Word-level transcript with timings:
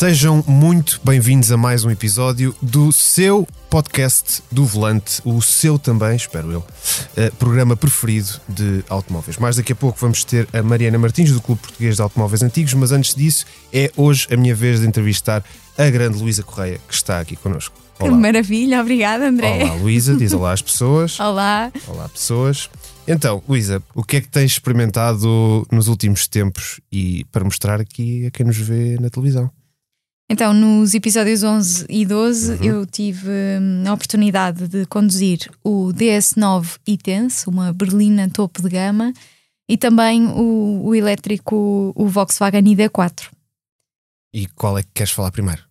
Sejam 0.00 0.42
muito 0.46 0.98
bem-vindos 1.04 1.52
a 1.52 1.58
mais 1.58 1.84
um 1.84 1.90
episódio 1.90 2.56
do 2.62 2.90
seu 2.90 3.46
podcast 3.68 4.42
do 4.50 4.64
Volante, 4.64 5.20
o 5.26 5.42
seu 5.42 5.78
também, 5.78 6.16
espero 6.16 6.50
eu, 6.50 6.60
uh, 6.60 7.36
programa 7.38 7.76
preferido 7.76 8.40
de 8.48 8.82
automóveis. 8.88 9.36
Mais 9.36 9.56
daqui 9.56 9.74
a 9.74 9.76
pouco 9.76 9.98
vamos 10.00 10.24
ter 10.24 10.48
a 10.54 10.62
Mariana 10.62 10.98
Martins, 10.98 11.30
do 11.32 11.42
Clube 11.42 11.60
Português 11.60 11.96
de 11.96 12.00
Automóveis 12.00 12.42
Antigos, 12.42 12.72
mas 12.72 12.92
antes 12.92 13.14
disso, 13.14 13.44
é 13.70 13.92
hoje 13.94 14.26
a 14.32 14.38
minha 14.38 14.54
vez 14.54 14.80
de 14.80 14.86
entrevistar 14.86 15.44
a 15.76 15.90
grande 15.90 16.16
Luísa 16.16 16.42
Correia, 16.42 16.80
que 16.88 16.94
está 16.94 17.20
aqui 17.20 17.36
connosco. 17.36 17.78
Olá. 17.98 18.10
Que 18.10 18.16
maravilha, 18.16 18.80
obrigada 18.80 19.28
André. 19.28 19.64
Olá 19.64 19.74
Luísa, 19.74 20.16
diz 20.16 20.32
olá 20.32 20.52
às 20.52 20.62
pessoas. 20.62 21.20
olá. 21.20 21.70
Olá 21.86 22.08
pessoas. 22.08 22.70
Então, 23.06 23.42
Luísa, 23.46 23.82
o 23.94 24.02
que 24.02 24.16
é 24.16 24.20
que 24.22 24.28
tens 24.28 24.52
experimentado 24.52 25.66
nos 25.70 25.88
últimos 25.88 26.26
tempos 26.26 26.80
e 26.90 27.26
para 27.30 27.44
mostrar 27.44 27.82
aqui 27.82 28.24
a 28.24 28.30
quem 28.30 28.46
nos 28.46 28.56
vê 28.56 28.96
na 28.98 29.10
televisão? 29.10 29.50
Então, 30.32 30.54
nos 30.54 30.94
episódios 30.94 31.42
11 31.42 31.86
e 31.88 32.06
12, 32.06 32.52
uhum. 32.52 32.64
eu 32.64 32.86
tive 32.86 33.28
hum, 33.28 33.82
a 33.84 33.92
oportunidade 33.92 34.68
de 34.68 34.86
conduzir 34.86 35.50
o 35.64 35.88
DS9 35.92 36.78
e-Tense, 36.86 37.48
uma 37.48 37.72
berlina 37.72 38.30
topo 38.30 38.62
de 38.62 38.68
gama, 38.68 39.12
e 39.68 39.76
também 39.76 40.28
o, 40.28 40.82
o 40.84 40.94
elétrico, 40.94 41.92
o 41.96 42.06
Volkswagen 42.06 42.62
ID4. 42.62 43.28
E 44.32 44.46
qual 44.54 44.78
é 44.78 44.84
que 44.84 44.90
queres 44.94 45.12
falar 45.12 45.32
primeiro? 45.32 45.64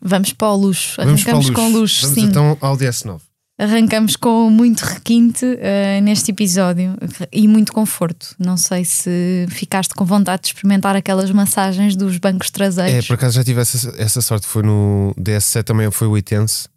Vamos 0.00 0.32
para 0.32 0.48
o 0.48 0.56
luxo. 0.56 0.96
Vamos 0.96 1.22
Arrancamos 1.22 1.46
luxo. 1.46 1.52
com 1.54 1.68
luxo, 1.68 2.00
Vamos 2.02 2.14
sim. 2.16 2.24
então 2.26 2.58
ao 2.60 2.76
DS9. 2.76 3.20
Arrancamos 3.62 4.16
com 4.16 4.50
muito 4.50 4.80
requinte 4.80 5.44
uh, 5.44 6.02
neste 6.02 6.32
episódio 6.32 6.96
e 7.30 7.46
muito 7.46 7.72
conforto. 7.72 8.34
Não 8.36 8.56
sei 8.56 8.84
se 8.84 9.46
ficaste 9.50 9.94
com 9.94 10.04
vontade 10.04 10.42
de 10.42 10.48
experimentar 10.48 10.96
aquelas 10.96 11.30
massagens 11.30 11.94
dos 11.94 12.18
bancos 12.18 12.50
traseiros. 12.50 13.04
É, 13.04 13.06
por 13.06 13.14
acaso 13.14 13.36
já 13.36 13.44
tive 13.44 13.60
essa, 13.60 13.94
essa 13.96 14.20
sorte. 14.20 14.48
Foi 14.48 14.64
no 14.64 15.14
DS7 15.16 15.62
também, 15.62 15.88
foi 15.92 16.08
o 16.08 16.18
Itense. 16.18 16.68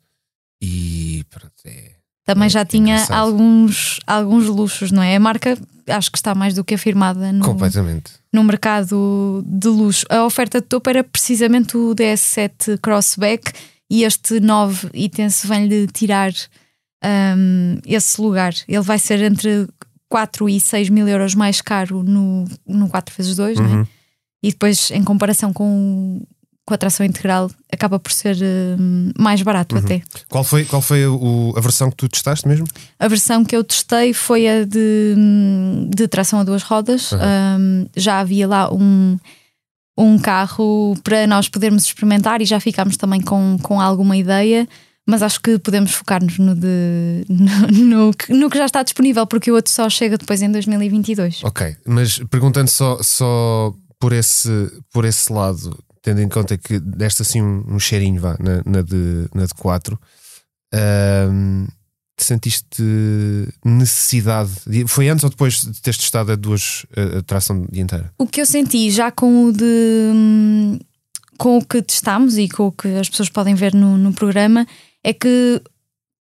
E 0.62 1.26
pronto, 1.32 1.54
é, 1.66 1.96
também 2.24 2.46
é, 2.46 2.50
já 2.50 2.64
tinha 2.64 3.04
alguns, 3.10 4.00
alguns 4.06 4.46
luxos, 4.46 4.92
não 4.92 5.02
é? 5.02 5.16
A 5.16 5.20
marca 5.20 5.58
acho 5.88 6.12
que 6.12 6.20
está 6.20 6.36
mais 6.36 6.54
do 6.54 6.64
que 6.64 6.76
afirmada 6.76 7.32
no, 7.32 7.44
Completamente. 7.44 8.12
no 8.32 8.44
mercado 8.44 9.44
de 9.44 9.68
luxo. 9.68 10.06
A 10.08 10.24
oferta 10.24 10.62
de 10.62 10.68
topo 10.68 10.88
era 10.88 11.04
precisamente 11.04 11.76
o 11.76 11.96
DS7 11.96 12.78
Crossback 12.80 13.52
e 13.90 14.04
este 14.04 14.40
9 14.40 14.90
Itense 14.94 15.48
vem-lhe 15.48 15.88
tirar 15.88 16.32
um, 17.04 17.80
esse 17.86 18.20
lugar. 18.22 18.54
Ele 18.68 18.82
vai 18.82 19.00
ser 19.00 19.22
entre 19.22 19.68
4 20.10 20.50
e 20.50 20.60
6 20.60 20.90
mil 20.90 21.08
euros 21.08 21.36
mais 21.36 21.62
caro 21.62 22.04
no, 22.04 22.46
no 22.68 22.88
4x2, 22.88 23.58
uhum. 23.58 23.80
né? 23.82 23.88
e 24.42 24.50
depois, 24.52 24.92
em 24.92 25.04
comparação 25.04 25.52
com, 25.52 26.22
com 26.66 26.74
a 26.74 26.78
tração 26.78 27.06
integral, 27.06 27.50
acaba 27.72 28.00
por 28.00 28.12
ser 28.12 28.38
um, 28.80 29.12
mais 29.18 29.42
barato 29.42 29.76
uhum. 29.76 29.82
até. 29.82 30.02
Qual 30.30 30.44
foi, 30.44 30.66
qual 30.66 30.82
foi 30.82 31.06
o, 31.08 31.54
a 31.58 31.62
versão 31.62 31.90
que 31.90 31.98
tu 31.98 32.08
testaste 32.08 32.48
mesmo? 32.48 32.68
A 33.00 33.08
versão 33.08 33.44
que 33.44 33.56
eu 33.56 33.64
testei 33.64 34.14
foi 34.14 34.48
a 34.48 34.64
de, 34.64 35.16
de 35.90 36.08
tração 36.08 36.40
a 36.40 36.44
duas 36.44 36.64
rodas. 36.64 37.12
Uhum. 37.12 37.20
Um, 37.20 37.88
já 37.96 38.20
havia 38.20 38.48
lá 38.48 38.72
um 38.74 39.18
um 39.98 40.20
carro 40.20 40.94
para 41.04 41.26
nós 41.26 41.48
podermos 41.48 41.86
experimentar 41.86 42.42
e 42.42 42.46
já 42.46 42.60
ficámos 42.60 42.98
também 42.98 43.22
com, 43.22 43.58
com 43.62 43.80
alguma 43.80 44.18
ideia 44.18 44.68
mas 45.08 45.22
acho 45.22 45.40
que 45.40 45.60
podemos 45.60 45.94
focar-nos 45.94 46.40
no, 46.40 46.56
de, 46.56 47.26
no, 47.30 47.68
no, 47.68 48.12
no, 48.30 48.50
que 48.50 48.58
já 48.58 48.66
está 48.66 48.82
disponível, 48.82 49.28
porque 49.28 49.52
o 49.52 49.56
outro 49.56 49.72
só 49.72 49.90
chega 49.90 50.18
depois 50.18 50.42
em 50.42 50.52
2022. 50.52 51.44
Ok, 51.44 51.76
mas 51.86 52.20
perguntando 52.30 52.70
só, 52.70 53.02
só 53.04 53.74
por, 54.00 54.14
esse, 54.14 54.50
por 54.92 55.06
esse 55.06 55.32
lado, 55.32 55.78
tendo 56.02 56.22
em 56.22 56.30
conta 56.30 56.58
que 56.58 56.80
deste 56.80 57.22
assim 57.22 57.42
um, 57.42 57.64
um 57.68 57.80
cheirinho 57.80 58.20
vá, 58.20 58.36
na, 58.40 58.64
na, 58.66 58.82
de, 58.82 59.28
na 59.34 59.46
de 59.46 59.54
4, 59.54 60.00
um, 61.32 61.68
sentiste 62.18 62.84
necessidade? 63.64 64.52
De, 64.66 64.88
foi 64.88 65.08
antes 65.10 65.24
ou 65.24 65.30
depois 65.30 65.62
de 65.62 65.82
teres 65.82 65.98
testado 65.98 66.32
a 66.32 66.36
duas 66.36 66.86
a, 66.96 67.20
a 67.20 67.22
tração 67.22 67.66
dianteira? 67.72 68.12
O 68.18 68.26
que 68.26 68.42
eu 68.42 68.46
senti 68.46 68.90
já 68.90 69.12
com 69.12 69.46
o 69.46 69.52
de. 69.52 70.80
Com 71.38 71.58
o 71.58 71.66
que 71.66 71.82
testámos 71.82 72.38
e 72.38 72.48
com 72.48 72.68
o 72.68 72.72
que 72.72 72.88
as 72.88 73.10
pessoas 73.10 73.28
podem 73.28 73.56
ver 73.56 73.74
no, 73.74 73.98
no 73.98 74.14
programa 74.14 74.66
é 75.06 75.14
que 75.14 75.62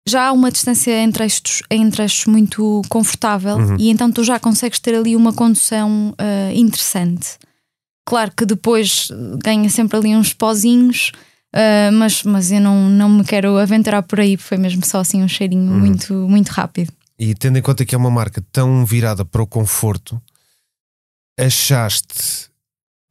já 0.09 0.29
há 0.29 0.33
uma 0.33 0.51
distância 0.51 0.91
entre 1.03 1.25
eixos, 1.25 1.63
entre 1.71 2.03
eixos 2.03 2.25
muito 2.25 2.81
confortável 2.89 3.57
uhum. 3.57 3.77
e 3.79 3.91
então 3.91 4.11
tu 4.11 4.25
já 4.25 4.41
consegues 4.41 4.81
ter 4.81 4.95
ali 4.95 5.15
uma 5.15 5.35
condução 5.35 6.15
uh, 6.19 6.55
interessante. 6.55 7.39
Claro 8.07 8.33
que 8.35 8.47
depois 8.47 9.09
ganha 9.45 9.69
sempre 9.69 9.99
ali 9.99 10.17
uns 10.17 10.33
pozinhos, 10.33 11.13
uh, 11.55 11.93
mas, 11.93 12.23
mas 12.23 12.51
eu 12.51 12.61
não, 12.61 12.89
não 12.89 13.11
me 13.11 13.23
quero 13.23 13.59
aventurar 13.59 14.03
por 14.03 14.19
aí, 14.19 14.39
foi 14.39 14.57
mesmo 14.57 14.85
só 14.85 15.01
assim 15.01 15.23
um 15.23 15.29
cheirinho 15.29 15.71
uhum. 15.71 15.79
muito, 15.79 16.15
muito 16.15 16.49
rápido. 16.49 16.91
E 17.19 17.35
tendo 17.35 17.59
em 17.59 17.63
conta 17.63 17.85
que 17.85 17.95
é 17.95 17.99
uma 17.99 18.11
marca 18.11 18.43
tão 18.51 18.87
virada 18.87 19.27
para 19.27 19.43
o 19.43 19.47
conforto, 19.47 20.21
achaste 21.39 22.50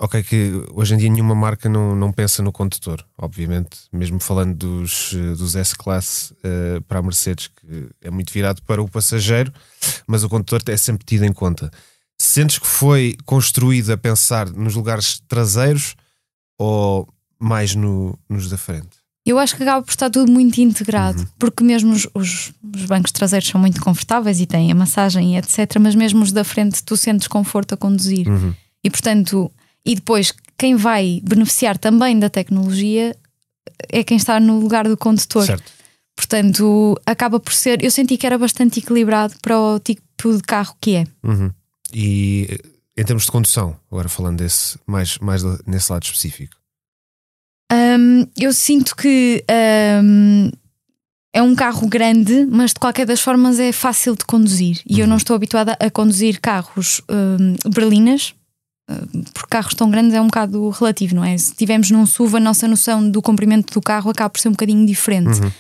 Ok, 0.02 0.24
que 0.24 0.64
hoje 0.74 0.94
em 0.94 0.98
dia 0.98 1.10
nenhuma 1.10 1.36
marca 1.36 1.68
não, 1.68 1.94
não 1.94 2.10
pensa 2.10 2.42
no 2.42 2.54
condutor, 2.54 3.06
obviamente, 3.18 3.80
mesmo 3.92 4.18
falando 4.18 4.56
dos, 4.56 5.14
dos 5.38 5.58
S-Class 5.58 6.32
uh, 6.32 6.82
para 6.84 7.00
a 7.00 7.02
Mercedes, 7.02 7.48
que 7.48 7.90
é 8.02 8.10
muito 8.10 8.32
virado 8.32 8.62
para 8.64 8.82
o 8.82 8.88
passageiro, 8.88 9.52
mas 10.08 10.24
o 10.24 10.30
condutor 10.30 10.62
é 10.68 10.78
sempre 10.78 11.06
tido 11.06 11.26
em 11.26 11.34
conta. 11.34 11.70
Sentes 12.18 12.58
que 12.60 12.66
foi 12.66 13.18
construído 13.26 13.92
a 13.92 13.98
pensar 13.98 14.50
nos 14.50 14.74
lugares 14.74 15.22
traseiros 15.28 15.96
ou 16.58 17.06
mais 17.38 17.76
no, 17.76 18.18
nos 18.30 18.50
da 18.50 18.58
frente? 18.58 19.00
Eu 19.26 19.38
acho 19.38 19.56
que 19.56 19.64
acaba 19.64 19.84
por 19.84 19.92
estar 19.92 20.10
tudo 20.10 20.32
muito 20.32 20.60
integrado, 20.60 21.20
uhum. 21.20 21.28
porque 21.38 21.62
mesmo 21.62 21.92
os, 21.92 22.08
os, 22.14 22.54
os, 22.74 22.86
bancos 22.86 23.12
traseiros 23.12 23.50
são 23.50 23.60
muito 23.60 23.82
confortáveis 23.82 24.40
e 24.40 24.46
têm 24.46 24.72
a 24.72 24.76
massagem 24.76 25.36
e 25.36 25.38
etc., 25.38 25.78
mas 25.80 25.94
mesmo 25.94 26.24
os 26.24 26.32
da 26.32 26.46
frente 26.46 26.82
tu 26.84 26.96
sentes 26.96 27.28
conforto 27.28 27.74
a 27.74 27.78
conduzir. 27.78 28.30
Uhum. 28.30 28.56
E 28.82 28.90
portanto 28.90 29.52
e 29.86 29.96
depois, 29.96 30.34
quem 30.58 30.76
vai 30.76 31.22
beneficiar 31.24 31.78
também 31.78 32.20
da 32.20 32.30
tecnologia 32.30 33.16
é 33.90 34.04
quem 34.04 34.18
está 34.18 34.40
no 34.40 34.60
lugar 34.60 34.88
do 34.88 34.98
condutor. 34.98 35.46
Certo. 35.46 35.72
Portanto, 36.16 37.00
acaba 37.06 37.40
por 37.40 37.54
ser. 37.54 37.82
Eu 37.84 37.90
senti 37.90 38.18
que 38.18 38.26
era 38.26 38.38
bastante 38.38 38.80
equilibrado 38.80 39.36
para 39.42 39.58
o 39.58 39.80
tipo 39.80 40.36
de 40.36 40.44
carro 40.44 40.76
que 40.82 40.96
é. 40.96 41.08
Uhum. 41.24 41.50
E 41.94 42.60
em 42.98 43.04
termos 43.06 43.24
de 43.24 43.32
condução, 43.32 43.78
agora 43.90 44.10
falando 44.10 44.40
desse, 44.40 44.78
mais, 44.86 45.18
mais 45.20 45.42
nesse 45.66 45.90
lado 45.90 46.04
específico. 46.04 46.54
Um, 47.72 48.28
eu 48.38 48.52
sinto 48.52 48.96
que 48.96 49.44
um, 50.04 50.52
é 51.32 51.42
um 51.42 51.56
carro 51.56 51.88
grande, 51.88 52.46
mas 52.48 52.74
de 52.74 52.80
qualquer 52.80 53.06
das 53.06 53.22
formas 53.22 53.58
é 53.58 53.72
fácil 53.72 54.16
de 54.18 54.26
conduzir. 54.26 54.82
E 54.86 54.96
uhum. 54.96 55.00
eu 55.00 55.08
não 55.08 55.16
estou 55.16 55.34
habituada 55.34 55.78
a 55.80 55.90
conduzir 55.90 56.42
carros 56.42 57.02
um, 57.10 57.70
berlinas, 57.70 58.36
por 59.34 59.48
carros 59.48 59.74
tão 59.74 59.90
grandes 59.90 60.14
é 60.14 60.22
um 60.22 60.28
bocado 60.28 60.70
relativo, 60.70 61.16
não 61.16 61.24
é? 61.24 61.38
Se 61.38 61.54
tivermos 61.54 61.92
num 61.92 62.06
SUV, 62.06 62.38
a 62.38 62.40
nossa 62.40 62.68
noção 62.68 63.10
do 63.10 63.22
comprimento 63.22 63.74
do 63.74 63.82
carro 63.82 64.10
acaba 64.10 64.30
por 64.30 64.40
ser 64.40 64.50
um 64.50 64.54
bocadinho 64.54 64.86
diferente. 64.86 65.42
Uhum. 65.42 65.52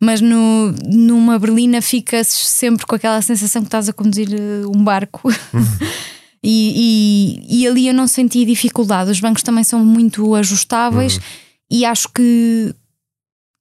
Mas 0.00 0.20
no, 0.20 0.74
numa 0.84 1.38
berlina 1.38 1.80
ficas 1.80 2.26
sempre 2.26 2.84
com 2.84 2.94
aquela 2.96 3.22
sensação 3.22 3.62
que 3.62 3.68
estás 3.68 3.88
a 3.88 3.92
conduzir 3.92 4.28
eh, 4.32 4.66
um 4.66 4.82
barco. 4.82 5.28
Uhum. 5.28 5.88
e, 6.42 7.38
e, 7.48 7.60
e, 7.62 7.68
ali 7.68 7.86
eu 7.86 7.94
não 7.94 8.08
senti 8.08 8.44
dificuldade. 8.44 9.12
Os 9.12 9.20
bancos 9.20 9.44
também 9.44 9.62
são 9.62 9.84
muito 9.84 10.34
ajustáveis 10.34 11.16
uhum. 11.16 11.22
e 11.70 11.84
acho 11.84 12.08
que, 12.08 12.74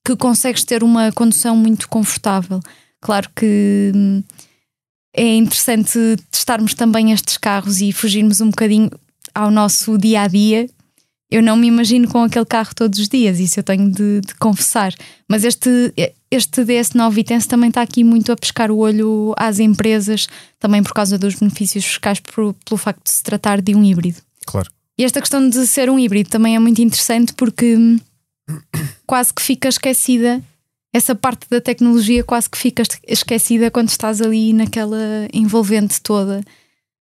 que 0.04 0.16
consegues 0.16 0.64
ter 0.64 0.84
uma 0.84 1.12
condução 1.12 1.56
muito 1.56 1.88
confortável. 1.88 2.60
Claro 3.00 3.30
que 3.36 3.92
hum, 3.96 4.24
é 5.16 5.36
interessante 5.36 5.98
testarmos 6.32 6.74
também 6.74 7.12
estes 7.12 7.38
carros 7.38 7.82
e 7.82 7.92
fugirmos 7.92 8.42
um 8.42 8.50
bocadinho 8.50 8.90
ao 9.34 9.52
nosso 9.52 9.98
dia 9.98 10.24
a 10.24 10.28
dia, 10.28 10.68
eu 11.32 11.42
não 11.42 11.56
me 11.56 11.68
imagino 11.68 12.10
com 12.10 12.22
aquele 12.22 12.46
carro 12.46 12.76
todos 12.76 13.00
os 13.00 13.08
dias, 13.08 13.40
isso 13.40 13.58
eu 13.58 13.64
tenho 13.64 13.90
de, 13.90 14.20
de 14.20 14.36
confessar. 14.36 14.94
Mas 15.30 15.46
este, 15.46 15.94
este 16.30 16.62
DS9 16.62 17.12
Vitense 17.12 17.48
também 17.48 17.70
está 17.70 17.82
aqui 17.82 18.04
muito 18.04 18.34
a 18.34 18.36
pescar 18.36 18.70
o 18.70 18.80
olho 18.80 19.34
às 19.38 19.58
empresas, 19.58 20.28
também 20.60 20.84
por 20.84 20.92
causa 20.92 21.18
dos 21.18 21.36
benefícios 21.36 21.86
fiscais, 21.86 22.20
por, 22.20 22.54
pelo 22.66 22.78
facto 22.78 23.06
de 23.06 23.12
se 23.12 23.24
tratar 23.24 23.62
de 23.62 23.74
um 23.74 23.82
híbrido. 23.82 24.20
Claro. 24.46 24.70
E 24.98 25.06
esta 25.06 25.22
questão 25.22 25.48
de 25.48 25.66
ser 25.66 25.90
um 25.90 25.98
híbrido 25.98 26.30
também 26.30 26.58
é 26.58 26.60
muito 26.60 26.82
interessante 26.82 27.34
porque 27.34 27.78
quase 29.08 29.34
que 29.34 29.42
fica 29.42 29.70
esquecida. 29.70 30.44
Essa 30.94 31.16
parte 31.16 31.48
da 31.50 31.62
tecnologia 31.62 32.22
quase 32.26 32.50
que 32.50 32.58
fica 32.58 32.84
esquecida 33.08 33.72
quando 33.72 33.88
estás 33.88 34.20
ali 34.20 34.52
naquela 34.52 35.30
envolvente 35.32 36.02
toda 36.02 36.44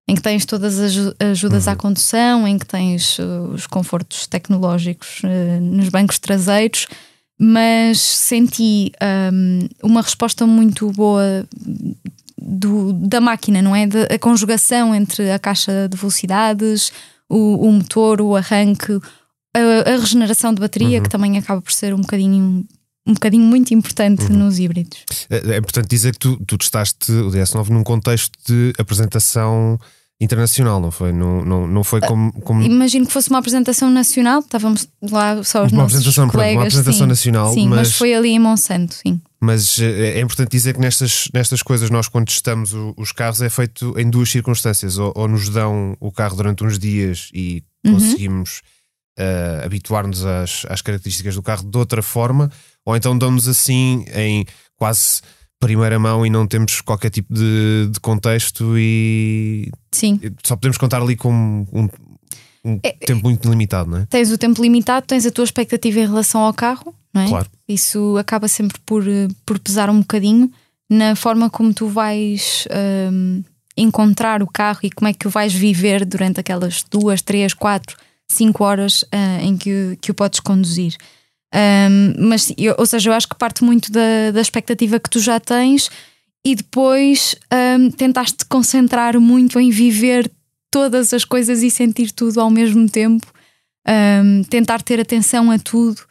em 0.10 0.16
que 0.16 0.24
tens 0.24 0.44
todas 0.44 0.80
as 0.80 1.14
ajudas 1.20 1.68
uhum. 1.68 1.74
à 1.74 1.76
condução, 1.76 2.48
em 2.48 2.58
que 2.58 2.66
tens 2.66 3.20
uh, 3.20 3.52
os 3.54 3.68
confortos 3.68 4.26
tecnológicos 4.26 5.22
uh, 5.24 5.62
nos 5.62 5.90
bancos 5.90 6.18
traseiros, 6.18 6.88
mas 7.38 8.02
senti 8.02 8.92
um, 9.32 9.68
uma 9.84 10.02
resposta 10.02 10.48
muito 10.48 10.92
boa 10.92 11.46
do, 12.42 12.92
da 12.94 13.22
máquina, 13.22 13.62
não 13.62 13.76
é? 13.76 13.86
De, 13.86 14.02
a 14.04 14.18
conjugação 14.18 14.96
entre 14.96 15.32
a 15.32 15.38
caixa 15.38 15.88
de 15.88 15.96
velocidades, 15.96 16.92
o, 17.30 17.68
o 17.68 17.72
motor, 17.72 18.20
o 18.20 18.36
arranque, 18.36 19.00
a, 19.56 19.92
a 19.92 19.98
regeneração 19.98 20.54
de 20.54 20.60
bateria, 20.60 20.98
Uhum. 20.98 21.04
que 21.04 21.10
também 21.10 21.38
acaba 21.38 21.62
por 21.62 21.72
ser 21.72 21.94
um 21.94 22.02
bocadinho, 22.02 22.66
um 23.06 23.14
bocadinho 23.14 23.46
muito 23.46 23.76
importante 23.76 24.24
Uhum. 24.24 24.40
nos 24.40 24.58
híbridos. 24.58 25.06
É, 25.30 25.54
é 25.54 25.58
importante 25.58 25.88
dizer 25.88 26.14
que 26.14 26.20
tu, 26.20 26.36
tu 26.48 26.58
testaste 26.58 27.12
o 27.12 27.30
DS9 27.30 27.70
num 27.70 27.84
contexto 27.84 28.32
de 28.48 28.74
apresentação 28.80 29.80
internacional, 30.22 30.80
não 30.82 30.92
foi? 30.92 31.12
Não, 31.12 31.44
não, 31.46 31.68
não 31.68 31.84
foi 31.84 32.02
como. 32.02 32.32
como 32.42 32.62
Imagino 32.62 33.06
que 33.08 33.14
fosse 33.14 33.30
uma 33.30 33.40
apresentação 33.40 33.90
nacional, 33.90 34.40
estávamos 34.40 34.88
lá 35.02 35.42
só 35.44 35.66
os 35.66 35.72
uma 35.72 35.84
nossos 35.84 35.96
apresentação, 35.98 36.24
pronto, 36.28 36.34
colegas. 36.42 36.56
uma 36.56 36.62
apresentação 36.64 37.06
sim. 37.06 37.10
nacional, 37.10 37.54
Sim, 37.54 37.68
mas... 37.70 37.78
mas, 37.80 37.94
foi 37.98 38.14
ali 38.14 38.30
em 38.30 38.40
Monsanto, 38.40 38.96
sim. 38.96 39.22
mas 39.40 39.80
eh, 39.80 40.18
é 40.18 40.22
importante 40.22 40.52
dizer 40.52 40.74
que 40.74 40.80
nestas, 40.82 41.30
nestas 41.34 41.62
coisas, 41.64 41.90
nós, 41.90 42.08
quando 42.08 42.28
testamos 42.28 42.74
o- 42.74 42.94
os 42.98 43.12
carros, 43.12 43.42
é 43.42 43.50
feito 43.50 43.94
em 43.98 44.10
duas 44.10 44.30
circunstâncias: 44.30 44.98
ou, 44.98 45.14
ou 45.16 45.28
nos 45.28 45.48
dão 45.50 45.96
o 46.00 46.12
carro 46.12 46.36
durante 46.36 46.64
uns 46.64 46.78
dias 46.78 47.30
e 47.34 47.64
Uhum. 47.86 47.94
conseguimos 47.94 48.62
eh, 49.18 49.62
habituar-nos 49.64 50.26
às, 50.26 50.66
às 50.68 50.82
características 50.82 51.36
do 51.36 51.42
carro 51.42 51.64
de 51.64 51.78
outra 51.78 52.02
forma, 52.02 52.52
ou 52.86 52.94
então 52.94 53.18
dão-nos 53.18 53.48
assim 53.48 54.04
em 54.14 54.46
quase 54.76 55.22
primeira 55.60 56.00
mão 56.00 56.26
e 56.26 56.30
não 56.30 56.48
temos 56.48 56.82
qualquer 56.82 57.10
tipo 57.10 57.34
de, 57.34 57.90
de 57.92 58.00
contexto 58.00 58.78
e 58.78 59.70
Sim. 59.92 60.20
só 60.44 60.56
podemos 60.56 60.78
contar 60.78 61.02
ali 61.02 61.16
com 61.16 61.66
um, 61.74 61.90
um 62.64 62.80
É- 62.82 62.92
tempo 62.94 63.24
muito 63.24 63.50
limitado, 63.50 63.90
não 63.90 63.98
é? 64.00 64.06
Tens 64.06 64.32
o 64.32 64.38
tempo 64.38 64.62
limitado, 64.62 65.06
tens 65.06 65.26
a 65.26 65.32
tua 65.32 65.44
expectativa 65.44 66.00
em 66.00 66.08
relação 66.08 66.42
ao 66.42 66.54
carro, 66.54 66.96
não 67.14 67.22
é? 67.22 67.28
Claro. 67.28 67.48
Isso 67.68 68.18
acaba 68.18 68.48
sempre 68.48 68.80
por, 68.86 69.08
eh, 69.08 69.28
por 69.46 69.60
pesar 69.60 69.90
um 69.90 70.00
bocadinho 70.00 70.50
na 70.90 71.16
forma 71.16 71.50
como 71.50 71.74
tu 71.74 71.88
vais 71.88 72.66
hum, 73.12 73.44
encontrar 73.78 74.42
o 74.42 74.48
carro 74.48 74.80
e 74.84 74.90
como 74.90 75.08
é 75.08 75.14
que 75.14 75.28
o 75.28 75.30
vais 75.30 75.54
viver 75.54 76.06
durante 76.06 76.40
aquelas 76.40 76.84
duas, 76.90 77.22
três, 77.22 77.54
quatro, 77.54 77.96
cinco 78.28 78.64
horas 78.64 79.04
ah, 79.12 79.42
em 79.42 79.58
que, 79.58 79.98
que 80.02 80.10
o 80.12 80.14
podes 80.14 80.40
conduzir. 80.40 80.96
Hum, 81.54 82.14
mas, 82.28 82.54
eu- 82.58 82.76
ou 82.78 82.86
seja, 82.86 83.10
eu 83.10 83.14
acho 83.14 83.28
que 83.28 83.36
parte 83.36 83.64
muito 83.64 83.92
da, 83.92 84.32
da 84.34 84.42
expectativa 84.42 85.00
que 85.00 85.10
tu 85.10 85.20
já 85.20 85.40
tens 85.40 85.90
e 86.46 86.56
depois 86.56 87.36
hum, 87.80 87.90
tentaste 87.92 88.38
te 88.38 88.46
concentrar 88.46 89.20
muito 89.20 89.60
em 89.60 89.70
viver 89.72 90.32
todas 90.72 91.12
as 91.14 91.26
coisas 91.26 91.64
e 91.64 91.72
sentir 91.72 92.12
tudo 92.12 92.40
ao 92.40 92.50
mesmo 92.50 92.88
tempo. 92.88 93.26
Hum, 93.88 94.44
tentar 94.50 94.82
ter 94.84 95.00
atenção 95.00 95.50
a 95.50 95.58
tudo 95.58 96.02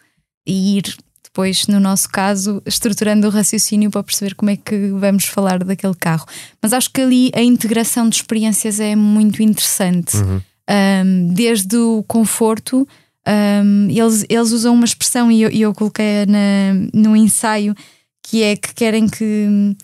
e 0.46 0.78
ir 0.78 0.96
depois, 1.22 1.68
no 1.68 1.78
nosso 1.78 2.08
caso, 2.08 2.60
estruturando 2.66 3.28
o 3.28 3.30
raciocínio 3.30 3.90
para 3.90 4.02
perceber 4.02 4.34
como 4.34 4.50
é 4.50 4.56
que 4.56 4.88
vamos 4.88 5.26
falar 5.26 5.62
daquele 5.62 5.94
carro. 5.94 6.26
Mas 6.60 6.72
acho 6.72 6.90
que 6.90 7.00
ali 7.00 7.30
a 7.34 7.40
integração 7.42 8.08
de 8.08 8.16
experiências 8.16 8.80
é 8.80 8.96
muito 8.96 9.40
interessante. 9.40 10.16
Uhum. 10.16 10.40
Um, 10.70 11.32
desde 11.32 11.76
o 11.76 12.02
conforto, 12.08 12.88
um, 13.28 13.88
eles, 13.90 14.24
eles 14.28 14.52
usam 14.52 14.74
uma 14.74 14.84
expressão, 14.84 15.30
e 15.30 15.42
eu, 15.42 15.50
eu 15.50 15.74
coloquei 15.74 16.24
na, 16.26 16.74
no 16.94 17.14
ensaio, 17.16 17.74
que 18.22 18.42
é 18.42 18.56
que 18.56 18.74
querem 18.74 19.06
que, 19.08 19.76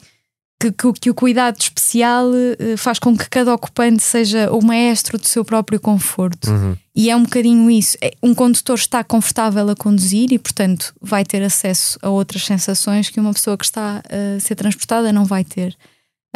que, 0.61 0.73
que 0.73 0.87
o- 0.87 0.93
que 0.93 1.11
o 1.11 1.14
cuidado 1.14 1.56
especial 1.61 2.31
eh, 2.58 2.76
faz 2.76 2.99
com 2.99 3.17
que 3.17 3.29
cada 3.29 3.52
ocupante 3.55 4.02
seja 4.02 4.50
o 4.52 4.62
maestro 4.64 5.19
do 5.19 5.26
seu 5.26 5.44
próprio 5.44 5.79
conforto. 5.81 6.50
Uhum. 6.50 6.76
E 6.96 7.11
é 7.11 7.17
um 7.17 7.23
bocadinho 7.25 7.70
isso. 7.70 7.96
É- 8.00 8.12
Um 8.23 8.35
condutor 8.35 8.76
está 8.79 9.02
confortável 9.05 9.69
a 9.69 9.75
conduzir 9.76 10.32
e, 10.32 10.38
portanto, 10.38 10.94
vai 11.00 11.25
ter 11.25 11.43
acesso 11.43 11.99
a 12.02 12.08
outras 12.08 12.44
sensações 12.44 13.11
que 13.11 13.20
uma 13.20 13.32
pessoa 13.35 13.56
que 13.58 13.64
está 13.64 14.02
a 14.08 14.41
ser 14.41 14.55
transportada 14.55 15.12
não 15.12 15.25
vai 15.25 15.44
ter. 15.44 15.76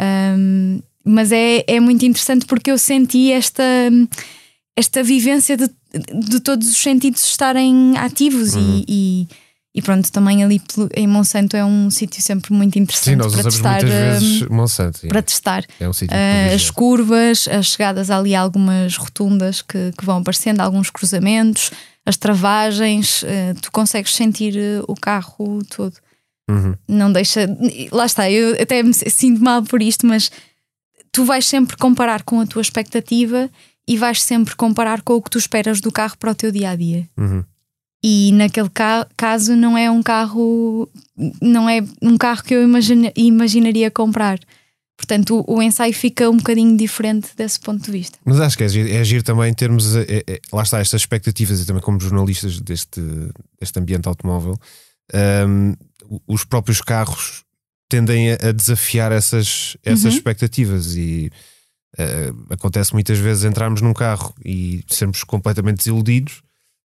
Um, 0.01 0.81
mas 1.05 1.31
é, 1.31 1.63
é 1.67 1.79
muito 1.79 2.05
interessante 2.05 2.45
porque 2.45 2.71
eu 2.71 2.77
senti 2.77 3.31
esta, 3.31 3.63
esta 4.77 5.03
vivência 5.03 5.57
de, 5.57 5.69
de 5.93 6.39
todos 6.39 6.69
os 6.69 6.77
sentidos 6.77 7.23
estarem 7.23 7.97
ativos 7.97 8.53
Uhum. 8.55 8.83
e, 8.87 9.25
e, 9.25 9.27
e 9.75 9.81
pronto, 9.81 10.11
também 10.11 10.43
ali 10.43 10.61
em 10.95 11.07
Monsanto 11.07 11.55
é 11.55 11.63
um 11.65 11.89
sítio 11.89 12.21
sempre 12.21 12.53
muito 12.53 12.73
Sim, 12.73 12.81
interessante 12.81 13.15
nós 13.17 13.33
para 13.33 13.43
testar. 13.43 13.71
muitas 13.81 13.89
um, 13.89 13.93
vezes 13.93 14.41
Monsanto. 14.49 14.97
sim. 14.99 15.07
para 15.07 15.21
testar 15.21 15.65
É 15.79 15.87
um 15.87 15.91
Uh, 15.91 16.55
as 16.55 16.69
curvas, 16.71 17.47
as 17.47 17.67
chegadas 17.67 18.09
ali 18.11 18.35
a 18.35 18.41
algumas 18.41 18.95
rotundas 18.97 19.61
que, 19.61 19.91
que 19.97 20.05
vão 20.05 20.17
aparecendo, 20.17 20.59
alguns 20.61 20.89
cruzamentos, 20.89 21.71
as 22.05 22.17
travagens, 22.17 23.23
uh, 23.23 23.59
tu 23.61 23.71
consegues 23.71 24.13
sentir 24.15 24.55
uh, 24.55 24.83
o 24.87 24.95
carro 24.95 25.63
todo. 25.69 25.93
Uhum. 26.49 26.73
Não 26.87 27.11
deixa. 27.11 27.47
Lá 27.91 28.05
está, 28.07 28.29
eu 28.31 28.59
até 28.59 28.81
me 28.81 28.91
sinto 28.93 29.39
mal 29.43 29.61
por 29.61 29.81
isto, 29.83 30.07
mas 30.07 30.31
tu 31.11 31.23
vais 31.23 31.45
sempre 31.45 31.77
comparar 31.77 32.23
com 32.23 32.39
a 32.41 32.45
tua 32.47 32.61
expectativa 32.63 33.49
e 33.89 33.97
vais 33.97 34.21
sempre 34.21 34.55
comparar 34.55 35.01
com 35.01 35.13
o 35.15 35.21
que 35.21 35.29
tu 35.31 35.37
esperas 35.39 35.81
do 35.81 35.91
carro 35.91 36.15
para 36.17 36.31
o 36.31 36.35
teu 36.35 36.51
dia 36.51 36.69
a 36.69 36.75
dia. 36.75 37.07
Uhum. 37.17 37.43
E 38.03 38.31
naquele 38.33 38.69
ca- 38.69 39.07
caso 39.17 39.55
não 39.55 39.77
é 39.77 39.89
um 39.91 40.01
carro, 40.03 40.87
não 41.41 41.67
é 41.69 41.83
um 42.01 42.17
carro 42.17 42.43
que 42.43 42.53
eu 42.53 42.63
imagina- 42.63 43.11
imaginaria 43.15 43.89
comprar. 43.91 44.39
Portanto, 44.95 45.43
o, 45.47 45.55
o 45.57 45.61
ensaio 45.63 45.93
fica 45.93 46.29
um 46.29 46.37
bocadinho 46.37 46.75
diferente 46.77 47.29
desse 47.35 47.59
ponto 47.59 47.83
de 47.83 47.91
vista. 47.91 48.17
Mas 48.23 48.39
acho 48.39 48.57
que 48.57 48.63
é 48.63 48.67
giro, 48.69 48.89
é 48.89 49.03
giro 49.03 49.23
também 49.23 49.53
termos, 49.53 49.95
é, 49.95 50.23
é- 50.27 50.39
lá 50.53 50.61
está, 50.63 50.79
estas 50.79 51.01
expectativas 51.01 51.59
e 51.61 51.65
também 51.65 51.81
como 51.81 51.99
jornalistas 51.99 52.59
deste, 52.61 53.01
deste 53.59 53.79
ambiente 53.79 54.07
automóvel, 54.07 54.55
hum, 55.47 55.73
os 56.27 56.43
próprios 56.43 56.81
carros 56.81 57.43
tendem 57.89 58.31
a, 58.33 58.35
a 58.49 58.51
desafiar 58.51 59.11
essas, 59.11 59.75
essas 59.83 60.05
Uhum. 60.05 60.11
expectativas 60.17 60.95
e 60.95 61.31
eh, 61.97 62.31
acontece 62.49 62.93
muitas 62.93 63.17
vezes 63.17 63.43
entrarmos 63.43 63.81
num 63.81 63.93
carro 63.93 64.33
e 64.43 64.83
sermos 64.87 65.23
completamente 65.23 65.77
desiludidos 65.77 66.41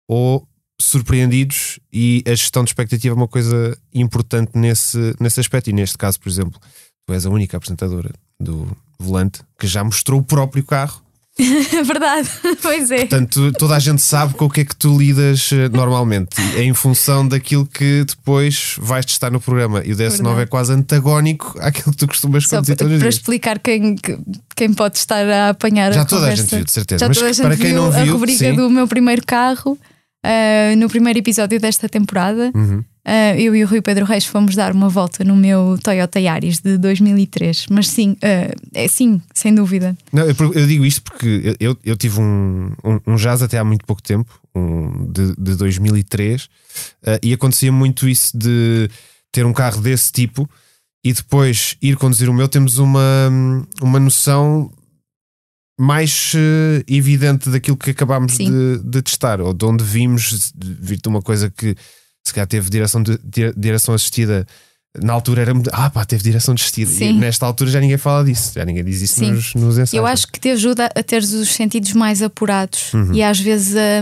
ou 0.08 0.48
surpreendidos 0.80 1.80
e 1.92 2.24
a 2.26 2.32
gestão 2.32 2.64
de 2.64 2.70
expectativa 2.70 3.14
é 3.14 3.18
uma 3.18 3.28
coisa 3.28 3.78
importante 3.94 4.52
nesse, 4.56 5.16
nesse 5.20 5.40
aspecto. 5.40 5.70
E 5.70 5.74
neste 5.74 5.98
caso, 5.98 6.20
por 6.20 6.30
exemplo, 6.30 6.60
tu 7.06 7.14
és 7.14 7.26
a 7.26 7.30
única 7.30 7.58
apresentadora 7.58 8.12
do 8.40 8.68
volante 9.00 9.42
que 9.60 9.68
já 9.68 9.84
mostrou 9.84 10.20
o 10.20 10.24
próprio 10.24 10.64
carro 10.64 11.02
verdade, 11.86 12.30
pois 12.62 12.90
é. 12.92 13.00
Portanto, 13.00 13.52
toda 13.54 13.76
a 13.76 13.80
gente 13.80 14.02
sabe 14.02 14.34
com 14.34 14.46
o 14.46 14.50
que 14.50 14.62
é 14.62 14.66
que 14.66 14.76
tu 14.76 14.98
lidas 14.98 15.50
eh, 15.54 15.70
normalmente, 15.70 16.36
é 16.56 16.64
em 16.64 16.74
função 16.74 17.28
daquilo 17.28 17.66
que 17.66 18.04
depois 18.06 18.76
vais 18.80 19.06
testar 19.06 19.30
no 19.32 19.40
programa. 19.40 19.82
E 19.86 19.92
o 19.92 19.96
DS9 19.96 20.18
Verdade. 20.24 20.42
é 20.42 20.46
quase 20.46 20.74
antagónico 20.74 21.56
àquilo 21.60 21.92
que 21.92 21.98
tu 21.98 22.08
costumas 22.08 22.44
Só 22.46 22.58
conduzir 22.58 22.76
para, 22.76 22.86
todos 22.86 22.94
os 22.96 23.00
para 23.00 23.10
dias. 23.10 23.16
explicar 23.16 23.60
quem, 23.60 23.96
que- 23.96 24.18
quem 24.56 24.74
pode 24.74 24.98
estar 24.98 25.28
a 25.28 25.50
apanhar 25.50 25.94
Já 25.94 26.02
a 26.02 26.06
toda 26.06 26.22
a 26.28 26.30
conversa. 26.30 26.42
gente 26.44 26.56
viu, 26.56 26.66
de 26.66 26.72
certeza. 26.72 27.00
Já 27.00 27.08
Mas 27.08 27.18
toda 27.18 27.30
a 27.30 27.34
gente 27.34 27.46
para 27.46 27.58
quem 27.58 27.66
viu 27.68 27.76
não 27.82 27.88
a 27.88 28.04
viu, 28.04 28.14
rubrica 28.14 28.38
sim. 28.40 28.56
do 28.56 28.70
meu 28.70 28.88
primeiro 28.88 29.24
carro 29.26 29.78
ah, 30.24 30.76
no 30.78 30.90
primeiro 30.90 31.20
episódio 31.20 31.60
desta 31.60 31.88
temporada. 31.88 32.52
Uhum. 32.56 32.84
Ah, 33.10 33.40
eu 33.40 33.56
e 33.56 33.64
o 33.64 33.68
Rui 33.68 33.82
Pedro 33.82 34.04
Reis 34.04 34.26
fomos 34.26 34.54
dar 34.54 34.74
uma 34.74 34.90
volta 34.90 35.24
no 35.24 35.34
meu 35.34 35.80
Toyota 35.82 36.20
Yaris 36.20 36.60
de 36.60 36.78
2003. 36.78 37.68
Mas 37.72 37.88
sim, 37.88 38.18
ah, 38.22 38.54
é 38.74 38.88
sim, 38.90 39.22
sem 39.34 39.56
dúvida. 39.56 39.98
Não, 40.12 40.26
eu, 40.26 40.36
eu 40.54 40.68
digo 40.68 40.86
isto 40.86 41.02
porque 41.04 41.56
eu, 41.58 41.78
eu, 41.86 41.96
tive 41.96 42.20
um, 42.20 42.74
um, 42.84 43.14
um 43.14 43.16
jazz 43.16 43.42
até 43.42 43.58
há 43.58 43.64
muito 43.64 43.86
pouco 43.86 44.04
tempo, 44.04 44.38
um, 44.54 45.10
de, 45.10 45.34
de 45.38 45.56
2003, 45.56 46.50
eh, 47.06 47.20
e 47.24 47.34
acontecia 47.34 47.72
muito 47.72 48.10
isso 48.10 48.38
de 48.38 48.90
ter 49.32 49.46
um 49.46 49.54
carro 49.54 49.82
desse 49.82 50.12
tipo 50.12 50.50
e 51.02 51.14
depois 51.14 51.78
ir 51.82 51.96
conduzir 51.96 52.30
o 52.30 52.34
meu. 52.34 52.50
Temos 52.50 52.78
uma, 52.78 53.32
uma 53.82 54.02
noção 54.02 54.70
mais 55.80 56.34
eh, 56.36 56.84
evidente 56.90 57.50
daquilo 57.50 57.78
que 57.78 57.92
acabámos 57.92 58.38
de, 58.38 58.80
de 58.84 59.02
testar, 59.02 59.40
ou 59.40 59.54
de 59.54 59.64
onde 59.64 59.84
vimos 59.86 60.52
vir 60.58 61.00
de 61.02 61.08
uma 61.08 61.22
coisa 61.22 61.50
que 61.50 61.74
se 62.28 62.34
calhar 62.34 62.48
teve 62.48 62.70
direção, 62.70 63.02
de, 63.04 63.18
dire- 63.24 63.54
direção 63.58 63.94
assistida. 63.94 64.46
Na 65.04 65.14
altura 65.14 65.42
era 65.44 65.54
muito, 65.54 65.70
ah 65.74 65.90
pá, 65.90 66.04
teve 66.06 66.24
direção 66.24 66.54
assistida. 66.56 66.90
E 66.90 66.94
Sim. 66.96 67.20
nesta 67.20 67.46
altura 67.46 67.70
já 67.70 67.80
ninguém 67.80 67.98
fala 67.98 68.24
disso, 68.26 68.54
já 68.56 68.66
ninguém 68.66 68.84
diz 68.84 69.02
isso 69.02 69.20
Sim. 69.20 69.32
nos, 69.32 69.54
nos 69.54 69.74
ensaios. 69.76 69.94
Eu 69.94 70.06
acho 70.08 70.28
que 70.28 70.40
te 70.40 70.50
ajuda 70.50 70.90
a 70.96 71.04
teres 71.04 71.34
os 71.34 71.50
sentidos 71.50 71.94
mais 71.94 72.22
apurados 72.22 72.94
Uhum. 72.94 73.14
e 73.14 73.22
às 73.22 73.40
vezes 73.40 73.76
a, 73.76 74.02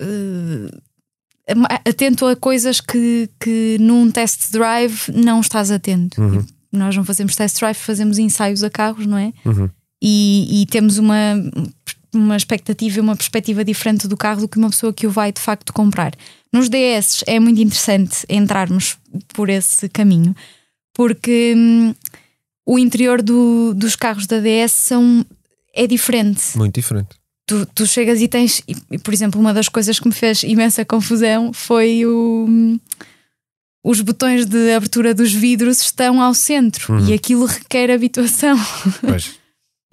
eh, 0.00 1.54
a- 1.68 1.88
atento 1.90 2.26
a 2.26 2.36
coisas 2.36 2.80
que, 2.80 3.28
que 3.40 3.76
num 3.80 4.10
test 4.10 4.50
drive 4.52 5.10
não 5.14 5.40
estás 5.40 5.70
atento. 5.70 6.20
Uhum. 6.20 6.44
E 6.72 6.76
nós 6.76 6.96
não 6.96 7.04
fazemos 7.04 7.36
test 7.36 7.58
drive, 7.58 7.76
fazemos 7.76 8.18
ensaios 8.18 8.62
a 8.64 8.70
carros, 8.70 9.06
não 9.06 9.18
é? 9.18 9.32
Uhum. 9.44 9.68
E, 10.02 10.62
e 10.62 10.66
temos 10.66 10.98
uma, 10.98 11.34
uma 12.12 12.36
expectativa 12.36 12.98
e 12.98 13.00
uma 13.00 13.14
perspectiva 13.14 13.64
diferente 13.64 14.08
do 14.08 14.16
carro 14.16 14.40
do 14.40 14.48
que 14.48 14.58
uma 14.58 14.70
pessoa 14.70 14.92
que 14.92 15.06
o 15.06 15.10
vai 15.10 15.30
de 15.32 15.40
facto 15.40 15.72
comprar. 15.72 16.12
Nos 16.52 16.68
DS 16.68 17.24
é 17.26 17.40
muito 17.40 17.60
interessante 17.60 18.26
entrarmos 18.28 18.96
por 19.34 19.48
esse 19.48 19.88
caminho, 19.88 20.34
porque 20.92 21.54
hum, 21.56 21.94
o 22.66 22.78
interior 22.78 23.22
do- 23.22 23.72
dos 23.74 23.96
carros 23.96 24.26
da 24.26 24.38
DS 24.38 24.72
são, 24.72 25.24
é 25.74 25.86
diferente. 25.86 26.56
Muito 26.56 26.74
diferente. 26.74 27.08
Tu, 27.46 27.66
tu 27.74 27.86
chegas 27.86 28.20
e 28.20 28.28
tens, 28.28 28.62
e, 28.90 28.98
por 28.98 29.12
exemplo, 29.12 29.40
uma 29.40 29.52
das 29.54 29.68
coisas 29.68 29.98
que 29.98 30.06
me 30.06 30.14
fez 30.14 30.42
imensa 30.42 30.84
confusão 30.84 31.52
foi 31.52 32.04
o. 32.06 32.46
hum, 32.48 32.78
Os 33.84 34.00
botões 34.00 34.46
de 34.46 34.72
abertura 34.74 35.12
dos 35.12 35.32
vidros 35.32 35.80
estão 35.80 36.20
ao 36.22 36.34
centro 36.34 36.92
Uhum. 36.94 37.08
e 37.08 37.12
aquilo 37.14 37.46
requer 37.46 37.90
habituação. 37.90 38.56
Pois. 39.00 39.32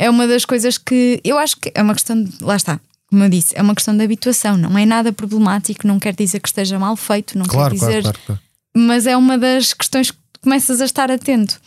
É 0.01 0.09
uma 0.09 0.25
das 0.25 0.45
coisas 0.45 0.77
que 0.77 1.19
eu 1.25 1.37
acho 1.37 1.57
que 1.57 1.73
é 1.75 1.81
uma 1.81 1.93
questão 1.93 2.23
de. 2.23 2.41
Lá 2.41 2.55
está. 2.55 2.79
Como 3.09 3.23
eu 3.23 3.29
disse, 3.29 3.57
é 3.57 3.61
uma 3.61 3.73
questão 3.73 3.95
de 3.95 4.03
habituação, 4.03 4.55
não 4.55 4.77
é 4.77 4.85
nada 4.85 5.11
problemático, 5.11 5.87
não 5.87 5.99
quer 5.99 6.13
dizer 6.15 6.39
que 6.39 6.47
esteja 6.47 6.77
mal 6.77 6.95
feito, 6.95 7.37
não 7.37 7.45
claro, 7.45 7.75
quer 7.75 7.79
dizer. 7.79 8.01
Claro, 8.03 8.19
claro, 8.25 8.41
mas 8.75 9.07
é 9.07 9.17
uma 9.17 9.37
das 9.37 9.73
questões 9.73 10.11
que 10.11 10.17
começas 10.41 10.79
a 10.79 10.85
estar 10.85 11.09
atento. 11.11 11.59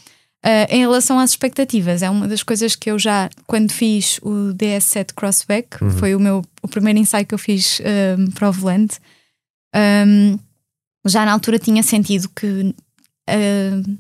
Uh, 0.45 0.67
em 0.71 0.81
relação 0.81 1.21
às 1.21 1.31
expectativas, 1.31 2.03
é 2.03 2.11
uma 2.11 2.27
das 2.27 2.43
coisas 2.43 2.75
que 2.75 2.91
eu 2.91 2.99
já, 2.99 3.31
quando 3.47 3.71
fiz 3.71 4.19
o 4.23 4.53
DS7 4.55 5.13
Crossback, 5.15 5.83
uhum. 5.83 5.91
foi 5.91 6.17
o 6.17 6.21
meu 6.21 6.45
o 6.61 6.69
primeiro 6.69 6.99
ensaio 6.99 7.27
que 7.27 7.35
eu 7.35 7.39
fiz 7.39 7.81
um, 8.19 8.31
para 8.33 8.49
o 8.49 8.53
volante, 8.53 8.99
um, 9.75 10.39
já 11.07 11.25
na 11.25 11.33
altura 11.33 11.59
tinha 11.59 11.83
sentido 11.83 12.29
que 12.29 12.47
uh, 12.47 13.99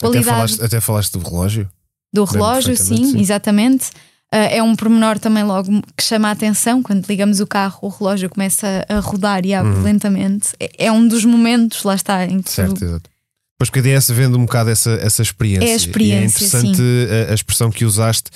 qualidade. 0.00 0.18
Até 0.18 0.22
falaste, 0.22 0.62
até 0.62 0.80
falaste 0.80 1.12
do 1.12 1.18
relógio? 1.18 1.70
Do 2.12 2.24
relógio, 2.24 2.76
sim, 2.76 3.12
sim, 3.12 3.20
exatamente. 3.20 3.90
Uh, 4.34 4.50
é 4.50 4.60
um 4.60 4.74
pormenor 4.74 5.18
também 5.20 5.44
logo 5.44 5.70
que 5.96 6.02
chama 6.02 6.28
a 6.28 6.32
atenção 6.32 6.82
quando 6.82 7.06
ligamos 7.06 7.38
o 7.38 7.46
carro, 7.46 7.78
o 7.82 7.88
relógio 7.88 8.28
começa 8.28 8.84
a 8.88 8.98
rodar 8.98 9.46
e 9.46 9.54
abre 9.54 9.72
uhum. 9.72 9.82
lentamente. 9.82 10.48
É, 10.58 10.86
é, 10.86 10.92
um 10.92 11.06
dos 11.06 11.24
momentos, 11.24 11.84
lá 11.84 11.94
está, 11.94 12.26
em 12.26 12.42
que 12.42 12.50
certo, 12.50 12.74
tu, 12.74 12.84
exato 12.84 13.14
Pois 13.58 13.70
porque 13.70 13.88
a 13.88 13.98
DS 13.98 14.10
vende 14.10 14.36
um 14.36 14.44
bocado 14.44 14.70
essa, 14.70 14.90
essa 14.94 15.22
experiência. 15.22 15.68
É 15.68 15.72
a 15.72 15.76
experiência. 15.76 16.42
E 16.42 16.46
é 16.46 16.48
interessante 16.48 16.82
a, 17.28 17.30
a, 17.30 17.34
expressão 17.34 17.70
que 17.70 17.84
usaste 17.84 18.30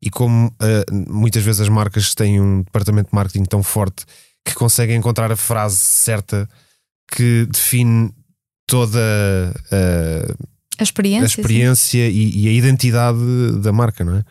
e 0.00 0.08
como 0.08 0.46
uh, 0.46 1.12
muitas 1.12 1.42
vezes 1.42 1.60
as 1.60 1.68
marcas 1.68 2.14
têm 2.14 2.40
um 2.40 2.62
departamento 2.62 3.10
de 3.10 3.14
marketing 3.14 3.44
tão 3.44 3.62
forte 3.62 4.04
que 4.44 4.54
conseguem 4.54 4.96
encontrar 4.96 5.30
a 5.30 5.36
frase 5.36 5.76
certa 5.76 6.48
que 7.12 7.46
define 7.50 8.10
toda 8.66 9.00
uh, 9.00 10.48
a 10.78 10.82
experiência, 10.82 11.24
a 11.24 11.26
experiência 11.26 12.08
e, 12.08 12.44
e, 12.44 12.48
a 12.48 12.52
identidade 12.52 13.18
da 13.60 13.72
marca, 13.72 14.04
não 14.04 14.16
é? 14.16 14.24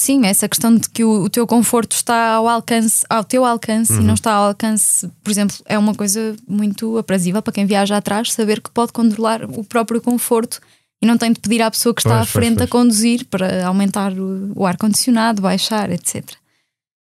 Sim, 0.00 0.24
essa 0.24 0.48
questão 0.48 0.74
de 0.74 0.88
que 0.88 1.04
o, 1.04 1.24
o 1.24 1.28
teu 1.28 1.46
conforto 1.46 1.92
está 1.94 2.32
ao 2.32 2.48
alcance, 2.48 3.04
ao 3.06 3.22
teu 3.22 3.44
alcance 3.44 3.92
uhum. 3.92 4.00
e 4.00 4.04
não 4.04 4.14
está 4.14 4.32
ao 4.32 4.48
alcance, 4.48 5.06
por 5.22 5.30
exemplo, 5.30 5.54
é 5.66 5.78
uma 5.78 5.94
coisa 5.94 6.34
muito 6.48 6.96
aprazível 6.96 7.42
para 7.42 7.52
quem 7.52 7.66
viaja 7.66 7.98
atrás, 7.98 8.32
saber 8.32 8.62
que 8.62 8.70
pode 8.70 8.92
controlar 8.92 9.44
o 9.44 9.62
próprio 9.62 10.00
conforto 10.00 10.58
e 11.02 11.06
não 11.06 11.18
tem 11.18 11.30
de 11.30 11.38
pedir 11.38 11.60
à 11.60 11.70
pessoa 11.70 11.94
que 11.94 12.00
está 12.00 12.16
pois, 12.16 12.22
à 12.22 12.24
frente 12.24 12.56
pois, 12.56 12.56
pois. 12.56 12.70
a 12.70 12.72
conduzir 12.72 13.26
para 13.26 13.66
aumentar 13.66 14.10
o, 14.14 14.50
o 14.56 14.64
ar-condicionado, 14.64 15.42
baixar, 15.42 15.90
etc. 15.90 16.24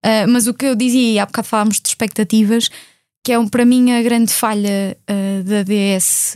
Uh, 0.04 0.28
mas 0.28 0.46
o 0.46 0.54
que 0.54 0.66
eu 0.66 0.76
dizia, 0.76 1.14
e 1.14 1.18
há 1.18 1.26
bocado 1.26 1.48
falámos 1.48 1.80
de 1.80 1.88
expectativas, 1.88 2.70
que 3.24 3.32
é 3.32 3.46
para 3.48 3.64
mim 3.64 3.90
a 3.90 4.02
grande 4.02 4.32
falha 4.32 4.96
uh, 5.10 5.42
da 5.42 5.64
DS 5.64 6.34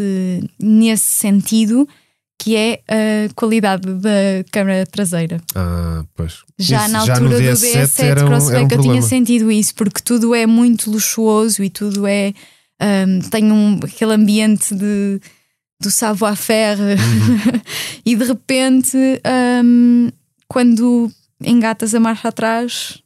nesse 0.58 1.14
sentido 1.14 1.88
que 2.40 2.56
é 2.56 2.80
a 2.88 3.34
qualidade 3.34 3.86
da 3.86 4.42
câmara 4.50 4.86
traseira. 4.86 5.42
Ah, 5.54 6.02
pois. 6.14 6.38
Já 6.58 6.84
isso, 6.84 6.92
na 6.92 7.00
altura 7.00 7.16
já 7.16 7.28
do 7.28 7.36
DS7, 7.36 7.86
DS7 7.86 8.02
era 8.02 8.24
um, 8.24 8.28
Crossback 8.28 8.74
um 8.74 8.78
eu 8.78 8.82
tinha 8.82 9.02
sentido 9.02 9.52
isso, 9.52 9.74
porque 9.74 10.00
tudo 10.02 10.34
é 10.34 10.46
muito 10.46 10.90
luxuoso 10.90 11.62
e 11.62 11.68
tudo 11.68 12.06
é. 12.06 12.32
Um, 12.80 13.20
tem 13.28 13.52
um, 13.52 13.78
aquele 13.84 14.14
ambiente 14.14 14.74
de, 14.74 15.20
do 15.82 15.90
savoir-faire 15.90 16.80
uhum. 16.80 17.60
e 18.06 18.16
de 18.16 18.24
repente, 18.24 18.96
um, 19.62 20.08
quando 20.48 21.12
engatas 21.44 21.94
a 21.94 22.00
marcha 22.00 22.28
atrás. 22.28 23.02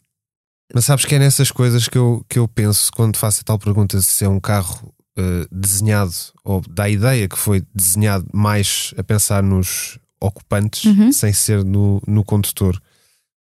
Mas 0.72 0.84
sabes 0.84 1.04
que 1.04 1.16
é 1.16 1.18
nessas 1.18 1.50
coisas 1.50 1.88
que 1.88 1.98
eu, 1.98 2.24
que 2.28 2.38
eu 2.38 2.46
penso 2.46 2.88
quando 2.92 3.16
faço 3.16 3.40
a 3.40 3.44
tal 3.44 3.58
pergunta 3.58 4.00
se 4.00 4.24
é 4.24 4.28
um 4.28 4.38
carro 4.38 4.94
uh, 5.18 5.46
desenhado, 5.50 6.12
ou 6.44 6.60
da 6.68 6.88
ideia 6.88 7.28
que 7.28 7.38
foi 7.38 7.62
desenhado 7.74 8.26
mais 8.32 8.94
a 8.96 9.02
pensar 9.02 9.42
nos 9.42 9.98
ocupantes, 10.20 10.84
uhum. 10.84 11.12
sem 11.12 11.32
ser 11.32 11.64
no, 11.64 12.02
no 12.06 12.24
condutor. 12.24 12.80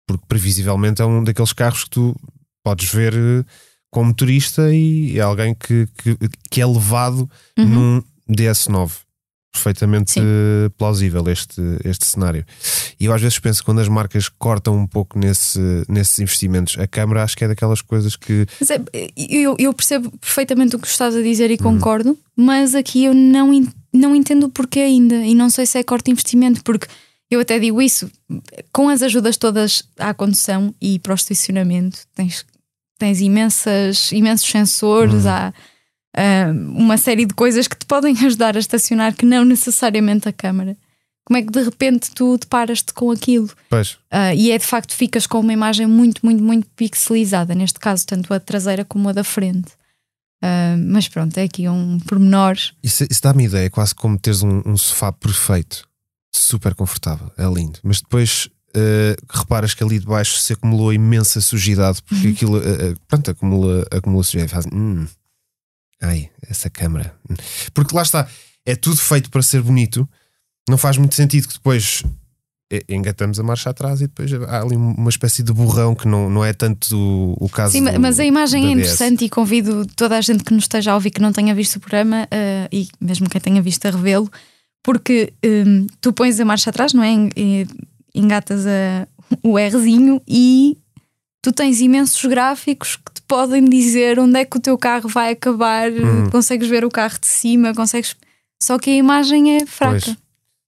Porque 0.07 0.25
previsivelmente 0.26 1.00
é 1.00 1.05
um 1.05 1.23
daqueles 1.23 1.52
carros 1.52 1.85
que 1.85 1.91
tu 1.91 2.17
podes 2.64 2.93
ver 2.93 3.14
uh, 3.14 3.45
como 3.91 4.09
motorista 4.09 4.75
e 4.75 5.19
é 5.19 5.23
alguém 5.23 5.55
que, 5.55 5.87
que, 5.99 6.17
que 6.50 6.61
é 6.61 6.67
levado 6.67 7.29
uhum. 7.59 7.67
num 7.67 8.02
DS9 8.29 8.91
perfeitamente 9.52 10.12
Sim. 10.12 10.21
plausível 10.78 11.28
este, 11.28 11.61
este 11.85 12.06
cenário. 12.06 12.44
E 12.99 13.04
eu 13.04 13.12
às 13.12 13.21
vezes 13.21 13.38
penso 13.38 13.61
que 13.61 13.66
quando 13.66 13.80
as 13.80 13.88
marcas 13.88 14.28
cortam 14.28 14.76
um 14.76 14.87
pouco 14.87 15.18
nesse, 15.18 15.61
nesses 15.88 16.18
investimentos, 16.18 16.78
a 16.78 16.87
Câmara 16.87 17.23
acho 17.23 17.37
que 17.37 17.44
é 17.44 17.49
daquelas 17.49 17.82
coisas 17.82 18.16
que. 18.16 18.47
É, 18.92 19.11
eu, 19.16 19.54
eu, 19.59 19.73
percebo 19.75 20.11
perfeitamente 20.18 20.75
o 20.75 20.78
que 20.78 20.87
estás 20.87 21.14
a 21.14 21.23
dizer 21.23 21.50
e 21.50 21.54
uhum. 21.54 21.75
concordo, 21.75 22.11
uhum. 22.11 22.16
mas 22.35 22.75
aqui 22.75 23.04
eu 23.04 23.14
não, 23.14 23.50
não 23.92 24.16
entendo 24.16 24.44
o 24.44 24.49
porquê 24.49 24.80
ainda 24.80 25.16
e 25.16 25.35
não 25.35 25.50
sei 25.50 25.66
se 25.66 25.78
é 25.78 25.82
corte 25.82 26.06
de 26.06 26.12
investimento, 26.12 26.64
porque 26.64 26.87
eu 27.30 27.40
até 27.40 27.59
digo 27.59 27.80
isso, 27.80 28.11
com 28.73 28.88
as 28.88 29.02
ajudas 29.02 29.37
todas 29.37 29.85
à 29.99 30.14
condução 30.14 30.75
e 30.80 30.99
para 30.99 31.12
o 31.12 31.14
estacionamento, 31.14 32.00
tens, 32.14 32.44
tens 32.99 33.21
imensas, 33.21 34.12
imensos 34.12 34.50
sensores, 34.50 35.25
uhum. 35.25 35.30
há 35.30 35.52
uma 36.75 36.99
série 36.99 37.25
de 37.25 37.35
coisas 37.35 37.66
que 37.66 37.76
te 37.76 37.87
podem 37.87 38.14
ajudar 38.25 38.57
a 38.57 38.61
estacionar 38.61 39.14
que 39.14 39.25
não 39.25 39.45
necessariamente 39.45 40.28
a 40.28 40.33
câmara. 40.33 40.76
Como 41.25 41.38
é 41.38 41.42
que 41.42 41.52
de 41.52 41.62
repente 41.62 42.11
tu 42.11 42.37
deparas-te 42.37 42.92
com 42.92 43.11
aquilo? 43.11 43.49
Pois. 43.71 43.92
Uh, 44.12 44.35
e 44.37 44.50
é 44.50 44.59
de 44.59 44.66
facto 44.66 44.95
ficas 44.95 45.26
com 45.26 45.40
uma 45.40 45.52
imagem 45.52 45.87
muito, 45.87 46.21
muito, 46.25 46.42
muito 46.42 46.66
pixelizada, 46.75 47.54
neste 47.54 47.78
caso, 47.78 48.07
tanto 48.07 48.35
a 48.35 48.40
traseira 48.40 48.85
como 48.85 49.09
a 49.09 49.12
da 49.12 49.23
frente. 49.23 49.71
Uh, 50.42 50.76
mas 50.88 51.07
pronto, 51.07 51.38
é 51.38 51.45
aqui 51.45 51.69
um 51.69 52.00
pormenor. 52.00 52.57
Isso, 52.83 53.07
isso 53.09 53.23
dá-me 53.23 53.45
ideia, 53.45 53.71
quase 53.71 53.95
como 53.95 54.19
teres 54.19 54.42
um, 54.42 54.62
um, 54.66 54.76
sofá 54.76 55.12
perfeito, 55.12 55.88
super 56.35 56.75
confortável, 56.75 57.31
é 57.38 57.45
lindo. 57.47 57.78
Mas 57.85 58.00
depois 58.00 58.50
uh, 58.76 59.14
reparas 59.31 59.75
que 59.75 59.85
ali 59.85 60.00
de 60.00 60.07
baixo 60.07 60.40
se 60.40 60.54
acumulou 60.54 60.92
imensa 60.92 61.40
sujidade, 61.40 62.02
porque 62.02 62.26
uhum. 62.26 62.33
aquilo, 62.33 62.62
pronto, 63.07 63.31
acumula, 63.31 63.87
acumula 63.92 64.25
sujidade. 64.25 64.52
Faz, 64.52 64.66
hum, 64.73 65.07
Ai, 66.02 66.28
essa 66.49 66.68
câmara. 66.68 67.14
Porque 67.73 67.94
lá 67.94 68.02
está, 68.02 68.28
é 68.66 68.75
tudo 68.75 68.97
feito 68.97 69.30
para 69.30 69.42
ser 69.42 69.62
bonito. 69.62 70.09
Não 70.68 70.76
faz 70.76 70.99
muito 70.99 71.14
sentido 71.14 71.49
que 71.49 71.54
depois 71.54 72.02
engatamos 72.88 73.38
a 73.38 73.42
marcha 73.42 73.71
atrás 73.71 74.00
e 74.00 74.06
depois 74.06 74.32
há 74.32 74.62
ali 74.62 74.76
uma 74.76 75.11
espécie 75.11 75.42
de 75.42 75.52
borrão 75.52 75.94
que 75.94 76.09
não, 76.09 76.30
não 76.30 76.44
é 76.44 76.52
tanto 76.52 76.97
o, 76.97 77.37
o 77.44 77.49
caso. 77.49 77.73
Sim, 77.73 77.85
do, 77.85 78.00
mas 78.00 78.18
a 78.18 78.25
imagem 78.25 78.66
é 78.66 78.71
interessante 78.71 79.25
e 79.25 79.28
convido 79.28 79.87
toda 79.94 80.16
a 80.16 80.21
gente 80.21 80.42
que 80.42 80.54
nos 80.54 80.64
esteja 80.64 80.92
a 80.92 80.94
ouvir 80.94 81.11
que 81.11 81.21
não 81.21 81.32
tenha 81.32 81.54
visto 81.54 81.76
o 81.76 81.80
programa 81.80 82.25
uh, 82.25 82.68
e 82.73 82.88
mesmo 83.00 83.28
quem 83.28 83.40
tenha 83.40 83.61
visto 83.61 83.85
a 83.87 83.90
revê-lo, 83.90 84.30
porque 84.82 85.32
um, 85.44 85.87
tu 86.00 86.12
pões 86.12 86.40
a 86.40 86.44
marcha 86.44 86.71
atrás, 86.71 86.94
não 86.94 87.02
é? 87.02 87.12
Engatas 88.14 88.66
a, 88.66 89.06
o 89.42 89.56
Rzinho 89.59 90.21
e 90.26 90.78
tu 91.43 91.53
tens 91.53 91.81
imensos 91.81 92.25
gráficos 92.25 92.97
que 92.97 93.15
te 93.15 93.23
podem 93.23 93.65
dizer 93.65 94.19
onde 94.21 94.39
é 94.39 94.45
que 94.45 94.57
o 94.57 94.61
teu 94.61 94.79
carro 94.79 95.09
vai 95.09 95.33
acabar, 95.33 95.91
uhum. 95.91 96.31
consegues 96.31 96.69
ver 96.69 96.85
o 96.85 96.89
carro 96.89 97.19
de 97.19 97.27
cima, 97.27 97.75
consegues. 97.75 98.17
Só 98.63 98.79
que 98.79 98.91
a 98.91 98.95
imagem 98.95 99.57
é 99.57 99.67
fraca. 99.67 100.01
Pois. 100.05 100.17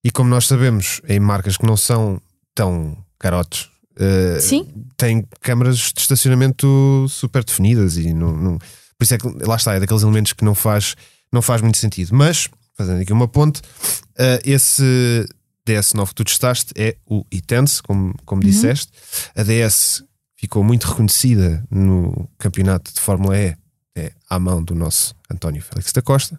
E 0.03 0.11
como 0.11 0.29
nós 0.29 0.47
sabemos, 0.47 1.01
em 1.09 1.21
marcas 1.21 1.57
que 1.57 1.65
não 1.65 1.77
são 1.77 2.21
tão 2.55 2.99
carotes, 3.19 3.71
uh, 3.97 4.41
Sim. 4.41 4.67
têm 4.97 5.25
câmaras 5.41 5.93
de 5.95 6.01
estacionamento 6.01 7.07
super 7.09 7.45
definidas 7.45 7.97
e 7.97 8.13
não, 8.13 8.37
não, 8.37 8.59
por 8.59 9.05
isso 9.05 9.15
é 9.15 9.19
que 9.19 9.29
lá 9.47 9.57
está, 9.57 9.75
é 9.75 9.81
daqueles 9.81 10.03
elementos 10.03 10.33
que 10.33 10.45
não 10.45 10.55
faz, 10.55 10.97
não 11.33 11.41
faz 11.41 11.63
muito 11.63 11.79
sentido. 11.79 12.11
Mas, 12.13 12.49
fazendo 12.77 13.01
aqui 13.01 13.13
uma 13.13 13.29
ponte, 13.29 13.61
uh, 13.61 14.41
esse 14.45 15.25
DS9 15.67 16.09
que 16.09 16.15
tu 16.17 16.25
testaste 16.25 16.73
é 16.77 16.97
o 17.07 17.25
iTense, 17.31 17.81
como, 17.83 18.13
como 18.27 18.43
uhum. 18.43 18.49
disseste. 18.49 18.93
A 19.37 19.43
DS 19.45 20.03
ficou 20.45 20.63
muito 20.63 20.87
reconhecida 20.87 21.65
no 21.71 22.29
campeonato 22.39 22.93
de 22.93 23.01
Fórmula 23.01 23.39
E, 23.39 23.57
é 23.97 24.13
à 24.29 24.39
mão 24.39 24.63
do 24.63 24.75
nosso 24.75 25.15
António 25.31 25.63
Félix 25.63 25.91
da 25.93 26.03
Costa. 26.03 26.39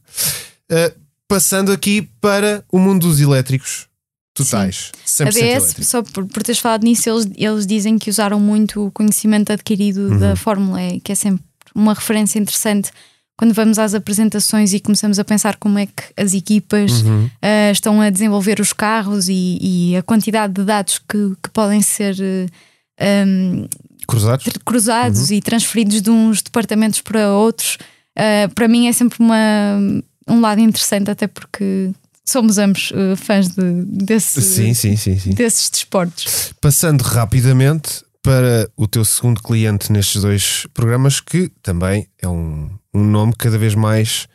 Uh, 0.72 1.00
passando 1.28 1.72
aqui 1.72 2.04
para 2.22 2.64
o 2.72 2.78
mundo 2.78 3.08
dos 3.08 3.20
elétricos 3.20 3.88
totais. 4.36 4.92
Sim. 5.06 5.24
A 5.24 5.32
BS, 5.32 5.76
só 5.88 6.04
por, 6.04 6.26
por 6.28 6.44
teres 6.44 6.60
falado 6.60 6.84
nisso, 6.84 7.10
eles, 7.10 7.28
eles 7.36 7.66
dizem 7.66 7.98
que 7.98 8.10
usaram 8.10 8.40
muito 8.40 8.86
o 8.86 8.92
conhecimento 8.92 9.52
adquirido 9.52 10.10
uhum. 10.10 10.20
da 10.20 10.36
Fórmula 10.36 10.84
E, 10.84 11.00
que 11.00 11.12
é 11.12 11.16
sempre 11.16 11.44
uma 11.74 11.94
referência 11.94 12.38
interessante 12.38 12.92
quando 13.38 13.54
vamos 13.54 13.80
às 13.80 13.94
apresentações 13.94 14.72
e 14.74 14.80
começamos 14.80 15.18
a 15.18 15.24
pensar 15.24 15.58
como 15.58 15.80
é 15.80 15.88
que 15.88 16.04
as 16.16 16.34
equipas 16.34 17.02
uhum. 17.02 17.26
uh, 17.26 17.72
estão 17.72 18.00
a 18.00 18.10
desenvolver 18.10 18.60
os 18.60 18.72
carros 18.72 19.28
e, 19.28 19.58
e, 19.60 19.98
a 19.98 20.04
quantidade 20.04 20.54
de 20.54 20.64
dados 20.64 21.00
que, 21.00 21.36
que 21.42 21.50
podem 21.50 21.82
ser 21.82 22.16
uh, 22.16 23.26
um, 23.28 23.68
cruzados, 24.08 24.46
cruzados 24.64 25.30
uhum. 25.30 25.38
e 25.38 25.42
transferidos 25.42 26.02
de 26.02 26.10
uns 26.10 26.42
departamentos 26.42 27.02
para 27.02 27.32
outros, 27.32 27.78
uh, 28.18 28.54
para 28.54 28.68
mim 28.68 28.88
é 28.88 28.94
sempre 28.94 29.20
uma, 29.20 29.80
um 30.28 30.40
lado 30.40 30.62
interessante, 30.62 31.10
até 31.12 31.28
porque 31.28 31.92
somos 32.26 32.58
ambos 32.58 32.92
uh, 32.92 33.16
fãs 33.16 33.50
de, 33.50 33.84
desse, 33.86 34.42
sim, 34.42 34.74
sim, 34.74 34.96
sim, 34.96 35.32
desses 35.34 35.70
desportos. 35.70 36.54
Passando 36.60 37.02
rapidamente 37.02 38.04
para 38.22 38.68
o 38.76 38.88
teu 38.88 39.06
segundo 39.06 39.42
cliente 39.42 39.92
nestes 39.92 40.22
dois 40.22 40.66
programas, 40.74 41.20
que 41.20 41.50
também 41.62 42.08
é 42.20 42.28
um, 42.28 42.72
um 42.92 43.04
nome 43.04 43.34
cada 43.38 43.58
vez 43.58 43.76
mais 43.76 44.28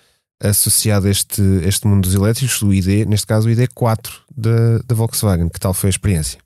associado 0.43 1.07
a 1.07 1.11
este, 1.11 1.43
este 1.65 1.87
mundo 1.87 2.05
dos 2.05 2.15
elétricos, 2.15 2.63
o 2.63 2.73
ID, 2.73 3.07
neste 3.07 3.27
caso 3.27 3.49
o 3.49 3.53
ID4 3.53 4.09
da, 4.35 4.79
da 4.87 4.95
Volkswagen. 4.95 5.49
Que 5.49 5.61
tal 5.61 5.75
foi 5.75 5.89
a 5.89 5.91
experiência? 5.91 6.39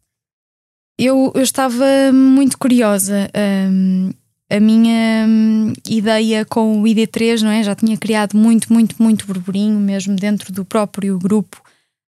Eu, 0.99 1.33
eu 1.35 1.43
estava 1.43 1.85
muito 2.13 2.59
curiosa. 2.59 3.29
Um, 3.71 4.11
a 4.51 4.61
minha 4.61 5.27
hum, 5.29 5.73
ideia 5.89 6.45
com 6.45 6.81
o 6.81 6.85
ID3, 6.85 7.43
não 7.43 7.51
é? 7.51 7.63
Já 7.63 7.75
tinha 7.75 7.97
criado 7.97 8.37
muito, 8.37 8.73
muito, 8.73 9.03
muito 9.03 9.27
burburinho, 9.27 9.79
mesmo 9.81 10.15
dentro 10.15 10.53
do 10.53 10.65
próprio 10.65 11.19
grupo. 11.19 11.61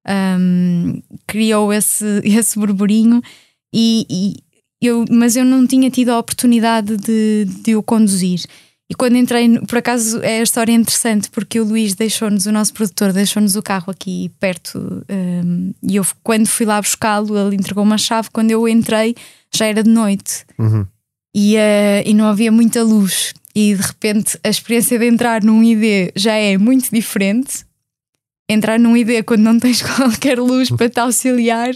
Um, 0.09 1.02
criou 1.26 1.73
esse, 1.73 2.05
esse 2.25 2.59
burburinho 2.59 3.21
e, 3.75 4.07
e, 4.09 4.37
eu, 4.81 5.05
mas 5.11 5.35
eu 5.35 5.45
não 5.45 5.66
tinha 5.66 5.90
tido 5.90 6.11
a 6.11 6.19
oportunidade 6.19 6.97
de, 6.97 7.47
de 7.64 7.75
o 7.75 7.83
conduzir. 7.83 8.40
E 8.88 8.95
quando 8.95 9.16
entrei, 9.16 9.59
por 9.61 9.78
acaso 9.78 10.23
é 10.23 10.38
a 10.38 10.43
história 10.43 10.73
interessante, 10.73 11.28
porque 11.31 11.59
o 11.59 11.64
Luís 11.64 11.95
deixou-nos, 11.95 12.47
o 12.47 12.52
nosso 12.52 12.73
produtor, 12.73 13.12
deixou-nos 13.12 13.57
o 13.57 13.62
carro 13.62 13.90
aqui 13.90 14.31
perto. 14.38 15.05
Um, 15.11 15.73
e 15.83 15.97
eu, 15.97 16.07
quando 16.23 16.47
fui 16.47 16.64
lá 16.64 16.81
buscá-lo, 16.81 17.37
ele 17.37 17.57
entregou 17.57 17.83
uma 17.83 17.99
chave. 17.99 18.28
Quando 18.33 18.52
eu 18.52 18.69
entrei, 18.69 19.16
já 19.52 19.66
era 19.66 19.83
de 19.83 19.90
noite. 19.90 20.45
Uhum. 20.57 20.87
E, 21.35 21.57
uh, 21.57 22.02
e 22.05 22.14
não 22.14 22.26
havia 22.26 22.52
muita 22.52 22.83
luz. 22.85 23.35
E 23.57 23.75
de 23.75 23.83
repente 23.83 24.38
a 24.45 24.49
experiência 24.49 24.99
de 24.99 25.07
entrar 25.07 25.43
num 25.43 25.64
ID 25.64 26.12
já 26.14 26.35
é 26.35 26.57
muito 26.57 26.88
diferente. 26.93 27.66
Entrar 28.49 28.78
num 28.78 28.97
ID 28.97 29.25
quando 29.25 29.40
não 29.40 29.59
tens 29.59 29.83
qualquer 29.97 30.38
luz 30.38 30.71
para 30.71 30.88
te 30.88 31.00
auxiliar. 31.00 31.75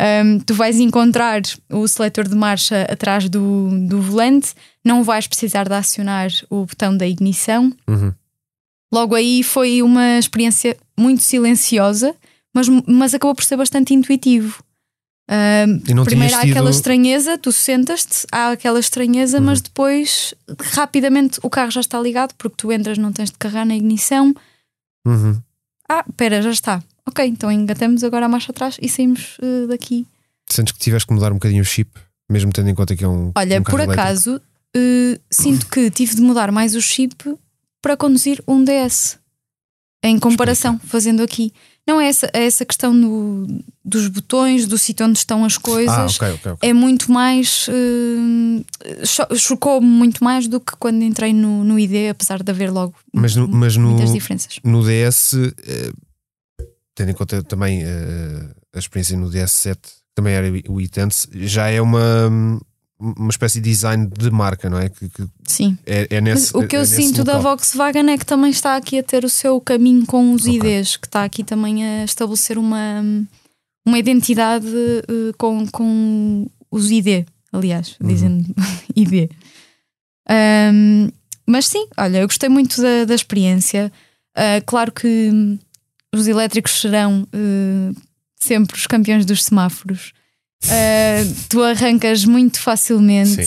Um, 0.00 0.38
tu 0.38 0.54
vais 0.54 0.78
encontrar 0.78 1.40
o 1.70 1.86
seletor 1.88 2.28
de 2.28 2.34
marcha 2.34 2.82
atrás 2.82 3.28
do, 3.28 3.70
do 3.88 4.00
volante, 4.00 4.52
não 4.84 5.02
vais 5.02 5.26
precisar 5.26 5.68
de 5.68 5.74
acionar 5.74 6.28
o 6.50 6.66
botão 6.66 6.96
da 6.96 7.06
ignição. 7.06 7.72
Uhum. 7.88 8.12
Logo 8.92 9.14
aí 9.14 9.42
foi 9.42 9.82
uma 9.82 10.18
experiência 10.18 10.76
muito 10.96 11.22
silenciosa, 11.22 12.14
mas, 12.54 12.68
mas 12.86 13.14
acabou 13.14 13.34
por 13.34 13.44
ser 13.44 13.56
bastante 13.56 13.94
intuitivo. 13.94 14.62
Um, 15.26 16.04
primeiro 16.04 16.36
há 16.36 16.42
tido... 16.42 16.50
aquela 16.50 16.70
estranheza, 16.70 17.38
tu 17.38 17.50
sentas-te, 17.50 18.26
há 18.30 18.50
aquela 18.50 18.78
estranheza, 18.78 19.38
uhum. 19.38 19.44
mas 19.44 19.60
depois 19.62 20.34
rapidamente 20.74 21.40
o 21.42 21.48
carro 21.48 21.70
já 21.70 21.80
está 21.80 21.98
ligado 21.98 22.34
porque 22.34 22.56
tu 22.58 22.70
entras, 22.70 22.98
não 22.98 23.10
tens 23.10 23.30
de 23.30 23.38
carregar 23.38 23.64
na 23.64 23.74
ignição. 23.74 24.34
Uhum. 25.06 25.40
Ah, 25.88 26.04
espera, 26.06 26.42
já 26.42 26.50
está 26.50 26.82
ok, 27.06 27.26
então 27.26 27.50
engatamos 27.50 28.02
agora 28.02 28.26
a 28.26 28.28
marcha 28.28 28.50
atrás 28.50 28.76
e 28.80 28.88
saímos 28.88 29.38
uh, 29.38 29.68
daqui. 29.68 30.06
Sentes 30.50 30.72
que 30.72 30.78
tiveste 30.78 31.06
que 31.06 31.14
mudar 31.14 31.30
um 31.30 31.36
bocadinho 31.36 31.62
o 31.62 31.64
chip, 31.64 31.90
mesmo 32.28 32.52
tendo 32.52 32.68
em 32.68 32.74
conta 32.74 32.96
que 32.96 33.04
é 33.04 33.08
um. 33.08 33.32
Olha, 33.34 33.60
um 33.60 33.62
por 33.62 33.80
acaso, 33.80 34.40
uh, 34.76 35.20
sinto 35.30 35.66
que 35.68 35.90
tive 35.90 36.14
de 36.14 36.20
mudar 36.20 36.50
mais 36.50 36.74
o 36.74 36.80
chip 36.80 37.36
para 37.82 37.96
conduzir 37.96 38.42
um 38.46 38.64
DS. 38.64 39.18
Em 40.02 40.18
comparação, 40.18 40.78
fazendo 40.84 41.22
aqui. 41.22 41.50
Não 41.86 41.98
é 41.98 42.08
essa, 42.08 42.30
é 42.32 42.44
essa 42.44 42.64
questão 42.64 42.98
do, 42.98 43.46
dos 43.82 44.08
botões, 44.08 44.66
do 44.66 44.76
sítio 44.76 45.06
onde 45.06 45.18
estão 45.18 45.44
as 45.44 45.56
coisas. 45.56 45.94
Ah, 45.94 46.06
okay, 46.06 46.32
okay, 46.34 46.52
okay. 46.52 46.70
É 46.70 46.72
muito 46.74 47.10
mais. 47.10 47.68
Uh, 47.68 49.36
Chocou-me 49.36 49.86
muito 49.86 50.22
mais 50.22 50.46
do 50.46 50.60
que 50.60 50.76
quando 50.76 51.02
entrei 51.02 51.32
no, 51.32 51.64
no 51.64 51.78
ID, 51.78 52.10
apesar 52.10 52.42
de 52.42 52.50
haver 52.50 52.70
logo 52.70 52.94
mas 53.12 53.34
no, 53.34 53.48
mas 53.48 53.76
muitas 53.78 54.10
no, 54.10 54.14
diferenças. 54.14 54.58
No 54.62 54.82
DS, 54.82 55.34
tendo 56.94 57.10
em 57.10 57.14
conta 57.14 57.42
também 57.42 57.82
uh, 57.82 58.54
a 58.74 58.78
experiência 58.78 59.16
no 59.16 59.30
DS7, 59.30 59.78
também 60.14 60.34
era 60.34 60.46
o 60.68 60.80
Intense, 60.80 61.28
já 61.32 61.68
é 61.68 61.80
uma, 61.80 62.30
uma 62.98 63.30
espécie 63.30 63.60
de 63.60 63.70
design 63.70 64.06
de 64.06 64.30
marca, 64.30 64.70
não 64.70 64.78
é? 64.78 64.88
Que, 64.88 65.08
que 65.08 65.26
Sim. 65.46 65.76
É, 65.84 66.06
é 66.10 66.20
nesse, 66.20 66.56
o 66.56 66.66
que 66.66 66.76
eu 66.76 66.82
é 66.82 66.84
sinto 66.84 67.18
local. 67.18 67.34
da 67.34 67.38
Volkswagen 67.38 68.10
é 68.10 68.18
que 68.18 68.26
também 68.26 68.50
está 68.50 68.76
aqui 68.76 68.98
a 68.98 69.02
ter 69.02 69.24
o 69.24 69.28
seu 69.28 69.60
caminho 69.60 70.06
com 70.06 70.32
os 70.32 70.46
okay. 70.46 70.56
IDs, 70.56 70.96
que 70.96 71.06
está 71.06 71.24
aqui 71.24 71.42
também 71.42 71.84
a 71.84 72.04
estabelecer 72.04 72.56
uma, 72.56 73.02
uma 73.84 73.98
identidade 73.98 74.66
uh, 74.66 75.34
com, 75.36 75.66
com 75.66 76.46
os 76.70 76.90
ID, 76.90 77.26
aliás, 77.52 77.96
uhum. 78.00 78.08
dizendo 78.08 78.54
ID. 78.94 79.30
Um, 80.30 81.08
mas 81.46 81.66
sim, 81.66 81.86
olha, 81.96 82.18
eu 82.18 82.26
gostei 82.26 82.48
muito 82.48 82.80
da, 82.80 83.04
da 83.04 83.14
experiência. 83.14 83.92
Uh, 84.36 84.64
claro 84.64 84.90
que 84.90 85.58
os 86.14 86.26
elétricos 86.26 86.80
serão 86.80 87.22
uh, 87.22 87.96
sempre 88.36 88.76
os 88.76 88.86
campeões 88.86 89.26
dos 89.26 89.44
semáforos. 89.44 90.12
Uh, 90.64 91.34
tu 91.48 91.62
arrancas 91.62 92.24
muito 92.24 92.60
facilmente. 92.60 93.40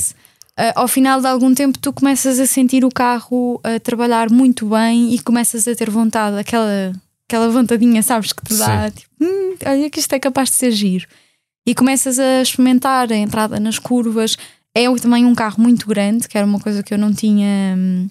Uh, 0.58 0.74
ao 0.76 0.88
final 0.88 1.22
de 1.22 1.28
algum 1.28 1.54
tempo, 1.54 1.78
tu 1.78 1.94
começas 1.94 2.40
a 2.40 2.46
sentir 2.48 2.84
o 2.84 2.90
carro 2.90 3.60
a 3.64 3.80
trabalhar 3.80 4.30
muito 4.30 4.70
bem 4.70 5.14
e 5.14 5.20
começas 5.20 5.68
a 5.68 5.76
ter 5.76 5.90
vontade, 5.90 6.38
aquela, 6.38 6.94
aquela 7.28 7.50
vontadinha, 7.50 8.02
sabes, 8.02 8.34
que 8.34 8.44
te 8.44 8.56
dá, 8.56 8.90
tipo, 8.90 9.10
hum, 9.22 9.56
olha 9.66 9.90
que 9.90 10.00
isto 10.00 10.14
é 10.14 10.20
capaz 10.20 10.50
de 10.50 10.56
ser 10.56 10.72
giro. 10.72 11.08
E 11.66 11.76
começas 11.76 12.18
a 12.18 12.42
experimentar 12.42 13.12
a 13.12 13.16
entrada 13.16 13.60
nas 13.60 13.78
curvas. 13.78 14.38
É 14.74 14.84
também 15.00 15.26
um 15.26 15.36
carro 15.36 15.62
muito 15.62 15.88
grande, 15.88 16.28
que 16.28 16.38
era 16.38 16.48
uma 16.48 16.60
coisa 16.60 16.82
que 16.82 16.94
eu 16.94 16.98
não 16.98 17.14
tinha 17.14 17.76
hum, 17.78 18.10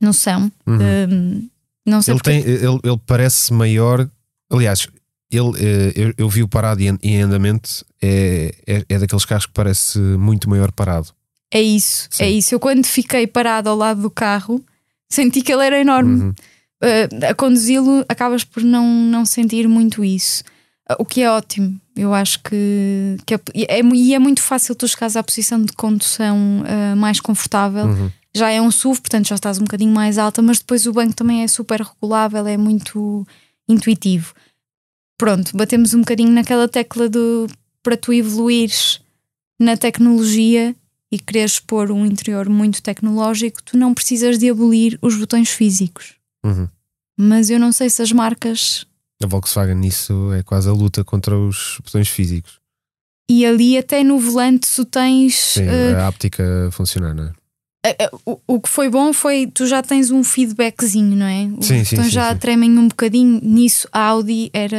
noção. 0.00 0.52
Uhum. 0.66 0.78
Hum, 1.10 1.48
não 1.86 2.02
sei 2.02 2.14
ele, 2.14 2.20
tem, 2.20 2.40
ele, 2.40 2.78
ele 2.84 3.00
parece 3.06 3.52
maior. 3.52 4.08
Aliás, 4.50 4.86
ele, 5.30 5.52
eh, 5.58 5.92
eu, 5.94 6.14
eu 6.16 6.28
vi 6.28 6.42
o 6.42 6.48
parado 6.48 6.82
em 6.82 7.22
andamento, 7.22 7.84
é, 8.02 8.54
é, 8.66 8.84
é, 8.88 8.98
daqueles 8.98 9.24
carros 9.24 9.46
que 9.46 9.52
parece 9.52 9.98
muito 9.98 10.48
maior 10.48 10.72
parado. 10.72 11.08
É 11.52 11.60
isso, 11.60 12.08
é 12.12 12.16
Sim. 12.16 12.24
é 12.24 12.30
isso. 12.30 12.54
Eu 12.54 12.60
quando 12.60 12.84
fiquei 12.84 13.26
parado 13.26 13.68
ao 13.68 13.76
lado 13.76 14.02
do 14.02 14.10
carro, 14.10 14.64
senti 15.08 15.42
que 15.42 15.52
ele 15.52 15.64
era 15.64 15.80
enorme. 15.80 16.22
Uhum. 16.22 16.34
Uh, 16.82 17.26
a 17.30 17.34
conduzi-lo, 17.34 18.04
acabas 18.08 18.42
por 18.42 18.62
não, 18.62 18.86
não 18.86 19.26
sentir 19.26 19.68
muito 19.68 20.04
isso. 20.04 20.42
Uh, 20.90 20.96
o 20.98 21.04
que 21.04 21.22
é 21.22 21.30
ótimo. 21.30 21.78
Eu 21.94 22.14
acho 22.14 22.42
que, 22.42 23.16
que 23.26 23.34
é, 23.34 23.40
é, 23.54 23.80
e 23.82 24.14
é 24.14 24.18
muito 24.18 24.40
fácil 24.40 24.74
tu 24.74 24.88
chegares 24.88 25.16
à 25.16 25.22
posição 25.22 25.62
de 25.62 25.72
condução 25.72 26.62
uh, 26.62 26.96
mais 26.96 27.20
confortável. 27.20 27.86
Uhum 27.86 28.10
já 28.34 28.50
é 28.50 28.60
um 28.60 28.70
SUV, 28.70 29.00
portanto 29.00 29.28
já 29.28 29.34
estás 29.34 29.58
um 29.58 29.64
bocadinho 29.64 29.92
mais 29.92 30.18
alta, 30.18 30.40
mas 30.40 30.58
depois 30.58 30.86
o 30.86 30.92
banco 30.92 31.14
também 31.14 31.42
é 31.42 31.48
super 31.48 31.80
regulável, 31.80 32.46
é 32.46 32.56
muito 32.56 33.26
intuitivo. 33.68 34.34
Pronto, 35.20 35.54
batemos 35.54 35.92
um 35.92 36.00
bocadinho 36.00 36.32
naquela 36.32 36.66
tecla 36.66 37.06
do 37.06 37.46
para 37.82 37.94
tu 37.94 38.10
evoluires 38.10 39.02
na 39.58 39.76
tecnologia 39.76 40.74
e 41.12 41.18
quereres 41.18 41.60
pôr 41.60 41.90
um 41.90 42.06
interior 42.06 42.48
muito 42.48 42.82
tecnológico, 42.82 43.62
tu 43.62 43.76
não 43.76 43.92
precisas 43.92 44.38
de 44.38 44.48
abolir 44.48 44.98
os 45.02 45.14
botões 45.16 45.50
físicos. 45.50 46.14
Uhum. 46.42 46.66
Mas 47.18 47.50
eu 47.50 47.58
não 47.58 47.70
sei 47.70 47.90
se 47.90 48.00
as 48.00 48.10
marcas. 48.12 48.86
A 49.22 49.26
Volkswagen 49.26 49.74
nisso 49.74 50.32
é 50.32 50.42
quase 50.42 50.70
a 50.70 50.72
luta 50.72 51.04
contra 51.04 51.36
os 51.36 51.78
botões 51.84 52.08
físicos. 52.08 52.58
E 53.28 53.44
ali 53.44 53.76
até 53.76 54.02
no 54.02 54.18
volante 54.18 54.74
tu 54.74 54.86
tens. 54.86 55.34
Sim, 55.34 55.66
uh, 55.66 55.98
a 55.98 56.08
áptica 56.08 56.68
a 56.68 56.70
funcionar, 56.70 57.12
não 57.12 57.24
é? 57.24 57.32
O, 58.26 58.38
o 58.46 58.60
que 58.60 58.68
foi 58.68 58.90
bom 58.90 59.12
foi 59.12 59.46
tu 59.46 59.66
já 59.66 59.82
tens 59.82 60.10
um 60.10 60.22
feedbackzinho, 60.22 61.16
não 61.16 61.26
é? 61.26 61.44
Os 61.58 61.66
sim, 61.66 61.82
botões 61.82 62.06
sim, 62.06 62.10
já 62.10 62.32
sim. 62.32 62.38
tremem 62.38 62.78
um 62.78 62.88
bocadinho. 62.88 63.40
Nisso, 63.42 63.88
a 63.92 64.00
Audi 64.00 64.50
era 64.52 64.76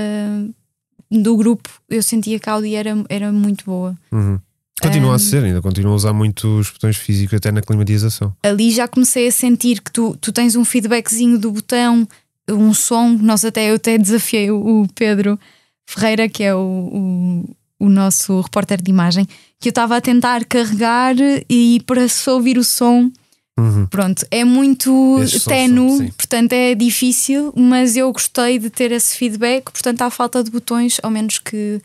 do 1.09 1.35
grupo, 1.35 1.69
eu 1.89 2.01
sentia 2.01 2.39
que 2.39 2.49
a 2.49 2.53
Audi 2.53 2.75
era, 2.75 2.95
era 3.09 3.31
muito 3.31 3.65
boa. 3.65 3.95
Uhum. 4.11 4.39
Continua 4.81 5.11
um, 5.11 5.13
a 5.13 5.19
ser, 5.19 5.43
ainda 5.43 5.61
continua 5.61 5.91
a 5.91 5.95
usar 5.95 6.13
muito 6.13 6.59
os 6.59 6.71
botões 6.71 6.97
físicos 6.97 7.35
até 7.37 7.51
na 7.51 7.61
climatização. 7.61 8.35
Ali 8.41 8.71
já 8.71 8.87
comecei 8.87 9.27
a 9.27 9.31
sentir 9.31 9.81
que 9.81 9.91
tu, 9.91 10.17
tu 10.19 10.31
tens 10.31 10.55
um 10.55 10.65
feedbackzinho 10.65 11.37
do 11.37 11.51
botão, 11.51 12.07
um 12.49 12.73
som. 12.73 13.09
Nós 13.21 13.45
até 13.45 13.69
eu 13.69 13.75
até 13.75 13.97
desafiei 13.97 14.49
o, 14.49 14.81
o 14.81 14.87
Pedro 14.95 15.39
Ferreira, 15.85 16.27
que 16.29 16.43
é 16.43 16.55
o, 16.55 16.59
o, 16.59 17.55
o 17.81 17.89
nosso 17.89 18.39
repórter 18.41 18.79
de 18.79 18.91
imagem, 18.91 19.27
que 19.59 19.69
eu 19.69 19.71
estava 19.71 19.97
a 19.97 20.01
tentar 20.01 20.45
carregar 20.45 21.15
e 21.49 21.81
para 21.87 22.07
só 22.07 22.35
ouvir 22.35 22.59
o 22.59 22.63
som. 22.63 23.11
Uhum. 23.59 23.87
Pronto, 23.87 24.25
é 24.29 24.43
muito 24.43 25.17
tenue, 25.47 26.11
portanto 26.11 26.53
é 26.53 26.75
difícil, 26.75 27.51
mas 27.55 27.97
eu 27.97 28.11
gostei 28.11 28.59
de 28.59 28.69
ter 28.69 28.91
esse 28.91 29.17
feedback. 29.17 29.71
Portanto, 29.71 30.03
há 30.03 30.11
falta 30.11 30.43
de 30.43 30.51
botões, 30.51 30.99
ao 31.01 31.09
menos 31.09 31.39
que 31.39 31.81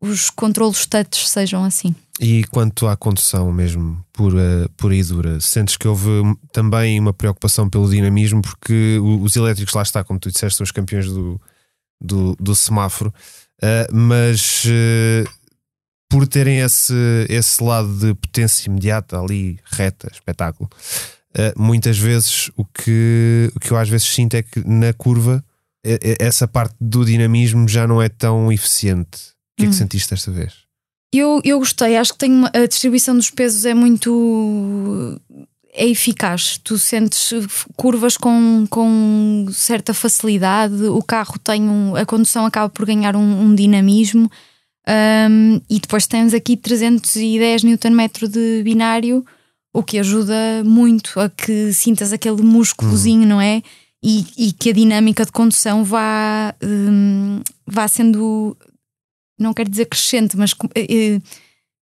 os 0.00 0.30
controlos 0.30 0.86
touch 0.86 1.28
sejam 1.28 1.64
assim. 1.64 1.94
E 2.20 2.44
quanto 2.44 2.86
à 2.86 2.96
condução 2.96 3.50
mesmo, 3.50 4.04
pura, 4.12 4.70
pura 4.76 4.94
e 4.94 5.02
dura, 5.02 5.40
sentes 5.40 5.76
que 5.76 5.88
houve 5.88 6.08
também 6.52 7.00
uma 7.00 7.12
preocupação 7.12 7.68
pelo 7.68 7.90
dinamismo, 7.90 8.40
porque 8.40 8.98
os 9.00 9.34
elétricos, 9.34 9.74
lá 9.74 9.82
está, 9.82 10.04
como 10.04 10.20
tu 10.20 10.30
disseste, 10.30 10.58
são 10.58 10.64
os 10.64 10.70
campeões 10.70 11.06
do, 11.06 11.40
do, 12.00 12.36
do 12.38 12.54
semáforo, 12.54 13.12
uh, 13.62 13.94
mas 13.94 14.64
uh, 14.64 15.39
por 16.10 16.26
terem 16.26 16.58
esse, 16.58 16.92
esse 17.28 17.62
lado 17.62 17.88
de 17.96 18.12
potência 18.14 18.68
imediata 18.68 19.18
ali, 19.18 19.58
reta, 19.64 20.10
espetáculo, 20.12 20.68
uh, 21.38 21.58
muitas 21.62 21.96
vezes 21.96 22.50
o 22.56 22.64
que, 22.64 23.50
o 23.54 23.60
que 23.60 23.70
eu 23.70 23.78
às 23.78 23.88
vezes 23.88 24.08
sinto 24.08 24.34
é 24.34 24.42
que 24.42 24.66
na 24.68 24.92
curva 24.92 25.42
essa 26.18 26.46
parte 26.46 26.74
do 26.78 27.06
dinamismo 27.06 27.66
já 27.66 27.86
não 27.86 28.02
é 28.02 28.08
tão 28.10 28.52
eficiente. 28.52 29.30
O 29.54 29.56
que 29.56 29.62
é 29.62 29.66
que 29.66 29.70
hum. 29.70 29.72
sentiste 29.72 30.10
desta 30.10 30.30
vez? 30.30 30.52
Eu, 31.12 31.40
eu 31.42 31.58
gostei, 31.58 31.96
acho 31.96 32.12
que 32.12 32.18
tem 32.18 32.30
uma, 32.30 32.50
a 32.54 32.66
distribuição 32.66 33.16
dos 33.16 33.30
pesos 33.30 33.64
é 33.64 33.74
muito 33.74 35.18
é 35.72 35.86
eficaz. 35.86 36.58
Tu 36.62 36.78
sentes 36.78 37.32
curvas 37.76 38.16
com, 38.16 38.66
com 38.68 39.46
certa 39.52 39.94
facilidade, 39.94 40.84
o 40.84 41.02
carro 41.02 41.38
tem 41.38 41.68
um, 41.68 41.96
a 41.96 42.04
condução 42.04 42.44
acaba 42.44 42.68
por 42.68 42.86
ganhar 42.86 43.16
um, 43.16 43.42
um 43.42 43.54
dinamismo. 43.54 44.30
Um, 44.90 45.60
e 45.70 45.78
depois 45.78 46.06
temos 46.06 46.34
aqui 46.34 46.56
310 46.56 47.62
Nm 47.62 48.08
de 48.28 48.62
binário, 48.64 49.24
o 49.72 49.84
que 49.84 49.98
ajuda 49.98 50.34
muito 50.64 51.20
a 51.20 51.28
que 51.28 51.72
sintas 51.72 52.12
aquele 52.12 52.42
músculozinho, 52.42 53.26
não 53.26 53.40
é? 53.40 53.62
E, 54.02 54.26
e, 54.36 54.52
que 54.52 54.70
a 54.70 54.72
dinâmica 54.72 55.24
de 55.24 55.30
condução 55.30 55.84
vá, 55.84 56.54
hum, 56.62 57.40
vá 57.66 57.86
sendo, 57.86 58.56
não 59.38 59.52
quero 59.52 59.70
dizer 59.70 59.84
crescente, 59.84 60.38
mas 60.38 60.52
uh, 60.52 61.22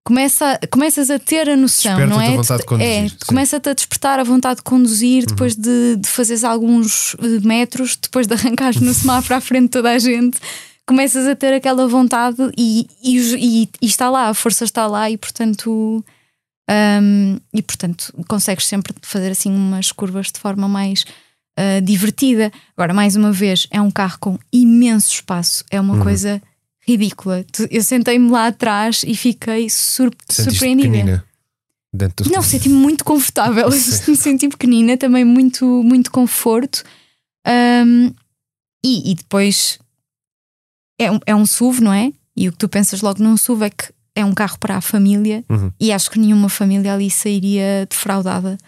começa, 0.04 0.58
começas 0.68 1.10
a 1.10 1.18
ter 1.18 1.48
a 1.48 1.56
noção, 1.56 1.96
Desperta 1.96 2.14
não 2.14 2.20
é? 2.20 2.28
A 2.28 2.36
vontade 2.36 2.60
de 2.60 2.66
conduzir, 2.66 2.88
é, 2.90 3.24
começa-te 3.24 3.68
a 3.68 3.72
despertar 3.72 4.18
a 4.18 4.24
vontade 4.24 4.56
de 4.56 4.64
conduzir 4.64 5.26
depois 5.26 5.54
uhum. 5.54 5.62
de, 5.62 5.96
de 5.96 6.08
fazeres 6.08 6.42
alguns 6.42 7.14
eh, 7.20 7.46
metros, 7.46 7.96
depois 7.96 8.26
de 8.26 8.34
arrancares 8.34 8.80
no 8.80 8.92
semáforo 8.92 9.36
à 9.36 9.40
frente 9.40 9.64
de 9.64 9.70
toda 9.70 9.92
a 9.92 9.98
gente 9.98 10.38
começas 10.88 11.26
a 11.26 11.36
ter 11.36 11.52
aquela 11.52 11.86
vontade 11.86 12.38
e, 12.56 12.88
e, 13.02 13.18
e, 13.18 13.68
e, 13.82 13.86
está 13.86 14.08
lá, 14.08 14.30
a 14.30 14.34
força 14.34 14.64
está 14.64 14.86
lá 14.86 15.10
e 15.10 15.18
portanto 15.18 16.02
um, 16.70 17.36
e 17.52 17.60
portanto 17.60 18.12
consegues 18.26 18.66
sempre 18.66 18.94
fazer 19.02 19.30
assim 19.30 19.54
umas 19.54 19.92
curvas 19.92 20.32
de 20.32 20.40
forma 20.40 20.66
mais 20.66 21.04
uh, 21.58 21.82
divertida. 21.82 22.50
Agora, 22.74 22.94
mais 22.94 23.16
uma 23.16 23.30
vez, 23.30 23.66
é 23.70 23.80
um 23.82 23.90
carro 23.90 24.16
com 24.18 24.38
imenso 24.50 25.12
espaço, 25.12 25.62
é 25.70 25.78
uma 25.78 25.94
uhum. 25.94 26.02
coisa 26.02 26.40
ridícula. 26.86 27.44
Eu 27.70 27.82
sentei-me 27.82 28.30
lá 28.30 28.46
atrás 28.46 29.02
e 29.06 29.14
fiquei 29.14 29.68
sur 29.68 30.10
surpreendida. 30.26 31.22
Dentro 31.92 32.30
Não, 32.30 32.42
senti-me 32.42 32.74
muito 32.74 33.04
confortável, 33.04 33.68
me 34.08 34.16
senti 34.16 34.48
pequenina, 34.48 34.96
também 34.96 35.24
muito, 35.24 35.66
muito 35.82 36.10
conforto. 36.10 36.82
Um, 37.46 38.10
e, 38.84 39.10
e 39.10 39.14
depois 39.14 39.78
é 40.98 41.10
um, 41.10 41.20
é 41.26 41.34
um 41.34 41.46
SUV, 41.46 41.80
não 41.80 41.92
é? 41.92 42.12
E 42.36 42.48
o 42.48 42.52
que 42.52 42.58
tu 42.58 42.68
pensas 42.68 43.00
logo 43.00 43.22
num 43.22 43.36
SUV 43.36 43.66
é 43.66 43.70
que 43.70 43.92
é 44.14 44.24
um 44.24 44.34
carro 44.34 44.58
para 44.58 44.76
a 44.76 44.80
família 44.80 45.44
uhum. 45.48 45.72
e 45.78 45.92
acho 45.92 46.10
que 46.10 46.18
nenhuma 46.18 46.48
família 46.48 46.92
ali 46.92 47.08
sairia 47.08 47.86
defraudada 47.88 48.58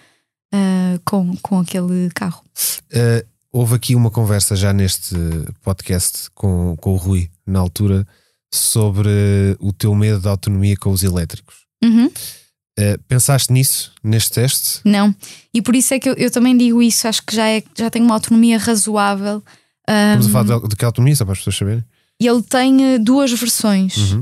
uh, 0.54 1.00
com, 1.04 1.36
com 1.38 1.58
aquele 1.58 2.08
carro. 2.10 2.44
Uh, 2.92 3.26
houve 3.52 3.74
aqui 3.74 3.96
uma 3.96 4.10
conversa 4.10 4.54
já 4.54 4.72
neste 4.72 5.16
podcast 5.62 6.30
com, 6.34 6.76
com 6.76 6.92
o 6.92 6.96
Rui, 6.96 7.28
na 7.44 7.58
altura, 7.58 8.06
sobre 8.52 9.10
o 9.58 9.72
teu 9.72 9.94
medo 9.94 10.20
da 10.20 10.30
autonomia 10.30 10.76
com 10.76 10.90
os 10.90 11.02
elétricos. 11.02 11.56
Uhum. 11.82 12.06
Uh, 12.06 12.98
pensaste 13.08 13.52
nisso, 13.52 13.92
neste 14.04 14.32
teste? 14.32 14.80
Não, 14.84 15.14
e 15.52 15.60
por 15.60 15.74
isso 15.74 15.92
é 15.94 15.98
que 15.98 16.08
eu, 16.08 16.14
eu 16.14 16.30
também 16.30 16.56
digo 16.56 16.80
isso. 16.80 17.08
Acho 17.08 17.24
que 17.24 17.34
já, 17.34 17.48
é, 17.48 17.62
já 17.76 17.90
tenho 17.90 18.04
uma 18.04 18.14
autonomia 18.14 18.56
razoável. 18.56 19.42
Estamos 19.88 20.28
a 20.28 20.30
falar 20.30 20.60
de, 20.60 20.68
de 20.68 20.76
que 20.76 20.84
autonomia, 20.84 21.16
só 21.16 21.24
para 21.24 21.32
as 21.32 21.38
pessoas 21.38 21.56
saberem? 21.56 21.84
Ele 22.20 22.42
tem 22.42 22.94
eh, 22.94 22.98
duas 22.98 23.32
versões. 23.32 23.96
Uhum. 24.12 24.20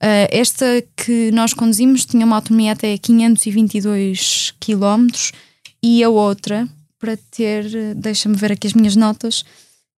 Uh, 0.00 0.28
esta 0.30 0.64
que 0.96 1.32
nós 1.32 1.52
conduzimos 1.52 2.04
tinha 2.04 2.24
uma 2.24 2.36
autonomia 2.36 2.72
até 2.72 2.96
522 2.96 4.54
km 4.60 5.08
e 5.82 6.04
a 6.04 6.08
outra, 6.08 6.68
para 7.00 7.16
ter, 7.30 7.74
eh, 7.74 7.94
deixa-me 7.94 8.36
ver 8.36 8.52
aqui 8.52 8.68
as 8.68 8.74
minhas 8.74 8.94
notas, 8.94 9.44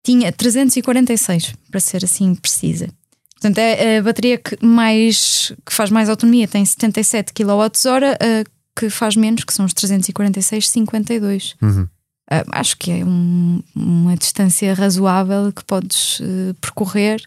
tinha 0.02 0.32
346, 0.32 1.54
para 1.70 1.80
ser 1.80 2.04
assim 2.04 2.34
precisa. 2.34 2.88
Portanto, 3.32 3.58
é 3.58 3.98
a 3.98 4.02
bateria 4.02 4.38
que, 4.38 4.56
mais, 4.64 5.52
que 5.64 5.72
faz 5.72 5.90
mais 5.90 6.08
autonomia 6.08 6.46
tem 6.46 6.64
77 6.64 7.32
kWh, 7.32 7.50
a 7.50 8.44
que 8.78 8.88
faz 8.88 9.16
menos, 9.16 9.44
que 9.44 9.52
são 9.52 9.64
os 9.64 9.74
346, 9.74 10.68
52. 10.68 11.56
Uhum. 11.60 11.82
Uh, 11.82 12.46
acho 12.52 12.76
que 12.76 12.90
é 12.90 13.04
um, 13.04 13.62
uma 13.74 14.16
distância 14.16 14.72
razoável 14.72 15.52
que 15.52 15.64
podes 15.64 16.20
uh, 16.20 16.54
percorrer 16.60 17.22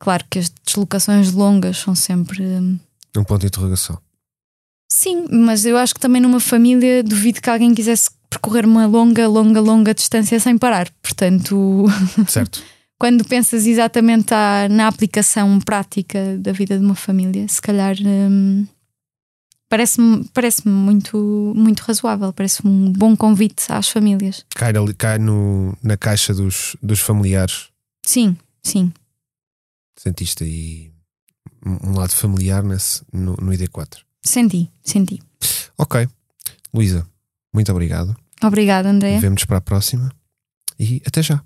Claro 0.00 0.24
que 0.28 0.38
as 0.38 0.50
deslocações 0.66 1.30
longas 1.32 1.76
são 1.76 1.94
sempre. 1.94 2.42
Hum, 2.42 2.78
um 3.16 3.24
ponto 3.24 3.42
de 3.42 3.46
interrogação. 3.48 3.98
Sim, 4.90 5.26
mas 5.30 5.64
eu 5.64 5.76
acho 5.76 5.94
que 5.94 6.00
também 6.00 6.20
numa 6.20 6.40
família 6.40 7.02
duvido 7.04 7.40
que 7.40 7.50
alguém 7.50 7.74
quisesse 7.74 8.10
percorrer 8.28 8.64
uma 8.64 8.86
longa, 8.86 9.28
longa, 9.28 9.60
longa 9.60 9.94
distância 9.94 10.40
sem 10.40 10.56
parar. 10.58 10.90
Portanto, 11.02 11.84
certo. 12.26 12.62
quando 12.98 13.24
pensas 13.24 13.66
exatamente 13.66 14.32
na 14.70 14.88
aplicação 14.88 15.60
prática 15.60 16.36
da 16.38 16.50
vida 16.50 16.78
de 16.78 16.84
uma 16.84 16.94
família, 16.94 17.46
se 17.46 17.60
calhar 17.60 17.94
hum, 18.00 18.66
parece-me 19.68 20.24
parece 20.32 20.66
muito, 20.66 21.52
muito 21.54 21.80
razoável, 21.80 22.32
parece 22.32 22.66
um 22.66 22.90
bom 22.90 23.14
convite 23.14 23.64
às 23.68 23.88
famílias. 23.88 24.44
Cai, 24.54 24.72
cai 24.96 25.18
no, 25.18 25.76
na 25.82 25.96
caixa 25.96 26.34
dos, 26.34 26.76
dos 26.82 27.00
familiares. 27.00 27.68
Sim, 28.04 28.36
sim. 28.62 28.92
Sentiste 30.02 30.44
aí 30.44 30.90
um 31.62 31.94
lado 31.94 32.14
familiar 32.14 32.62
nesse, 32.62 33.02
no, 33.12 33.32
no 33.32 33.52
ID4? 33.52 33.98
Senti, 34.22 34.70
senti. 34.82 35.20
Ok. 35.76 36.08
Luísa, 36.72 37.06
muito 37.52 37.70
obrigado. 37.70 38.16
Obrigada, 38.42 38.88
André. 38.88 39.20
Vemo-nos 39.20 39.44
para 39.44 39.58
a 39.58 39.60
próxima 39.60 40.10
e 40.78 41.02
até 41.04 41.22
já. 41.22 41.44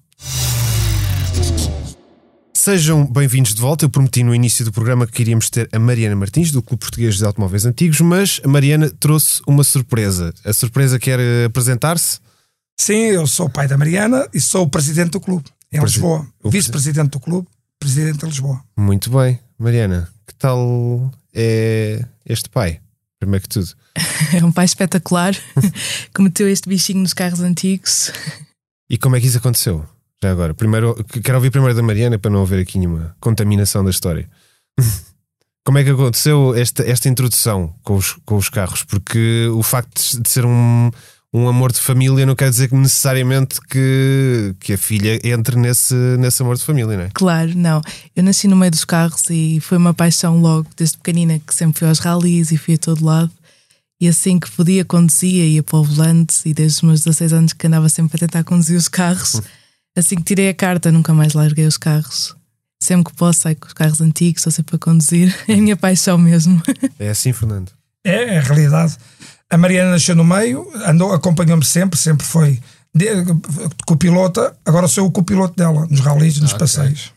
Sejam 2.53 3.05
bem-vindos 3.05 3.57
de 3.57 3.61
volta. 3.61 3.87
Eu 3.87 3.91
prometi 3.91 4.23
no 4.23 4.33
início 4.33 4.65
do 4.65 4.71
programa 4.71 5.05
que 5.05 5.15
queríamos 5.15 5.51
ter 5.51 5.69
a 5.73 5.79
Mariana 5.81 6.15
Martins, 6.15 6.53
do 6.53 6.63
Clube 6.63 6.79
Português 6.79 7.17
de 7.17 7.25
Automóveis 7.25 7.67
Antigos, 7.67 8.01
mas 8.03 8.41
a 8.45 8.47
Mariana 8.47 8.89
trouxe 9.01 9.43
uma 9.49 9.65
surpresa. 9.65 10.33
A 10.45 10.53
surpresa 10.53 10.97
quer 11.01 11.19
apresentar-se? 11.45 12.21
Sim, 12.79 13.07
eu 13.07 13.27
sou 13.27 13.47
o 13.47 13.51
pai 13.51 13.67
da 13.67 13.77
Mariana 13.77 14.29
e 14.33 14.41
sou 14.41 14.63
o 14.63 14.71
presidente 14.71 15.11
do 15.11 15.21
clube 15.21 15.51
em 15.73 15.81
Lisboa, 15.81 16.25
vice-presidente 16.45 17.11
do 17.11 17.19
clube 17.19 17.49
presidente 17.85 18.21
de 18.21 18.27
Lisboa. 18.27 18.65
Muito 18.79 19.11
bem. 19.11 19.39
Mariana, 19.59 20.09
que 20.27 20.35
tal 20.37 21.13
é 21.35 22.03
este 22.25 22.49
pai? 22.49 22.81
Primeiro 23.21 23.43
que 23.43 23.49
tudo. 23.49 23.69
É 24.33 24.43
um 24.43 24.51
pai 24.51 24.65
espetacular 24.65 25.35
que 26.15 26.23
meteu 26.23 26.49
este 26.49 26.69
bichinho 26.69 27.01
nos 27.01 27.13
carros 27.13 27.41
antigos. 27.41 28.11
E 28.89 28.97
como 28.97 29.17
é 29.17 29.21
que 29.21 29.27
isso 29.27 29.37
aconteceu? 29.39 29.87
Já 30.23 30.31
agora, 30.31 30.55
primeiro, 30.55 30.95
quero 31.23 31.37
ouvir 31.37 31.51
primeiro 31.51 31.77
da 31.77 31.83
Mariana 31.83 32.19
para 32.19 32.31
não 32.31 32.43
haver 32.43 32.61
aqui 32.61 32.79
nenhuma 32.79 33.15
contaminação 33.21 33.85
da 33.85 33.91
história. 33.91 34.29
Como 35.67 35.79
é 35.79 35.85
que 35.85 35.91
aconteceu 35.91 36.55
esta, 36.55 36.83
esta 36.83 37.09
introdução 37.09 37.75
com 37.83 37.95
os, 37.95 38.13
com 38.27 38.37
os 38.37 38.51
carros? 38.51 38.85
Porque 38.85 39.49
o 39.49 39.63
facto 39.63 40.21
de 40.21 40.29
ser 40.29 40.45
um, 40.45 40.91
um 41.35 41.49
amor 41.49 41.73
de 41.73 41.81
família 41.81 42.25
não 42.25 42.37
quer 42.37 42.49
dizer 42.49 42.69
que 42.69 42.77
necessariamente 42.77 43.61
que, 43.69 44.55
que 44.61 44.75
a 44.75 44.79
filha 44.79 45.19
entre 45.25 45.57
nesse, 45.57 45.95
nesse 46.17 46.41
amor 46.41 46.57
de 46.57 46.63
família, 46.63 46.97
não 46.97 47.05
é? 47.05 47.11
Claro, 47.13 47.53
não. 47.57 47.83
Eu 48.15 48.23
nasci 48.23 48.47
no 48.47 48.55
meio 48.55 48.71
dos 48.71 48.85
carros 48.85 49.29
e 49.29 49.59
foi 49.61 49.77
uma 49.77 49.93
paixão 49.93 50.41
logo, 50.41 50.69
desde 50.77 50.97
pequenina, 50.97 51.41
que 51.45 51.53
sempre 51.53 51.81
fui 51.81 51.89
aos 51.89 51.99
ralis 51.99 52.53
e 52.53 52.57
fui 52.57 52.75
a 52.75 52.79
todo 52.79 53.05
lado. 53.05 53.33
E 54.01 54.07
assim 54.07 54.39
que 54.39 54.49
podia, 54.53 54.85
conduzia, 54.85 55.45
ia 55.45 55.63
para 55.63 55.77
o 55.77 55.83
volante 55.83 56.37
e 56.45 56.55
desde 56.55 56.77
os 56.77 56.83
meus 56.83 57.01
16 57.01 57.33
anos 57.33 57.53
que 57.53 57.67
andava 57.67 57.89
sempre 57.89 58.15
a 58.17 58.21
tentar 58.21 58.45
conduzir 58.45 58.77
os 58.77 58.87
carros. 58.87 59.35
Hum. 59.35 59.41
Assim 59.97 60.15
que 60.17 60.23
tirei 60.23 60.49
a 60.49 60.55
carta, 60.55 60.93
nunca 60.93 61.13
mais 61.13 61.35
larguei 61.35 61.67
os 61.67 61.77
carros. 61.77 62.37
Sempre 62.81 63.11
que 63.11 63.17
posso, 63.17 63.41
saio 63.41 63.57
com 63.57 63.67
os 63.67 63.73
carros 63.73 64.01
antigos, 64.01 64.41
estou 64.41 64.53
sempre 64.53 64.77
a 64.77 64.79
conduzir. 64.79 65.35
É 65.49 65.55
a 65.55 65.57
minha 65.57 65.77
paixão 65.77 66.17
mesmo. 66.17 66.63
É 66.97 67.09
assim, 67.09 67.33
Fernando? 67.33 67.73
É, 68.05 68.35
é 68.35 68.39
a 68.39 68.43
realidade. 68.43 68.97
A 69.55 69.57
Mariana 69.57 69.93
nasceu 69.93 70.17
no 70.17 70.25
meio, 70.25 70.69
andou, 70.85 71.13
acompanhou-me 71.13 71.65
sempre, 71.65 71.97
sempre 71.97 72.27
foi 72.27 72.61
de, 72.93 73.07
copilota, 73.87 74.53
agora 74.65 74.89
sou 74.89 75.07
o 75.07 75.13
copiloto 75.13 75.55
dela, 75.55 75.87
nos 75.89 76.01
ralis, 76.01 76.41
nos 76.41 76.51
okay. 76.51 76.59
passeios. 76.59 77.13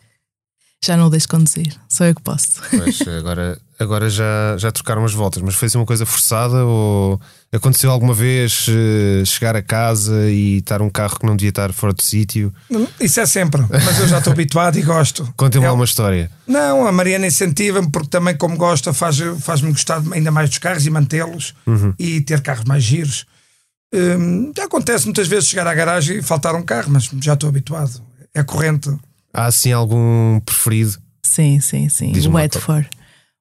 Já 0.84 0.96
não 0.96 1.08
o 1.08 1.10
deixo 1.10 1.28
conduzir, 1.28 1.74
sou 1.88 2.06
eu 2.06 2.14
que 2.14 2.22
posso. 2.22 2.62
Pois, 2.70 3.00
agora, 3.18 3.58
agora 3.76 4.08
já, 4.08 4.56
já 4.56 4.70
trocaram 4.70 5.04
as 5.04 5.12
voltas, 5.12 5.42
mas 5.42 5.56
foi 5.56 5.66
assim 5.66 5.78
uma 5.78 5.84
coisa 5.84 6.06
forçada 6.06 6.64
ou 6.64 7.20
aconteceu 7.52 7.90
alguma 7.90 8.14
vez 8.14 8.66
uh, 8.68 9.24
chegar 9.24 9.56
a 9.56 9.62
casa 9.62 10.30
e 10.30 10.58
estar 10.58 10.82
um 10.82 10.90
carro 10.90 11.18
que 11.18 11.26
não 11.26 11.36
devia 11.36 11.48
estar 11.48 11.72
fora 11.72 11.92
do 11.92 12.02
sítio? 12.02 12.52
Isso 13.00 13.20
é 13.20 13.26
sempre, 13.26 13.62
mas 13.70 13.98
eu 14.00 14.08
já 14.08 14.18
estou 14.18 14.32
habituado 14.32 14.78
e 14.78 14.82
gosto. 14.82 15.32
Contem-me 15.36 15.66
é, 15.66 15.70
uma 15.70 15.84
história. 15.84 16.30
Não, 16.46 16.86
a 16.86 16.92
Mariana 16.92 17.26
incentiva-me 17.26 17.90
porque 17.90 18.08
também, 18.08 18.36
como 18.36 18.56
gosta, 18.56 18.92
faz-me 18.92 19.38
faz 19.40 19.60
gostar 19.60 20.02
ainda 20.12 20.30
mais 20.30 20.48
dos 20.50 20.58
carros 20.58 20.86
e 20.86 20.90
mantê-los 20.90 21.54
uhum. 21.66 21.94
e 21.98 22.20
ter 22.20 22.40
carros 22.40 22.64
mais 22.64 22.82
giros. 22.82 23.26
Hum, 23.94 24.52
já 24.54 24.64
acontece 24.64 25.06
muitas 25.06 25.26
vezes 25.26 25.48
chegar 25.48 25.66
à 25.66 25.74
garagem 25.74 26.18
e 26.18 26.22
faltar 26.22 26.54
um 26.54 26.62
carro, 26.62 26.90
mas 26.90 27.08
já 27.22 27.34
estou 27.34 27.48
habituado. 27.48 28.02
É 28.34 28.42
corrente. 28.42 28.90
Há 29.32 29.46
assim 29.46 29.72
algum 29.72 30.40
preferido? 30.40 30.98
Sim, 31.22 31.60
sim, 31.60 31.88
sim. 31.88 32.12
O 32.28 32.38
Edford. 32.38 32.88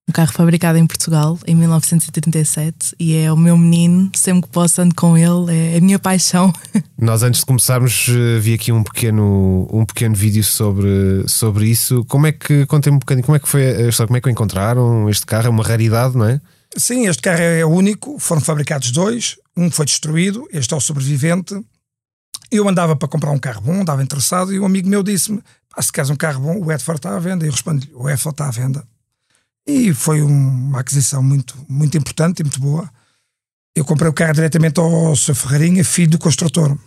Um 0.09 0.13
carro 0.13 0.31
fabricado 0.31 0.77
em 0.77 0.87
Portugal 0.87 1.37
em 1.45 1.53
1937 1.53 2.95
e 2.97 3.17
é 3.17 3.31
o 3.31 3.35
meu 3.35 3.57
menino, 3.57 4.09
sempre 4.15 4.43
que 4.43 4.47
posso 4.47 4.81
ando 4.81 4.95
com 4.95 5.17
ele, 5.17 5.53
é 5.53 5.77
a 5.77 5.81
minha 5.81 5.99
paixão. 5.99 6.53
Nós 6.97 7.23
antes 7.23 7.41
de 7.41 7.45
começarmos 7.45 8.07
eh, 8.07 8.39
vi 8.39 8.53
aqui 8.53 8.71
um 8.71 8.83
pequeno, 8.83 9.67
um 9.69 9.85
pequeno 9.85 10.15
vídeo 10.15 10.45
sobre, 10.45 11.27
sobre 11.27 11.67
isso. 11.67 12.05
Como 12.05 12.25
é 12.25 12.31
que, 12.31 12.65
contem 12.67 12.93
um 12.93 12.99
bocadinho, 12.99 13.25
como 13.25 13.35
é 13.35 13.39
que 13.39 13.49
foi 13.49 13.67
a 13.67 13.89
história, 13.89 14.07
como 14.07 14.17
é 14.17 14.21
que 14.21 14.29
o 14.29 14.31
encontraram? 14.31 15.09
Este 15.09 15.25
carro 15.25 15.47
é 15.47 15.49
uma 15.49 15.63
raridade, 15.63 16.15
não 16.15 16.25
é? 16.25 16.39
Sim, 16.77 17.07
este 17.07 17.21
carro 17.21 17.41
é 17.41 17.65
único, 17.65 18.17
foram 18.17 18.41
fabricados 18.41 18.91
dois, 18.91 19.35
um 19.57 19.69
foi 19.69 19.85
destruído, 19.85 20.47
este 20.53 20.73
é 20.73 20.77
o 20.77 20.79
sobrevivente. 20.79 21.53
Eu 22.49 22.69
andava 22.69 22.95
para 22.95 23.09
comprar 23.09 23.31
um 23.31 23.39
carro 23.39 23.59
bom, 23.59 23.81
andava 23.81 24.01
interessado, 24.01 24.53
e 24.53 24.59
um 24.59 24.65
amigo 24.65 24.87
meu 24.87 25.03
disse-me: 25.03 25.41
ah, 25.75 25.81
se 25.81 25.91
queres 25.91 26.09
um 26.09 26.15
carro 26.15 26.39
bom, 26.39 26.65
o 26.65 26.71
Edford 26.71 26.99
está 26.99 27.13
à 27.13 27.19
venda. 27.19 27.43
E 27.43 27.49
eu 27.49 27.51
respondi: 27.51 27.89
o 27.93 28.09
Edford 28.09 28.33
está 28.33 28.47
à 28.47 28.51
venda. 28.51 28.87
E 29.67 29.93
foi 29.93 30.21
uma 30.21 30.79
aquisição 30.79 31.21
muito, 31.21 31.53
muito 31.67 31.97
importante 31.97 32.39
e 32.39 32.43
muito 32.43 32.59
boa. 32.59 32.89
Eu 33.75 33.83
comprei 33.83 34.09
o 34.09 34.13
carro 34.13 34.33
diretamente 34.33 34.79
ao 34.79 35.15
Sr. 35.15 35.35
Ferreirinha, 35.35 35.83
filho 35.83 36.11
do 36.11 36.17
construtor. 36.17 36.77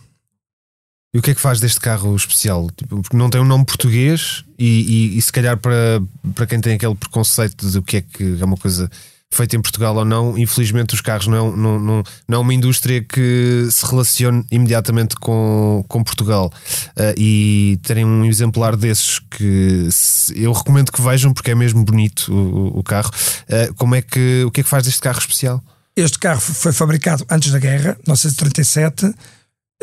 E 1.13 1.19
o 1.19 1.21
que 1.21 1.31
é 1.31 1.35
que 1.35 1.41
faz 1.41 1.59
deste 1.59 1.79
carro 1.79 2.15
especial? 2.15 2.69
Tipo, 2.71 3.01
porque 3.01 3.17
não 3.17 3.29
tem 3.29 3.39
um 3.39 3.45
nome 3.45 3.65
português 3.65 4.43
e, 4.57 4.65
e, 5.13 5.17
e, 5.17 5.21
se 5.21 5.31
calhar 5.31 5.57
para, 5.57 6.01
para 6.33 6.47
quem 6.47 6.59
tem 6.59 6.73
aquele 6.73 6.95
preconceito 6.95 7.69
de 7.69 7.77
o 7.77 7.83
que 7.83 7.97
é 7.97 8.01
que 8.01 8.37
é 8.39 8.45
uma 8.45 8.57
coisa 8.57 8.89
feita 9.31 9.55
em 9.55 9.61
Portugal 9.61 9.95
ou 9.95 10.03
não, 10.03 10.37
infelizmente 10.37 10.93
os 10.93 11.01
carros 11.01 11.27
não 11.27 11.37
é, 11.37 11.57
não, 11.57 11.79
não, 11.79 12.03
não 12.27 12.37
é 12.37 12.41
uma 12.41 12.53
indústria 12.53 13.01
que 13.01 13.67
se 13.71 13.85
relacione 13.85 14.45
imediatamente 14.51 15.15
com, 15.15 15.83
com 15.87 16.03
Portugal. 16.03 16.51
Uh, 16.89 17.15
e 17.17 17.79
terem 17.83 18.05
um 18.05 18.25
exemplar 18.25 18.75
desses 18.75 19.19
que 19.19 19.87
eu 20.35 20.51
recomendo 20.51 20.91
que 20.91 21.01
vejam 21.01 21.33
porque 21.33 21.51
é 21.51 21.55
mesmo 21.55 21.83
bonito 21.83 22.31
o, 22.31 22.79
o 22.79 22.83
carro. 22.83 23.11
Uh, 23.43 23.73
como 23.75 23.95
é 23.95 24.01
que, 24.01 24.43
o 24.45 24.51
que 24.51 24.61
é 24.61 24.63
que 24.63 24.69
faz 24.69 24.83
deste 24.83 24.99
carro 25.01 25.19
especial? 25.19 25.63
Este 25.95 26.19
carro 26.19 26.39
foi 26.39 26.71
fabricado 26.71 27.25
antes 27.29 27.51
da 27.51 27.59
guerra, 27.59 27.97
1937. 28.05 29.13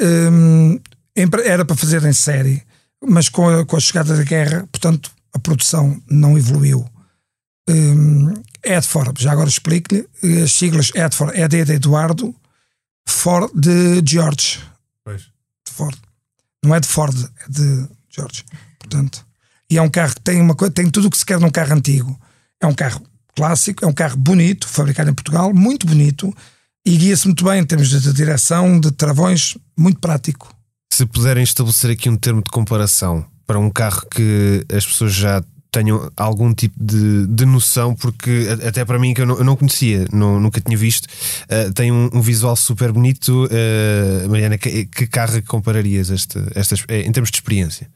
Um, 0.00 0.78
era 1.44 1.64
para 1.64 1.76
fazer 1.76 2.04
em 2.04 2.12
série, 2.12 2.62
mas 3.04 3.28
com 3.28 3.48
a, 3.48 3.64
com 3.64 3.76
a 3.76 3.80
chegada 3.80 4.16
da 4.16 4.22
guerra, 4.22 4.66
portanto, 4.70 5.10
a 5.34 5.38
produção 5.38 6.00
não 6.08 6.38
evoluiu. 6.38 6.86
Um, 7.68 8.34
Edford, 8.64 9.22
já 9.22 9.32
agora 9.32 9.48
explico-lhe, 9.48 10.06
as 10.42 10.52
siglas 10.52 10.90
Edford 10.94 11.38
é 11.38 11.46
de 11.46 11.72
Eduardo, 11.72 12.34
Ford 13.06 13.50
de 13.54 14.02
George. 14.04 14.60
Pois. 15.04 15.22
De 15.22 15.72
Ford. 15.72 15.96
Não 16.64 16.74
é 16.74 16.80
de 16.80 16.88
Ford, 16.88 17.14
é 17.16 17.50
de 17.50 17.88
George. 18.10 18.44
Portanto, 18.78 19.24
e 19.70 19.76
é 19.76 19.82
um 19.82 19.90
carro 19.90 20.14
que 20.14 20.20
tem, 20.22 20.40
uma, 20.40 20.54
tem 20.70 20.90
tudo 20.90 21.08
o 21.08 21.10
que 21.10 21.18
se 21.18 21.26
quer 21.26 21.38
num 21.38 21.50
carro 21.50 21.74
antigo. 21.74 22.18
É 22.60 22.66
um 22.66 22.74
carro 22.74 23.02
clássico, 23.36 23.84
é 23.84 23.88
um 23.88 23.92
carro 23.92 24.16
bonito, 24.16 24.66
fabricado 24.66 25.10
em 25.10 25.14
Portugal, 25.14 25.52
muito 25.54 25.86
bonito 25.86 26.34
e 26.84 26.96
guia-se 26.96 27.26
muito 27.26 27.44
bem 27.44 27.60
em 27.60 27.64
termos 27.66 27.88
de 27.88 28.12
direção, 28.12 28.80
de 28.80 28.90
travões, 28.90 29.56
muito 29.76 30.00
prático 30.00 30.56
se 30.98 31.06
puderem 31.06 31.44
estabelecer 31.44 31.92
aqui 31.92 32.10
um 32.10 32.16
termo 32.16 32.42
de 32.42 32.50
comparação 32.50 33.24
para 33.46 33.56
um 33.56 33.70
carro 33.70 34.02
que 34.10 34.66
as 34.68 34.84
pessoas 34.84 35.14
já 35.14 35.40
tenham 35.78 36.10
algum 36.16 36.52
tipo 36.52 36.74
de, 36.78 37.26
de 37.26 37.46
noção, 37.46 37.94
porque 37.94 38.48
até 38.66 38.84
para 38.84 38.98
mim 38.98 39.14
que 39.14 39.20
eu 39.20 39.26
não, 39.26 39.38
eu 39.38 39.44
não 39.44 39.56
conhecia, 39.56 40.06
não, 40.12 40.40
nunca 40.40 40.60
tinha 40.60 40.76
visto, 40.76 41.04
uh, 41.04 41.72
tem 41.72 41.92
um, 41.92 42.10
um, 42.12 42.20
visual 42.20 42.56
super 42.56 42.90
bonito. 42.90 43.46
Uh, 43.46 44.28
Mariana, 44.28 44.58
que, 44.58 44.86
que 44.86 45.06
carro 45.06 45.40
compararias 45.46 46.10
este, 46.10 46.38
estas, 46.54 46.84
eh, 46.88 47.02
em 47.02 47.12
termos 47.12 47.30
de 47.30 47.36
experiência? 47.36 47.88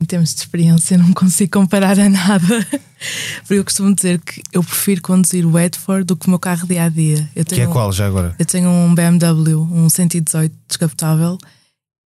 Em 0.00 0.04
termos 0.04 0.34
de 0.34 0.40
experiência, 0.40 0.96
não 0.98 1.12
consigo 1.12 1.50
comparar 1.52 1.98
a 1.98 2.08
nada. 2.08 2.66
Porque 3.42 3.54
eu 3.54 3.64
costumo 3.64 3.94
dizer 3.94 4.20
que 4.20 4.40
eu 4.52 4.62
prefiro 4.62 5.02
conduzir 5.02 5.44
o 5.44 5.58
Edford 5.58 6.04
do 6.04 6.16
que 6.16 6.26
o 6.26 6.30
meu 6.30 6.38
carro 6.38 6.66
dia 6.66 6.84
a 6.84 6.88
dia. 6.88 7.28
Eu 7.34 7.44
tenho 7.44 7.62
que 7.62 7.68
é 7.68 7.72
qual 7.72 7.92
já 7.92 8.06
agora? 8.06 8.34
Eu 8.38 8.46
tenho 8.46 8.68
um 8.68 8.94
BMW, 8.94 9.60
um 9.60 9.88
118 9.88 10.54
descapotável 10.68 11.38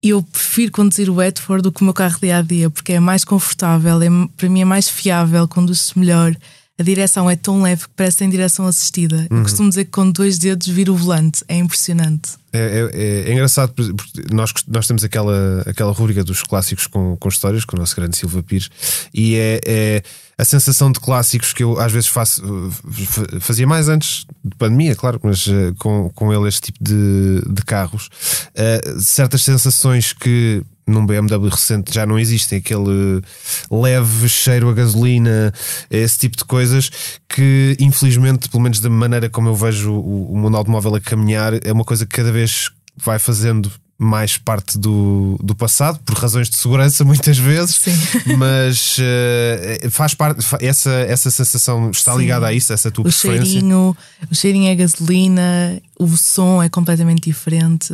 eu 0.09 0.23
prefiro 0.23 0.71
conduzir 0.71 1.09
o 1.09 1.21
Edford 1.21 1.63
do 1.63 1.71
que 1.71 1.81
o 1.81 1.83
meu 1.83 1.93
carro 1.93 2.19
dia 2.21 2.37
a 2.37 2.41
dia, 2.41 2.69
porque 2.69 2.93
é 2.93 2.99
mais 2.99 3.23
confortável, 3.23 4.01
é, 4.01 4.07
para 4.37 4.49
mim 4.49 4.61
é 4.61 4.65
mais 4.65 4.87
fiável, 4.89 5.47
conduz-se 5.47 5.97
melhor. 5.97 6.35
A 6.77 6.83
direção 6.83 7.29
é 7.29 7.37
tão 7.37 7.61
leve 7.61 7.83
que 7.83 7.93
parece 7.95 8.25
em 8.25 8.29
direção 8.29 8.67
assistida. 8.67 9.27
Uhum. 9.31 9.37
Eu 9.37 9.43
costumo 9.43 9.69
dizer 9.69 9.85
que 9.85 9.91
com 9.91 10.11
dois 10.11 10.37
dedos 10.37 10.67
vira 10.67 10.91
o 10.91 10.95
volante, 10.95 11.43
é 11.47 11.55
impressionante. 11.55 12.31
É, 12.51 12.59
é, 12.59 12.89
é, 12.93 13.29
é 13.29 13.33
engraçado 13.33 13.71
porque 13.73 13.93
nós, 14.33 14.53
nós 14.67 14.85
temos 14.85 15.03
aquela, 15.03 15.63
aquela 15.65 15.93
rubrica 15.93 16.21
dos 16.21 16.43
clássicos 16.43 16.85
com, 16.87 17.15
com 17.15 17.29
histórias, 17.29 17.63
com 17.63 17.77
o 17.77 17.79
nosso 17.79 17.95
grande 17.95 18.17
Silva 18.17 18.43
Pires, 18.43 18.69
e 19.13 19.35
é, 19.35 19.61
é 19.65 20.03
a 20.37 20.43
sensação 20.43 20.91
de 20.91 20.99
clássicos 20.99 21.53
que 21.53 21.63
eu 21.63 21.79
às 21.79 21.91
vezes 21.91 22.09
faço, 22.09 22.41
fazia 23.39 23.65
mais 23.65 23.87
antes 23.87 24.25
de 24.43 24.55
pandemia, 24.57 24.95
claro, 24.95 25.19
mas 25.23 25.47
uh, 25.47 25.73
com, 25.79 26.09
com 26.09 26.33
ele 26.33 26.47
este 26.47 26.61
tipo 26.61 26.83
de, 26.83 27.41
de 27.49 27.61
carros, 27.63 28.07
uh, 28.07 28.99
certas 28.99 29.43
sensações 29.43 30.11
que 30.11 30.61
num 30.87 31.05
BMW 31.05 31.49
recente 31.49 31.93
já 31.93 32.05
não 32.05 32.19
existem, 32.19 32.59
aquele 32.59 33.21
leve 33.71 34.29
cheiro 34.29 34.69
a 34.69 34.73
gasolina, 34.73 35.53
esse 35.89 36.19
tipo 36.19 36.37
de 36.37 36.45
coisas 36.45 36.91
que 37.27 37.75
infelizmente, 37.79 38.49
pelo 38.49 38.63
menos 38.63 38.79
da 38.79 38.89
maneira 38.89 39.29
como 39.29 39.49
eu 39.49 39.55
vejo 39.55 39.91
o, 39.93 40.33
o 40.33 40.37
mundo 40.37 40.57
automóvel 40.57 40.95
a 40.95 41.01
caminhar, 41.01 41.53
é 41.65 41.71
uma 41.71 41.83
coisa 41.83 42.05
que 42.05 42.15
cada 42.15 42.31
vez 42.31 42.69
vai 42.97 43.19
fazendo 43.19 43.71
mais 43.97 44.37
parte 44.37 44.77
do, 44.77 45.37
do 45.41 45.55
passado, 45.55 45.99
por 46.05 46.17
razões 46.17 46.49
de 46.49 46.57
segurança, 46.57 47.03
muitas 47.05 47.37
vezes, 47.37 47.75
Sim. 47.75 47.95
mas 48.37 48.97
uh, 48.97 49.89
faz 49.89 50.13
parte, 50.13 50.45
essa, 50.59 50.91
essa 50.91 51.31
sensação 51.31 51.89
está 51.89 52.13
Sim. 52.13 52.19
ligada 52.19 52.47
a 52.47 52.53
isso, 52.53 52.73
essa 52.73 52.91
tua 52.91 53.03
o 53.03 53.05
preferência. 53.05 53.45
Cheirinho, 53.45 53.97
o 54.29 54.35
cheirinho 54.35 54.69
é 54.69 54.75
gasolina, 54.75 55.81
o 55.97 56.07
som 56.17 56.61
é 56.61 56.67
completamente 56.67 57.23
diferente. 57.23 57.93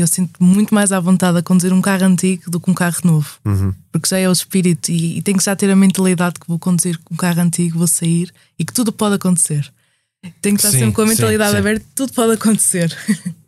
Eu 0.00 0.06
sinto 0.06 0.42
muito 0.42 0.74
mais 0.74 0.92
à 0.92 1.00
vontade 1.00 1.38
a 1.38 1.42
conduzir 1.42 1.72
um 1.72 1.80
carro 1.80 2.04
antigo 2.04 2.50
do 2.50 2.60
que 2.60 2.70
um 2.70 2.74
carro 2.74 2.98
novo, 3.04 3.28
uhum. 3.44 3.74
porque 3.90 4.08
já 4.08 4.18
é 4.18 4.28
o 4.28 4.32
espírito 4.32 4.90
e, 4.90 5.18
e 5.18 5.22
tenho 5.22 5.36
que 5.36 5.44
já 5.44 5.56
ter 5.56 5.70
a 5.70 5.76
mentalidade 5.76 6.34
que 6.40 6.46
vou 6.46 6.58
conduzir 6.58 6.98
um 7.10 7.16
carro 7.16 7.40
antigo, 7.40 7.78
vou 7.78 7.88
sair 7.88 8.32
e 8.58 8.64
que 8.64 8.72
tudo 8.72 8.92
pode 8.92 9.16
acontecer. 9.16 9.70
Tenho 10.40 10.56
que 10.56 10.60
estar 10.60 10.70
sim, 10.70 10.78
sempre 10.78 10.94
com 10.94 11.02
a 11.02 11.06
mentalidade 11.06 11.52
sim, 11.52 11.58
aberta, 11.58 11.86
tudo 11.94 12.12
pode 12.12 12.32
acontecer. 12.32 12.96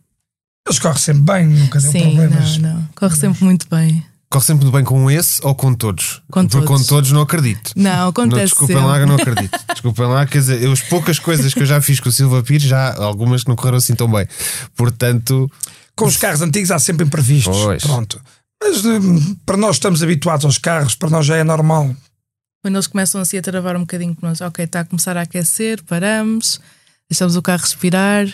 Eles 0.67 0.79
correm 0.79 0.97
sempre 0.97 1.23
bem, 1.23 1.47
nunca 1.47 1.79
deu 1.79 1.91
Sim, 1.91 2.01
problemas. 2.01 2.57
Não, 2.57 2.73
não. 2.73 2.89
Corre 2.95 3.15
sempre 3.15 3.43
muito 3.43 3.67
bem. 3.69 4.05
Corre 4.29 4.45
sempre 4.45 4.63
muito 4.63 4.75
bem 4.75 4.85
com 4.85 5.11
esse 5.11 5.45
ou 5.45 5.53
com 5.53 5.73
todos? 5.73 6.21
Com 6.31 6.47
Porque 6.47 6.65
todos. 6.65 6.81
com 6.81 6.87
todos 6.87 7.11
não 7.11 7.21
acredito. 7.21 7.73
Não, 7.75 8.09
acontece. 8.09 8.37
Não, 8.37 8.45
desculpem 8.45 8.77
sempre. 8.77 8.89
lá, 8.89 9.05
não 9.05 9.15
acredito. 9.15 9.59
Desculpem 9.73 10.05
lá, 10.05 10.25
quer 10.25 10.37
dizer, 10.37 10.61
eu, 10.61 10.71
as 10.71 10.79
poucas 10.81 11.19
coisas 11.19 11.53
que 11.53 11.61
eu 11.61 11.65
já 11.65 11.81
fiz 11.81 11.99
com 11.99 12.07
o 12.07 12.11
Silva 12.11 12.41
Pires, 12.43 12.63
já 12.63 12.95
algumas 12.95 13.43
que 13.43 13.49
não 13.49 13.55
correram 13.55 13.77
assim 13.77 13.95
tão 13.95 14.09
bem. 14.09 14.27
Portanto. 14.75 15.51
Com 16.01 16.09
os 16.09 16.17
carros 16.17 16.41
antigos 16.41 16.71
há 16.71 16.79
sempre 16.79 17.05
imprevistos. 17.05 17.57
Pois. 17.57 17.83
Pronto. 17.83 18.21
Mas 18.61 18.85
hum, 18.85 19.35
para 19.45 19.57
nós 19.57 19.77
estamos 19.77 20.03
habituados 20.03 20.45
aos 20.45 20.57
carros, 20.57 20.95
para 20.95 21.09
nós 21.09 21.25
já 21.25 21.37
é 21.37 21.43
normal. 21.43 21.95
Quando 22.61 22.75
eles 22.75 22.87
começam 22.87 23.21
assim 23.21 23.37
a 23.37 23.41
travar 23.41 23.75
um 23.75 23.81
bocadinho 23.81 24.15
com 24.15 24.25
nós, 24.25 24.39
ok, 24.41 24.65
está 24.65 24.81
a 24.81 24.85
começar 24.85 25.17
a 25.17 25.21
aquecer, 25.21 25.81
paramos, 25.83 26.59
deixamos 27.09 27.35
o 27.35 27.41
carro 27.41 27.61
respirar 27.61 28.27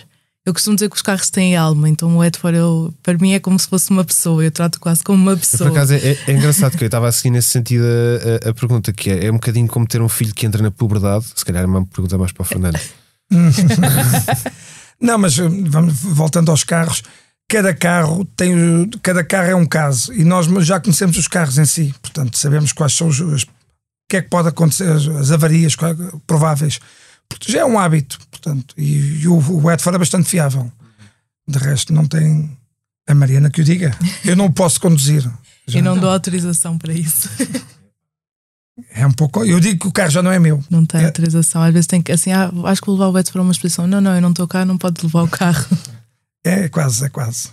eu 0.47 0.53
costumo 0.53 0.77
dizer 0.77 0.89
que 0.89 0.95
os 0.95 1.01
carros 1.01 1.29
têm 1.29 1.57
alma, 1.57 1.89
então 1.89 2.15
o 2.15 2.23
Edford 2.23 2.57
eu, 2.57 2.93
para 3.03 3.17
mim 3.17 3.33
é 3.33 3.39
como 3.39 3.59
se 3.59 3.67
fosse 3.67 3.91
uma 3.91 4.05
pessoa, 4.05 4.41
eu 4.41 4.49
trato 4.49 4.79
quase 4.79 5.03
como 5.03 5.21
uma 5.21 5.35
pessoa. 5.35 5.69
Por 5.69 5.77
acaso 5.77 5.93
é, 5.93 6.17
é 6.25 6.31
engraçado 6.31 6.77
que 6.77 6.85
eu 6.85 6.87
estava 6.87 7.05
a 7.05 7.11
seguir 7.11 7.31
nesse 7.31 7.49
sentido 7.49 7.83
a, 7.83 8.47
a, 8.47 8.51
a, 8.51 8.53
pergunta 8.53 8.93
que 8.93 9.09
é: 9.09 9.25
é 9.25 9.29
um 9.29 9.33
bocadinho 9.33 9.67
como 9.67 9.85
ter 9.85 10.01
um 10.01 10.07
filho 10.07 10.33
que 10.33 10.45
entra 10.45 10.63
na 10.63 10.71
puberdade, 10.71 11.25
se 11.35 11.43
calhar 11.43 11.63
é 11.63 11.65
uma 11.65 11.85
pergunta 11.85 12.17
mais 12.17 12.31
para 12.31 12.43
o 12.43 12.45
Fernando. 12.45 12.79
Não, 15.01 15.17
mas 15.17 15.37
eh, 15.37 15.49
vamos, 15.49 15.95
voltando 15.95 16.49
aos 16.49 16.63
carros, 16.63 17.03
cada 17.47 17.73
carro 17.73 18.25
tem 18.35 18.89
cada 19.01 19.23
carro 19.23 19.49
é 19.49 19.55
um 19.55 19.65
caso 19.65 20.13
e 20.13 20.23
nós 20.23 20.47
já 20.65 20.79
conhecemos 20.79 21.17
os 21.17 21.27
carros 21.27 21.57
em 21.57 21.65
si, 21.65 21.93
portanto 22.01 22.37
sabemos 22.37 22.71
quais 22.71 22.93
são 22.93 23.07
os, 23.07 23.19
os 23.19 23.45
que 24.09 24.17
é 24.17 24.21
que 24.21 24.29
pode 24.29 24.49
acontecer, 24.49 24.89
as 24.89 25.31
avarias 25.31 25.75
prováveis 26.25 26.79
porque 27.29 27.51
já 27.51 27.59
é 27.59 27.65
um 27.65 27.77
hábito, 27.77 28.19
portanto, 28.31 28.73
e, 28.77 29.21
e 29.21 29.27
o, 29.27 29.35
o 29.35 29.71
Edford 29.71 29.95
é 29.95 29.99
bastante 29.99 30.29
fiável. 30.29 30.71
De 31.47 31.57
resto, 31.57 31.93
não 31.93 32.05
tem 32.05 32.49
a 33.07 33.15
Mariana 33.15 33.49
que 33.49 33.61
o 33.61 33.63
diga. 33.63 33.95
Eu 34.25 34.35
não 34.35 34.51
posso 34.51 34.79
conduzir. 34.79 35.23
Já. 35.69 35.79
E 35.79 35.81
não 35.81 35.97
dou 35.97 36.09
autorização 36.09 36.77
para 36.77 36.93
isso. 36.93 37.29
É 38.91 39.05
um 39.05 39.11
pouco. 39.11 39.43
Eu 39.43 39.59
digo 39.59 39.81
que 39.81 39.87
o 39.87 39.91
carro 39.91 40.09
já 40.09 40.23
não 40.23 40.31
é 40.31 40.39
meu. 40.39 40.63
Não 40.69 40.85
tem 40.85 41.01
é. 41.01 41.05
autorização. 41.05 41.61
Às 41.61 41.73
vezes 41.73 41.87
tem 41.87 42.01
que 42.01 42.09
assim, 42.09 42.31
ah, 42.31 42.49
acho 42.67 42.79
que 42.79 42.87
vou 42.87 42.95
levar 42.95 43.09
o 43.09 43.11
Beto 43.11 43.33
para 43.33 43.41
uma 43.41 43.51
exposição. 43.51 43.85
Não, 43.85 43.99
não, 43.99 44.15
eu 44.15 44.21
não 44.21 44.29
estou 44.29 44.47
cá, 44.47 44.63
não 44.63 44.77
pode 44.77 45.03
levar 45.03 45.23
o 45.23 45.27
carro. 45.27 45.65
É 46.43 46.69
quase, 46.69 47.05
é 47.05 47.09
quase. 47.09 47.49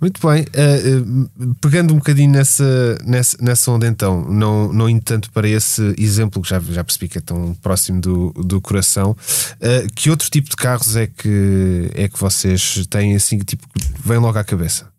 Muito 0.00 0.20
bem, 0.26 0.42
uh, 0.42 1.44
uh, 1.44 1.54
pegando 1.60 1.94
um 1.94 1.98
bocadinho 1.98 2.30
nessa, 2.30 2.98
nessa, 3.04 3.36
nessa 3.40 3.70
onda 3.70 3.86
então, 3.86 4.24
não, 4.28 4.72
não 4.72 4.88
indo 4.88 5.02
tanto 5.02 5.30
para 5.30 5.48
esse 5.48 5.94
exemplo 5.98 6.42
que 6.42 6.48
já, 6.48 6.60
já 6.60 6.82
percebi 6.82 7.08
que 7.08 7.18
é 7.18 7.20
tão 7.20 7.54
próximo 7.54 8.00
do, 8.00 8.30
do 8.32 8.60
coração, 8.60 9.12
uh, 9.12 9.94
que 9.94 10.10
outro 10.10 10.28
tipo 10.28 10.50
de 10.50 10.56
carros 10.56 10.96
é 10.96 11.06
que, 11.06 11.90
é 11.94 12.08
que 12.08 12.18
vocês 12.18 12.86
têm 12.88 13.14
assim, 13.14 13.38
tipo, 13.38 13.66
vem 14.04 14.18
logo 14.18 14.38
à 14.38 14.44
cabeça? 14.44 14.92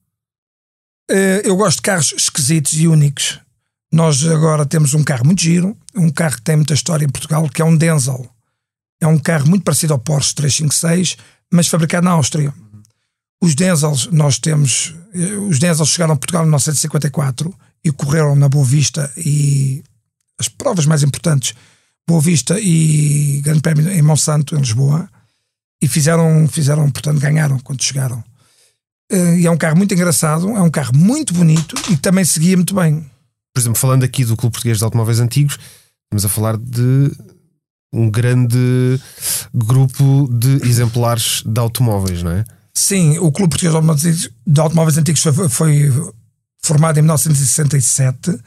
eu 1.43 1.55
gosto 1.55 1.77
de 1.77 1.81
carros 1.83 2.15
esquisitos 2.17 2.73
e 2.73 2.87
únicos. 2.87 3.39
Nós 3.93 4.25
agora 4.25 4.65
temos 4.65 4.95
um 4.95 5.03
carro 5.03 5.23
muito 5.23 5.39
giro, 5.39 5.77
um 5.95 6.09
carro 6.09 6.37
que 6.37 6.41
tem 6.41 6.55
muita 6.55 6.73
história 6.73 7.05
em 7.05 7.09
Portugal, 7.09 7.47
que 7.47 7.61
é 7.61 7.65
um 7.65 7.77
Denzel. 7.77 8.27
É 8.99 9.05
um 9.05 9.19
carro 9.19 9.47
muito 9.47 9.63
parecido 9.63 9.93
ao 9.93 9.99
Porsche 9.99 10.33
356, 10.33 11.17
mas 11.53 11.67
fabricado 11.67 12.05
na 12.05 12.11
Áustria 12.13 12.51
os 13.45 13.53
Denzels, 13.53 14.09
nós 14.11 14.39
temos. 14.39 14.95
Eh, 15.13 15.35
os 15.37 15.59
Denzels 15.59 15.89
chegaram 15.89 16.13
a 16.13 16.17
Portugal 16.17 16.41
em 16.41 16.47
1954 16.47 17.53
e 17.83 17.91
correram 17.91 18.35
na 18.35 18.49
Boa 18.49 18.65
Vista 18.65 19.11
e 19.15 19.83
as 20.39 20.49
provas 20.49 20.85
mais 20.85 21.03
importantes, 21.03 21.53
Boa 22.07 22.19
Vista 22.19 22.59
e 22.59 23.41
Grande 23.41 23.61
Prémio 23.61 23.89
em 23.89 24.01
Monsanto, 24.01 24.55
em 24.55 24.59
Lisboa, 24.59 25.07
e 25.81 25.87
fizeram, 25.87 26.47
fizeram 26.47 26.89
portanto, 26.89 27.19
ganharam 27.19 27.59
quando 27.59 27.83
chegaram. 27.83 28.23
Eh, 29.11 29.41
e 29.41 29.45
é 29.45 29.51
um 29.51 29.57
carro 29.57 29.77
muito 29.77 29.93
engraçado, 29.93 30.49
é 30.49 30.61
um 30.61 30.71
carro 30.71 30.95
muito 30.95 31.33
bonito 31.33 31.75
e 31.91 31.97
também 31.97 32.25
seguia 32.25 32.57
muito 32.57 32.73
bem. 32.73 33.05
Por 33.53 33.59
exemplo, 33.59 33.79
falando 33.79 34.03
aqui 34.03 34.25
do 34.25 34.35
Clube 34.35 34.53
Português 34.53 34.79
de 34.79 34.83
Automóveis 34.83 35.19
Antigos, 35.19 35.59
estamos 36.05 36.25
a 36.25 36.29
falar 36.29 36.57
de 36.57 37.11
um 37.93 38.09
grande 38.09 38.99
grupo 39.53 40.27
de 40.33 40.67
exemplares 40.67 41.43
de 41.45 41.59
automóveis, 41.59 42.23
não 42.23 42.31
é? 42.31 42.43
Sim, 42.77 43.17
o 43.19 43.31
Clube 43.31 43.51
Português 43.51 43.71
de 43.71 43.75
Automóveis, 43.77 44.29
de 44.45 44.59
Automóveis 44.61 44.97
Antigos 44.97 45.21
foi, 45.21 45.49
foi 45.49 45.91
formado 46.61 46.97
em 46.97 47.01
1967. 47.01 48.37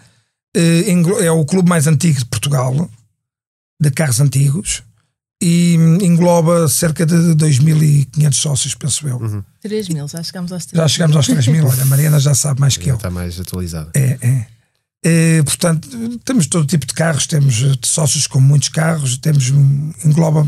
Eh, 0.57 0.85
É 1.23 1.31
o 1.33 1.45
clube 1.45 1.69
mais 1.69 1.87
antigo 1.87 2.19
de 2.19 2.25
Portugal, 2.27 2.91
de 3.81 3.91
carros 3.91 4.21
antigos, 4.21 4.83
e 5.43 5.75
engloba 6.03 6.69
cerca 6.69 7.07
de 7.07 7.15
2.500 7.15 8.33
sócios, 8.35 8.75
penso 8.75 9.09
eu. 9.09 9.17
Uhum. 9.19 9.43
3 9.63 9.89
mil, 9.89 10.07
já 10.09 10.23
chegamos 10.23 10.53
aos 10.53 10.67
3 10.67 10.83
Já 10.83 10.89
chegamos 10.89 11.17
aos 11.17 11.29
3.000, 11.29 11.65
olha, 11.65 11.83
a 11.83 11.87
Mariana 11.87 12.19
já 12.21 12.35
sabe 12.35 12.61
mais 12.61 12.77
que 12.77 12.87
Já 12.87 12.93
eu. 12.93 12.97
está 12.97 13.11
mais 13.11 13.39
atualizada. 13.41 13.91
É, 13.95 14.19
é. 14.21 14.47
É, 15.05 15.43
portanto, 15.45 15.89
temos 16.25 16.49
todo 16.49 16.67
tipo 16.67 16.85
de 16.85 16.93
carros, 16.93 17.27
temos 17.29 17.63
eh, 17.63 17.73
sócios 17.85 18.27
com 18.27 18.41
muitos 18.41 18.69
carros, 18.69 19.17
temos 19.17 19.49
hum, 19.51 19.93
engloba 20.05 20.45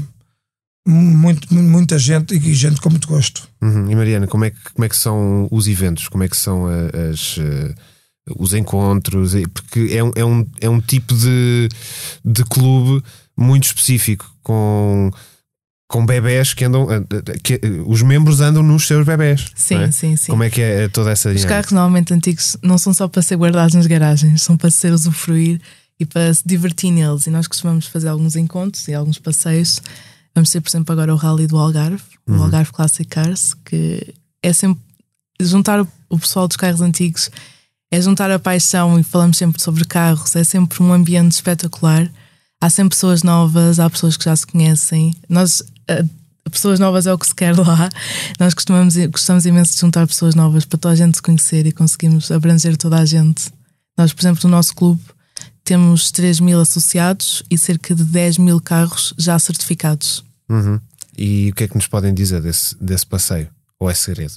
muito, 0.86 1.52
mu- 1.54 1.62
muita 1.62 1.98
gente 1.98 2.34
e 2.34 2.54
gente 2.54 2.80
com 2.80 2.90
muito 2.90 3.06
gosto. 3.08 3.48
Uhum. 3.62 3.90
E 3.90 3.94
Mariana, 3.94 4.26
como 4.26 4.44
é, 4.44 4.50
que, 4.50 4.72
como 4.74 4.84
é 4.84 4.88
que 4.88 4.96
são 4.96 5.46
os 5.50 5.66
eventos? 5.68 6.08
Como 6.08 6.22
é 6.24 6.28
que 6.28 6.36
são 6.36 6.66
a- 6.66 7.10
as, 7.10 7.36
eh, 7.38 7.74
os 8.36 8.54
encontros? 8.54 9.34
E- 9.34 9.46
Porque 9.46 9.88
é 9.92 10.02
um, 10.02 10.10
é 10.16 10.24
um, 10.24 10.46
é 10.60 10.68
um 10.70 10.80
tipo 10.80 11.14
de, 11.14 11.68
de 12.24 12.44
clube 12.44 13.04
muito 13.36 13.64
específico, 13.64 14.30
com, 14.42 15.10
com 15.88 16.04
bebés 16.06 16.54
que 16.54 16.64
andam. 16.64 16.86
eh, 16.90 17.00
Que, 17.42 17.54
eh, 17.54 17.60
os 17.86 18.00
membros 18.02 18.40
andam 18.40 18.62
nos 18.62 18.86
seus 18.86 19.04
bebés. 19.06 19.46
Sim, 19.54 19.76
é? 19.82 19.90
sim, 19.90 20.16
sim. 20.16 20.30
Como 20.32 20.42
é 20.42 20.50
que 20.50 20.60
é 20.62 20.88
toda 20.88 21.10
essa 21.10 21.28
Os 21.28 21.34
dinâmica? 21.36 21.56
carros 21.56 21.72
normalmente 21.72 22.14
antigos 22.14 22.56
não 22.62 22.78
são 22.78 22.94
só 22.94 23.06
para 23.06 23.20
ser 23.22 23.36
guardados 23.36 23.74
nas 23.74 23.86
garagens, 23.86 24.42
são 24.42 24.56
para 24.56 24.70
ser 24.70 24.92
usufruir 24.92 25.60
e 25.98 26.06
para 26.06 26.32
se 26.32 26.42
divertir 26.46 26.90
neles. 26.90 27.26
E 27.26 27.30
nós 27.30 27.46
costumamos 27.46 27.86
fazer 27.86 28.08
alguns 28.08 28.34
encontros 28.34 28.88
e 28.88 28.94
alguns 28.94 29.18
passeios. 29.18 29.80
Vamos 30.34 30.50
ter, 30.50 30.60
por 30.60 30.68
exemplo, 30.70 30.92
agora 30.92 31.12
o 31.12 31.16
Rally 31.16 31.46
do 31.46 31.58
Algarve, 31.58 32.02
o 32.26 32.34
Algarve 32.42 32.72
Classic 32.72 33.04
Cars, 33.08 33.54
que 33.64 34.14
é 34.42 34.52
sempre 34.52 34.80
juntar 35.40 35.80
o- 36.08 36.18
pessoal 36.18 36.46
dos 36.46 36.56
carros 36.56 36.80
antigos, 36.80 37.30
é 37.90 38.00
juntar 38.00 38.30
a 38.30 38.38
paixão 38.38 38.98
e 38.98 39.02
falamos 39.02 39.36
sempre 39.36 39.60
sobre 39.60 39.84
carros, 39.84 40.34
é 40.36 40.44
sempre 40.44 40.82
um 40.82 40.92
ambiente 40.92 41.32
espetacular. 41.32 42.10
Há 42.60 42.70
sempre 42.70 42.90
pessoas 42.96 43.22
novas, 43.22 43.80
há 43.80 43.88
pessoas 43.90 44.16
que 44.16 44.24
já 44.26 44.36
se 44.36 44.46
conhecem. 44.46 45.14
Nós, 45.28 45.62
pessoas 46.50 46.78
novas 46.78 47.06
é 47.06 47.12
o 47.12 47.18
que 47.18 47.26
se 47.26 47.34
quer 47.34 47.56
lá. 47.56 47.88
Nós 48.38 48.54
costumamos, 48.54 48.96
gostamos 49.08 49.46
imenso 49.46 49.74
de 49.74 49.80
juntar 49.80 50.06
pessoas 50.06 50.34
novas 50.34 50.64
para 50.64 50.78
toda 50.78 50.92
a 50.92 50.96
gente 50.96 51.16
se 51.16 51.22
conhecer 51.22 51.66
e 51.66 51.72
conseguimos 51.72 52.30
abranger 52.30 52.76
toda 52.76 52.98
a 52.98 53.04
gente. 53.04 53.50
Nós, 53.98 54.12
por 54.12 54.20
exemplo, 54.22 54.40
no 54.44 54.50
nosso 54.50 54.74
clube 54.74 55.00
temos 55.70 56.10
3 56.10 56.40
mil 56.40 56.60
associados 56.60 57.44
e 57.48 57.56
cerca 57.56 57.94
de 57.94 58.02
10 58.02 58.38
mil 58.38 58.60
carros 58.60 59.14
já 59.16 59.38
certificados. 59.38 60.24
Uhum. 60.48 60.80
E 61.16 61.50
o 61.50 61.54
que 61.54 61.62
é 61.62 61.68
que 61.68 61.76
nos 61.76 61.86
podem 61.86 62.12
dizer 62.12 62.42
desse, 62.42 62.74
desse 62.82 63.06
passeio? 63.06 63.48
Ou 63.78 63.88
é 63.88 63.94
segredo? 63.94 64.34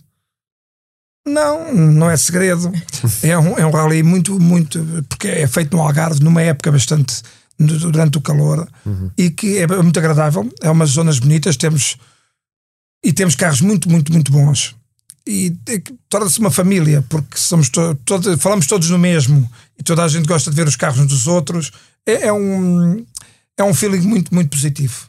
Não, 1.27 1.73
não 1.73 2.07
é 2.07 2.15
segredo. 2.17 2.71
É 3.23 3.35
um, 3.35 3.57
é 3.57 3.65
um 3.65 3.71
rally 3.71 4.03
muito, 4.03 4.39
muito. 4.39 4.85
Porque 5.09 5.27
é 5.27 5.47
feito 5.47 5.75
no 5.75 5.81
Algarve, 5.81 6.23
numa 6.23 6.41
época 6.43 6.71
bastante. 6.71 7.23
durante 7.57 8.19
o 8.19 8.21
calor 8.21 8.69
e 9.17 9.31
que 9.31 9.57
é 9.57 9.65
muito 9.65 9.97
agradável. 9.97 10.47
É 10.61 10.69
umas 10.69 10.91
zonas 10.91 11.17
bonitas. 11.17 11.57
Temos. 11.57 11.97
E 13.03 13.11
temos 13.11 13.35
carros 13.35 13.59
muito, 13.59 13.89
muito, 13.89 14.13
muito 14.13 14.31
bons. 14.31 14.75
E 15.27 15.55
é 15.67 15.79
que 15.79 15.93
torna-se 16.09 16.39
uma 16.39 16.51
família, 16.51 17.03
porque 17.07 17.37
somos 17.37 17.69
to 17.69 17.95
todo- 18.03 18.37
falamos 18.37 18.67
todos 18.67 18.89
no 18.89 18.97
mesmo 18.99 19.49
e 19.79 19.83
toda 19.83 20.03
a 20.03 20.07
gente 20.07 20.27
gosta 20.27 20.49
de 20.49 20.55
ver 20.55 20.67
os 20.67 20.75
carros 20.75 20.99
uns 20.99 21.07
dos 21.07 21.27
outros. 21.27 21.71
É, 22.05 22.27
é 22.27 22.33
um. 22.33 23.05
É 23.57 23.63
um 23.63 23.73
feeling 23.73 24.01
muito, 24.01 24.33
muito 24.33 24.49
positivo. 24.49 25.07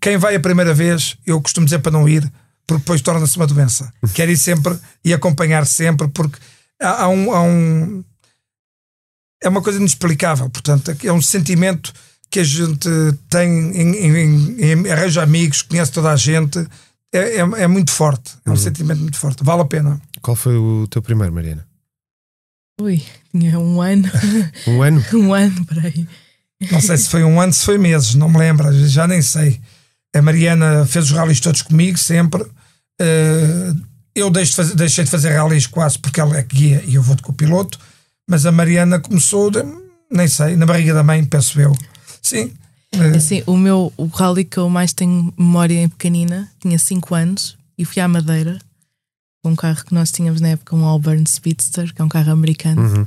Quem 0.00 0.18
vai 0.18 0.36
a 0.36 0.40
primeira 0.40 0.74
vez, 0.74 1.16
eu 1.26 1.40
costumo 1.40 1.64
dizer 1.64 1.78
para 1.78 1.90
não 1.90 2.06
ir, 2.08 2.30
porque 2.66 2.80
depois 2.82 3.00
torna-se 3.00 3.36
uma 3.38 3.46
doença. 3.46 3.90
Quer 4.14 4.28
ir 4.28 4.36
sempre 4.36 4.78
e 5.04 5.14
acompanhar 5.14 5.66
sempre, 5.66 6.06
porque 6.08 6.38
há, 6.80 7.04
há 7.04 7.08
um, 7.08 7.32
há 7.32 7.42
um- 7.42 8.04
É 9.42 9.48
uma 9.48 9.62
coisa 9.62 9.78
inexplicável. 9.78 10.48
Portanto, 10.50 10.94
é 11.02 11.12
um 11.12 11.22
sentimento 11.22 11.92
que 12.30 12.40
a 12.40 12.44
gente 12.44 12.88
tem, 13.30 13.48
em, 13.48 13.96
em- 13.96 14.60
em- 14.72 14.90
arranja 14.90 15.22
amigos, 15.22 15.62
conhece 15.62 15.90
toda 15.92 16.10
a 16.12 16.16
gente. 16.16 16.58
É, 17.14 17.36
é, 17.36 17.38
é 17.38 17.66
muito 17.66 17.90
forte. 17.90 18.32
É 18.44 18.50
um 18.50 18.56
sentimento 18.56 19.00
muito 19.00 19.16
forte. 19.16 19.42
Vale 19.44 19.62
a 19.62 19.64
pena. 19.64 20.00
Qual 20.20 20.36
foi 20.36 20.56
o 20.56 20.86
teu 20.88 21.00
primeiro, 21.02 21.32
Mariana? 21.32 21.66
Ui, 22.80 23.02
tinha 23.32 23.58
um 23.58 23.80
ano, 23.80 24.04
Um 24.66 24.82
ano? 24.82 25.04
um 25.14 25.32
ano, 25.34 25.64
peraí. 25.64 26.06
Não 26.70 26.80
sei 26.80 26.96
se 26.98 27.08
foi 27.08 27.24
um 27.24 27.40
ano, 27.40 27.52
se 27.52 27.64
foi 27.64 27.78
meses, 27.78 28.14
não 28.14 28.28
me 28.28 28.38
lembro, 28.38 28.70
já 28.88 29.06
nem 29.06 29.22
sei. 29.22 29.60
A 30.14 30.20
Mariana 30.22 30.84
fez 30.86 31.06
os 31.06 31.10
rallies 31.12 31.40
todos 31.40 31.62
comigo, 31.62 31.96
sempre. 31.98 32.44
Eh, 33.00 33.72
eu 34.14 34.30
deixo 34.30 34.50
de 34.52 34.56
fazer- 34.56 34.74
deixei 34.74 35.04
de 35.04 35.10
fazer 35.10 35.30
rallies 35.36 35.66
quase 35.66 35.98
porque 35.98 36.20
ela 36.20 36.36
é 36.36 36.42
que 36.42 36.56
guia 36.56 36.82
e 36.86 36.94
eu 36.94 37.02
vou 37.02 37.14
de 37.14 37.22
copiloto. 37.22 37.78
Mas 38.28 38.44
a 38.46 38.52
Mariana 38.52 38.98
começou, 38.98 39.50
de- 39.50 39.62
nem 40.10 40.26
sei, 40.28 40.56
na 40.56 40.66
barriga 40.66 40.92
da 40.94 41.02
mãe, 41.02 41.24
penso 41.24 41.60
eu. 41.60 41.76
Sim. 42.22 42.52
Eh, 42.92 43.16
Assim, 43.16 43.42
o 43.46 43.56
meu 43.56 43.92
o 43.96 44.06
rally 44.06 44.44
que 44.44 44.58
eu 44.58 44.68
mais 44.68 44.92
tenho 44.92 45.32
memória 45.36 45.74
em 45.82 45.88
pequenina, 45.88 46.50
tinha 46.60 46.78
5 46.78 47.14
anos 47.14 47.56
e 47.76 47.84
fui 47.84 48.00
à 48.00 48.08
Madeira 48.08 48.58
com 49.42 49.50
um 49.52 49.56
carro 49.56 49.84
que 49.84 49.94
nós 49.94 50.10
tínhamos 50.10 50.40
na 50.40 50.48
época, 50.48 50.74
um 50.74 50.84
Auburn 50.84 51.24
Speedster, 51.26 51.94
que 51.94 52.00
é 52.02 52.04
um 52.04 52.08
carro 52.08 52.32
americano. 52.32 52.82
Uhum. 52.82 53.06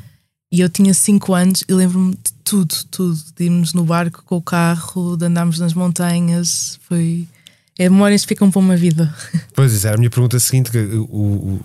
E 0.52 0.62
eu 0.62 0.70
tinha 0.70 0.94
5 0.94 1.34
anos 1.34 1.64
e 1.68 1.74
lembro-me 1.74 2.12
de 2.12 2.34
tudo, 2.44 2.74
tudo. 2.90 3.20
De 3.38 3.46
irmos 3.46 3.74
no 3.74 3.84
barco 3.84 4.24
com 4.26 4.38
o 4.38 4.42
carro, 4.42 5.16
de 5.18 5.26
andarmos 5.26 5.60
nas 5.60 5.74
montanhas. 5.74 6.80
Foi. 6.88 7.28
É 7.78 7.88
memórias 7.90 8.22
que 8.24 8.30
ficam 8.30 8.50
para 8.50 8.60
uma 8.60 8.76
vida. 8.76 9.14
Pois, 9.54 9.74
isso 9.74 9.86
era 9.86 9.96
a 9.96 10.00
minha 10.00 10.10
pergunta 10.10 10.40
seguinte: 10.40 10.72
que, 10.72 10.78
o- 10.78 11.04
o- 11.12 11.62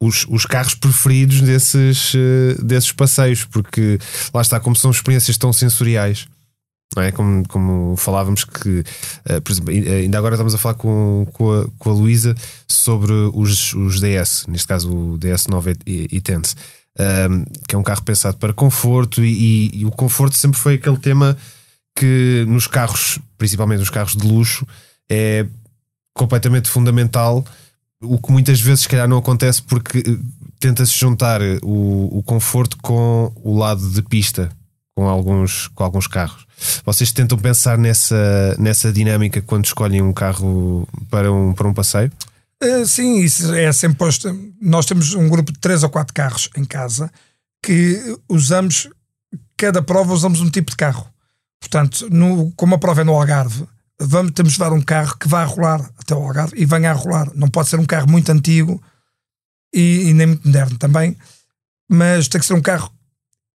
os, 0.00 0.26
os 0.28 0.44
carros 0.44 0.74
preferidos 0.74 1.40
desses, 1.40 2.12
eh, 2.14 2.56
desses 2.62 2.92
passeios, 2.92 3.44
porque 3.44 3.98
lá 4.34 4.42
está, 4.42 4.58
como 4.60 4.76
são 4.76 4.90
experiências 4.90 5.38
tão 5.38 5.52
sensoriais. 5.52 6.26
Não 6.94 7.02
é? 7.02 7.10
como, 7.12 7.46
como 7.48 7.96
falávamos 7.96 8.44
que, 8.44 8.84
eh, 9.26 9.40
por 9.40 9.52
exemplo, 9.52 9.70
ai- 9.74 10.02
ainda 10.02 10.16
agora 10.18 10.34
estamos 10.34 10.54
a 10.54 10.58
falar 10.58 10.74
com, 10.74 11.26
com 11.32 11.52
a, 11.52 11.66
com 11.78 11.90
a 11.90 11.92
Luísa 11.92 12.34
sobre 12.68 13.12
os, 13.34 13.74
os 13.74 14.00
DS, 14.00 14.46
neste 14.46 14.68
caso 14.68 14.90
o 14.90 15.18
DS9 15.18 15.76
e, 15.86 16.20
Tense, 16.20 16.54
um, 16.98 17.44
que 17.68 17.74
é 17.74 17.78
um 17.78 17.82
carro 17.82 18.02
pensado 18.02 18.36
para 18.38 18.52
conforto, 18.54 19.22
e, 19.24 19.28
e- 19.72 19.80
e 19.80 19.84
o 19.84 19.90
conforto 19.90 20.36
sempre 20.36 20.58
foi 20.58 20.74
aquele 20.74 20.96
tema 20.96 21.36
que 21.94 22.44
nos 22.48 22.66
carros, 22.66 23.18
principalmente 23.36 23.80
nos 23.80 23.90
carros 23.90 24.14
de 24.16 24.26
luxo, 24.26 24.66
é 25.10 25.46
completamente 26.14 26.68
fundamental. 26.70 27.44
O 28.02 28.18
que 28.18 28.30
muitas 28.30 28.60
vezes, 28.60 28.82
se 28.82 28.88
calhar, 28.88 29.08
não 29.08 29.18
acontece 29.18 29.62
porque 29.62 29.98
eh, 29.98 30.18
tenta-se 30.60 30.92
juntar 30.98 31.42
eh, 31.42 31.58
o, 31.62 32.18
o 32.18 32.22
conforto 32.22 32.76
com 32.82 33.32
o 33.42 33.58
lado 33.58 33.86
de 33.90 34.02
pista, 34.02 34.50
com 34.94 35.06
alguns, 35.08 35.68
com 35.68 35.82
alguns 35.84 36.06
carros. 36.06 36.45
Vocês 36.84 37.12
tentam 37.12 37.38
pensar 37.38 37.76
nessa, 37.76 38.56
nessa 38.58 38.92
dinâmica 38.92 39.42
quando 39.42 39.66
escolhem 39.66 40.02
um 40.02 40.12
carro 40.12 40.88
para 41.10 41.32
um, 41.32 41.52
para 41.52 41.68
um 41.68 41.74
passeio? 41.74 42.10
Eh, 42.62 42.84
sim, 42.86 43.20
isso 43.20 43.54
é 43.54 43.70
sempre 43.72 43.98
posto. 43.98 44.52
Nós 44.60 44.86
temos 44.86 45.14
um 45.14 45.28
grupo 45.28 45.52
de 45.52 45.58
três 45.58 45.82
ou 45.82 45.90
quatro 45.90 46.14
carros 46.14 46.48
em 46.56 46.64
casa 46.64 47.10
que 47.62 48.16
usamos, 48.28 48.88
cada 49.56 49.82
prova 49.82 50.12
usamos 50.12 50.40
um 50.40 50.48
tipo 50.48 50.70
de 50.70 50.76
carro. 50.76 51.06
Portanto, 51.60 52.08
no, 52.10 52.52
como 52.52 52.74
a 52.74 52.78
prova 52.78 53.02
é 53.02 53.04
no 53.04 53.14
Algarve, 53.14 53.66
vamos, 54.00 54.32
temos 54.32 54.54
de 54.54 54.58
dar 54.58 54.72
um 54.72 54.80
carro 54.80 55.16
que 55.18 55.28
vá 55.28 55.44
rolar 55.44 55.90
até 55.98 56.14
o 56.14 56.22
Algarve 56.22 56.54
e 56.56 56.64
venha 56.64 56.90
a 56.90 56.94
rolar. 56.94 57.30
Não 57.34 57.48
pode 57.48 57.68
ser 57.68 57.78
um 57.78 57.84
carro 57.84 58.08
muito 58.08 58.30
antigo 58.30 58.82
e, 59.74 60.08
e 60.08 60.14
nem 60.14 60.28
muito 60.28 60.46
moderno 60.46 60.78
também, 60.78 61.16
mas 61.90 62.28
tem 62.28 62.40
que 62.40 62.46
ser 62.46 62.54
um 62.54 62.62
carro. 62.62 62.90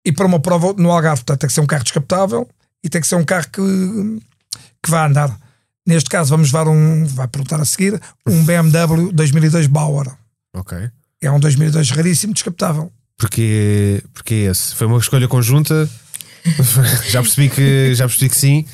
E 0.05 0.11
para 0.11 0.25
uma 0.25 0.39
prova 0.39 0.73
no 0.73 0.91
Algarve, 0.91 1.23
portanto, 1.23 1.39
tem 1.39 1.47
que 1.47 1.53
ser 1.53 1.61
um 1.61 1.67
carro 1.67 1.83
descapotável 1.83 2.47
e 2.83 2.89
tem 2.89 3.01
que 3.01 3.07
ser 3.07 3.15
um 3.15 3.23
carro 3.23 3.47
que, 3.51 3.61
que 4.83 4.89
vá 4.89 5.05
andar. 5.05 5.37
Neste 5.85 6.09
caso, 6.09 6.29
vamos 6.29 6.51
levar 6.51 6.67
um, 6.67 7.05
vai 7.05 7.27
perguntar 7.27 7.59
a 7.59 7.65
seguir, 7.65 7.99
um 8.27 8.43
BMW 8.43 9.11
2002 9.11 9.67
Bauer. 9.67 10.07
Ok. 10.53 10.77
É 11.21 11.31
um 11.31 11.39
2002 11.39 11.91
raríssimo, 11.91 12.33
descapotável. 12.33 12.91
Porque, 13.17 14.03
porque 14.13 14.33
esse 14.33 14.75
foi 14.75 14.87
uma 14.87 14.97
escolha 14.97 15.27
conjunta. 15.27 15.89
já, 17.09 17.21
percebi 17.21 17.49
que, 17.49 17.93
já 17.93 18.07
percebi 18.07 18.29
que 18.29 18.37
sim. 18.37 18.65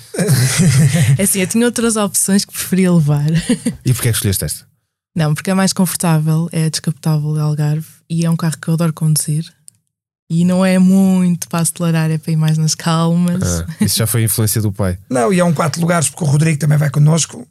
É 1.17 1.23
assim, 1.23 1.41
eu 1.41 1.47
tinha 1.47 1.65
outras 1.65 1.95
opções 1.97 2.45
que 2.45 2.53
preferia 2.53 2.91
levar. 2.91 3.27
E 3.83 3.93
porquê 3.93 4.09
é 4.09 4.11
que 4.11 4.17
escolheste 4.17 4.45
esta? 4.45 4.67
Não, 5.15 5.33
porque 5.33 5.49
é 5.49 5.53
mais 5.53 5.73
confortável, 5.73 6.47
é 6.51 6.69
descapotável 6.69 7.33
de 7.33 7.39
Algarve 7.39 7.87
e 8.09 8.25
é 8.25 8.29
um 8.29 8.37
carro 8.37 8.57
que 8.61 8.67
eu 8.67 8.75
adoro 8.75 8.93
conduzir. 8.93 9.51
E 10.29 10.43
não 10.43 10.65
é 10.65 10.77
muito 10.77 11.47
para 11.47 11.59
acelerar, 11.59 12.11
é 12.11 12.17
para 12.17 12.33
ir 12.33 12.35
mais 12.35 12.57
nas 12.57 12.75
calmas. 12.75 13.61
Ah, 13.61 13.65
isso 13.79 13.97
já 13.97 14.05
foi 14.05 14.23
influência 14.23 14.61
do 14.61 14.73
pai. 14.73 14.97
Não, 15.09 15.31
e 15.31 15.39
é 15.39 15.43
um 15.43 15.53
quatro 15.53 15.79
lugares, 15.79 16.09
porque 16.09 16.25
o 16.25 16.27
Rodrigo 16.27 16.59
também 16.59 16.77
vai 16.77 16.89
connosco, 16.89 17.47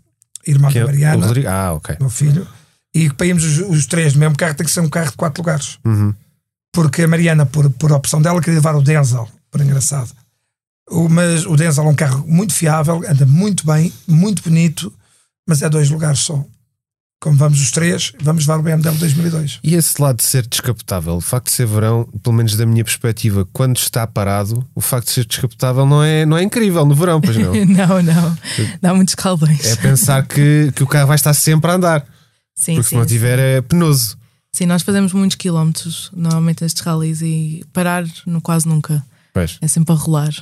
irmão 0.47 0.70
Que 0.70 0.79
é 0.79 0.83
da 0.83 0.87
o 0.87 0.91
Mariana, 0.91 1.27
Rodrigo? 1.27 1.49
Ah, 1.49 1.72
ok. 1.72 1.97
meu 1.99 2.11
filho. 2.11 2.47
E 2.95 3.11
para 3.11 3.27
irmos 3.27 3.45
os, 3.45 3.59
os 3.61 3.87
três 3.87 4.12
no 4.12 4.20
mesmo 4.20 4.37
carro, 4.37 4.55
tem 4.55 4.66
que 4.66 4.72
ser 4.72 4.81
um 4.81 4.91
carro 4.91 5.11
de 5.11 5.16
quatro 5.16 5.43
lugares. 5.43 5.79
Uhum. 5.85 6.14
Porque 6.70 7.03
a 7.03 7.09
Mariana, 7.09 7.47
por, 7.47 7.70
por 7.70 7.93
opção 7.93 8.20
dela, 8.20 8.41
queria 8.41 8.59
levar 8.59 8.74
o 8.74 8.83
Denzel, 8.83 9.27
por 9.51 9.61
engraçado. 9.62 10.11
O, 10.91 11.09
mas 11.09 11.47
o 11.47 11.57
Denzel 11.57 11.85
é 11.85 11.89
um 11.89 11.95
carro 11.95 12.24
muito 12.27 12.53
fiável, 12.53 13.03
anda 13.09 13.24
muito 13.24 13.66
bem, 13.66 13.91
muito 14.07 14.43
bonito, 14.43 14.93
mas 15.49 15.62
é 15.62 15.68
dois 15.70 15.89
lugares 15.89 16.20
só. 16.20 16.45
Como 17.21 17.37
vamos 17.37 17.61
os 17.61 17.71
três, 17.71 18.12
vamos 18.21 18.47
levar 18.47 18.61
o 18.61 18.62
BMW 18.62 18.99
2002. 18.99 19.61
E 19.64 19.75
esse 19.75 20.01
lado 20.01 20.19
de 20.19 20.25
ser 20.25 20.47
descapotável, 20.47 21.14
o 21.17 21.21
facto 21.21 21.47
de 21.47 21.53
ser 21.53 21.67
verão, 21.67 22.05
pelo 22.23 22.37
menos 22.37 22.57
da 22.57 22.67
minha 22.67 22.85
perspectiva, 22.85 23.47
quando 23.53 23.79
está 23.79 24.07
parado, 24.07 24.67
o 24.75 24.81
facto 24.83 25.07
de 25.07 25.12
ser 25.12 25.25
descapotável 25.25 25.87
não 25.87 26.03
é, 26.03 26.27
não 26.27 26.37
é 26.37 26.43
incrível 26.43 26.85
no 26.85 26.95
verão, 26.95 27.21
pois 27.21 27.37
não? 27.37 27.53
não, 27.64 28.03
não. 28.03 28.39
Dá 28.83 28.95
muitos 28.95 29.14
caldeões. 29.14 29.64
É 29.64 29.77
pensar 29.77 30.27
que, 30.27 30.71
que 30.75 30.83
o 30.83 30.87
carro 30.87 31.07
vai 31.07 31.17
estar 31.17 31.33
sempre 31.33 31.71
a 31.71 31.75
andar. 31.75 32.07
Sim, 32.55 32.75
porque 32.75 32.91
sim, 32.91 32.91
se 32.91 32.95
não 32.97 33.07
tiver 33.07 33.39
é 33.39 33.61
penoso. 33.62 34.17
Sim, 34.53 34.67
nós 34.67 34.83
fazemos 34.83 35.12
muitos 35.12 35.37
quilómetros 35.37 36.11
normalmente 36.14 36.62
nestes 36.62 36.83
rallies 36.83 37.23
e 37.23 37.64
parar 37.73 38.05
no, 38.27 38.41
quase 38.41 38.69
nunca. 38.69 39.05
Pois. 39.33 39.59
É 39.61 39.69
sempre 39.69 39.93
a 39.93 39.97
rolar. 39.97 40.33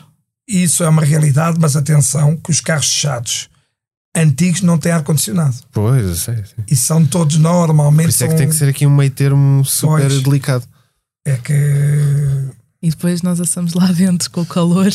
Isso 0.46 0.84
é 0.84 0.88
uma 0.88 1.02
realidade, 1.02 1.58
mas 1.60 1.74
atenção 1.76 2.36
que 2.36 2.50
os 2.50 2.60
carros 2.60 2.88
fechados 2.88 3.48
antigos 4.16 4.60
não 4.62 4.78
têm 4.78 4.92
ar-condicionado. 4.92 5.56
Pois, 5.72 6.04
eu 6.04 6.14
sei. 6.14 6.36
Sim. 6.36 6.62
E 6.70 6.76
são 6.76 7.04
todos 7.04 7.36
normalmente. 7.36 8.06
Por 8.06 8.10
isso 8.10 8.24
é 8.24 8.26
que 8.26 8.32
são- 8.32 8.38
tem 8.38 8.48
que 8.48 8.54
ser 8.54 8.68
aqui 8.68 8.86
um 8.86 8.94
meio 8.94 9.10
termo 9.10 9.64
super 9.64 10.08
Pois. 10.08 10.22
delicado. 10.22 10.64
É 11.26 11.36
que. 11.36 11.52
E 12.82 12.90
depois 12.90 13.22
nós 13.22 13.40
assamos 13.40 13.72
lá 13.74 13.90
dentro 13.92 14.30
com 14.30 14.42
o 14.42 14.46
calor. 14.46 14.92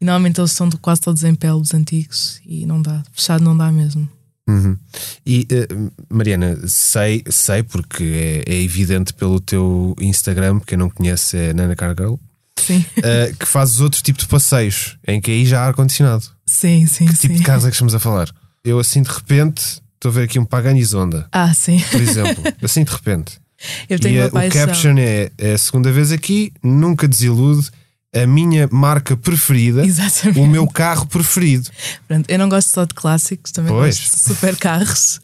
E 0.00 0.04
normalmente 0.04 0.40
eles 0.40 0.52
são 0.52 0.68
de- 0.68 0.76
quase 0.78 1.00
todos 1.00 1.22
em 1.24 1.34
pele, 1.34 1.54
os 1.54 1.74
antigos, 1.74 2.40
e 2.44 2.66
não 2.66 2.80
dá. 2.82 3.02
Fechado 3.12 3.42
não 3.44 3.56
dá 3.56 3.70
mesmo. 3.70 4.08
Uhum. 4.48 4.76
E 5.24 5.46
eh, 5.50 5.68
Mariana, 6.10 6.58
sei, 6.66 7.22
sei 7.30 7.62
porque 7.62 8.42
é, 8.46 8.52
é 8.54 8.62
evidente 8.62 9.14
pelo 9.14 9.38
teu 9.40 9.94
Instagram, 10.00 10.58
quem 10.58 10.76
não 10.76 10.90
conhece 10.90 11.36
é 11.36 11.52
Nana 11.54 11.76
Cargirl, 11.76 12.16
Sim, 12.58 12.84
eh, 12.96 13.32
que 13.38 13.46
fazes 13.46 13.78
outro 13.80 14.02
tipo 14.02 14.18
de 14.18 14.26
passeios 14.26 14.98
em 15.06 15.20
que 15.20 15.30
aí 15.30 15.46
já 15.46 15.60
há 15.62 15.66
ar-condicionado. 15.68 16.24
Sim, 16.52 16.86
sim. 16.86 17.06
Que 17.06 17.14
tipo 17.14 17.32
sim. 17.34 17.38
de 17.40 17.44
carros 17.44 17.64
é 17.64 17.68
que 17.68 17.74
estamos 17.74 17.94
a 17.94 17.98
falar? 18.00 18.28
Eu 18.64 18.78
assim 18.78 19.02
de 19.02 19.10
repente 19.10 19.80
estou 19.94 20.10
a 20.10 20.14
ver 20.14 20.24
aqui 20.24 20.38
um 20.38 20.44
Pagani 20.44 20.84
Zonda, 20.84 21.26
Ah, 21.32 21.52
sim. 21.54 21.80
por 21.90 22.00
exemplo, 22.00 22.42
assim 22.62 22.84
de 22.84 22.90
repente. 22.92 23.40
Eu 23.88 23.98
tenho 23.98 24.16
e 24.16 24.20
uma 24.20 24.28
o 24.28 24.32
paixão. 24.32 24.66
caption 24.66 24.96
é, 24.98 25.30
é 25.38 25.52
a 25.54 25.58
segunda 25.58 25.90
vez 25.92 26.10
aqui, 26.12 26.52
nunca 26.62 27.06
desilude, 27.06 27.70
a 28.14 28.26
minha 28.26 28.68
marca 28.70 29.16
preferida, 29.16 29.86
Exatamente. 29.86 30.40
o 30.40 30.46
meu 30.46 30.66
carro 30.66 31.06
preferido. 31.06 31.70
Pronto, 32.08 32.28
eu 32.28 32.38
não 32.38 32.48
gosto 32.48 32.68
só 32.68 32.84
de 32.84 32.92
clássicos, 32.94 33.52
também 33.52 33.72
Pois. 33.72 33.98
gosto 33.98 34.12
de 34.16 34.34
super 34.34 34.56
carros. 34.56 35.20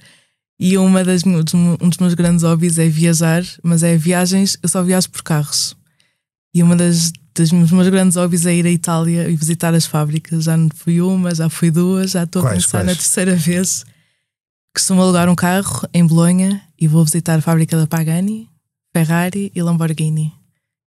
E 0.61 0.76
uma 0.79 1.05
das, 1.05 1.22
um 1.24 1.89
dos 1.89 1.99
meus 1.99 2.14
grandes 2.14 2.43
hobbies 2.43 2.79
é 2.79 2.89
viajar, 2.89 3.45
mas 3.62 3.83
é 3.83 3.97
viagens, 3.97 4.57
eu 4.62 4.68
só 4.68 4.83
viajo 4.83 5.09
por 5.11 5.22
carros. 5.22 5.76
E 6.55 6.62
uma 6.62 6.74
das 6.74 7.12
dos 7.43 7.70
meus 7.70 7.89
grandes 7.89 8.16
hobbies 8.16 8.47
é 8.47 8.55
ir 8.55 8.66
à 8.66 8.70
Itália 8.70 9.28
e 9.28 9.36
visitar 9.36 9.74
as 9.74 9.86
fábricas. 9.86 10.45
Já 10.45 10.57
não 10.57 10.68
fui 10.74 11.01
uma, 11.01 11.34
já 11.34 11.49
fui 11.49 11.70
duas, 11.70 12.12
já 12.12 12.24
estou 12.24 12.43
a 12.43 12.51
Quais, 12.51 12.66
quais? 12.66 12.86
na 12.86 12.95
terceira 12.95 13.34
vez. 13.36 13.84
Costumo 14.74 15.03
alugar 15.03 15.28
um 15.28 15.34
carro 15.34 15.89
em 15.93 16.07
Bolonha 16.07 16.61
e 16.78 16.86
vou 16.86 17.05
visitar 17.05 17.39
a 17.39 17.43
fábrica 17.43 17.76
da 17.76 17.86
Pagani, 17.86 18.49
Ferrari 18.93 19.51
e 19.55 19.62
Lamborghini. 19.62 20.32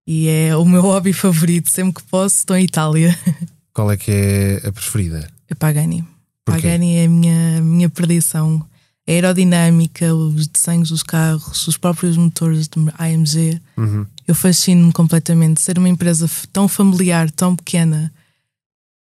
E 0.06 0.28
é 0.28 0.56
o 0.56 0.66
meu 0.66 0.82
hobby 0.82 1.14
favorito, 1.14 1.70
sempre 1.70 2.02
que 2.02 2.10
posso, 2.10 2.38
estou 2.38 2.56
em 2.56 2.64
Itália. 2.66 3.18
Qual 3.74 3.92
é 3.92 3.98
que 3.98 4.12
é 4.12 4.68
a 4.68 4.72
preferida? 4.72 5.30
É 5.48 5.56
Pagani. 5.56 6.04
Porquê? 6.46 6.62
Pagani 6.64 6.96
é 6.98 7.06
a 7.06 7.10
minha, 7.10 7.62
minha 7.62 7.90
perdição. 7.90 8.66
A 9.08 9.12
aerodinâmica, 9.12 10.14
os 10.14 10.48
desenhos 10.48 10.90
dos 10.90 11.02
carros, 11.04 11.68
os 11.68 11.78
próprios 11.78 12.18
motores 12.18 12.68
de 12.68 12.80
AMG. 12.98 13.60
Uhum. 13.78 14.06
Eu 14.30 14.36
fascino-me 14.36 14.92
completamente. 14.94 15.60
Ser 15.60 15.80
uma 15.80 15.90
empresa 15.90 16.30
tão 16.54 16.68
familiar, 16.68 17.32
tão 17.32 17.56
pequena 17.56 18.14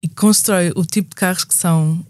e 0.02 0.08
que 0.08 0.14
constrói 0.14 0.72
o 0.74 0.82
tipo 0.82 1.10
de 1.10 1.14
carros 1.16 1.44
que 1.44 1.54
são, 1.54 2.02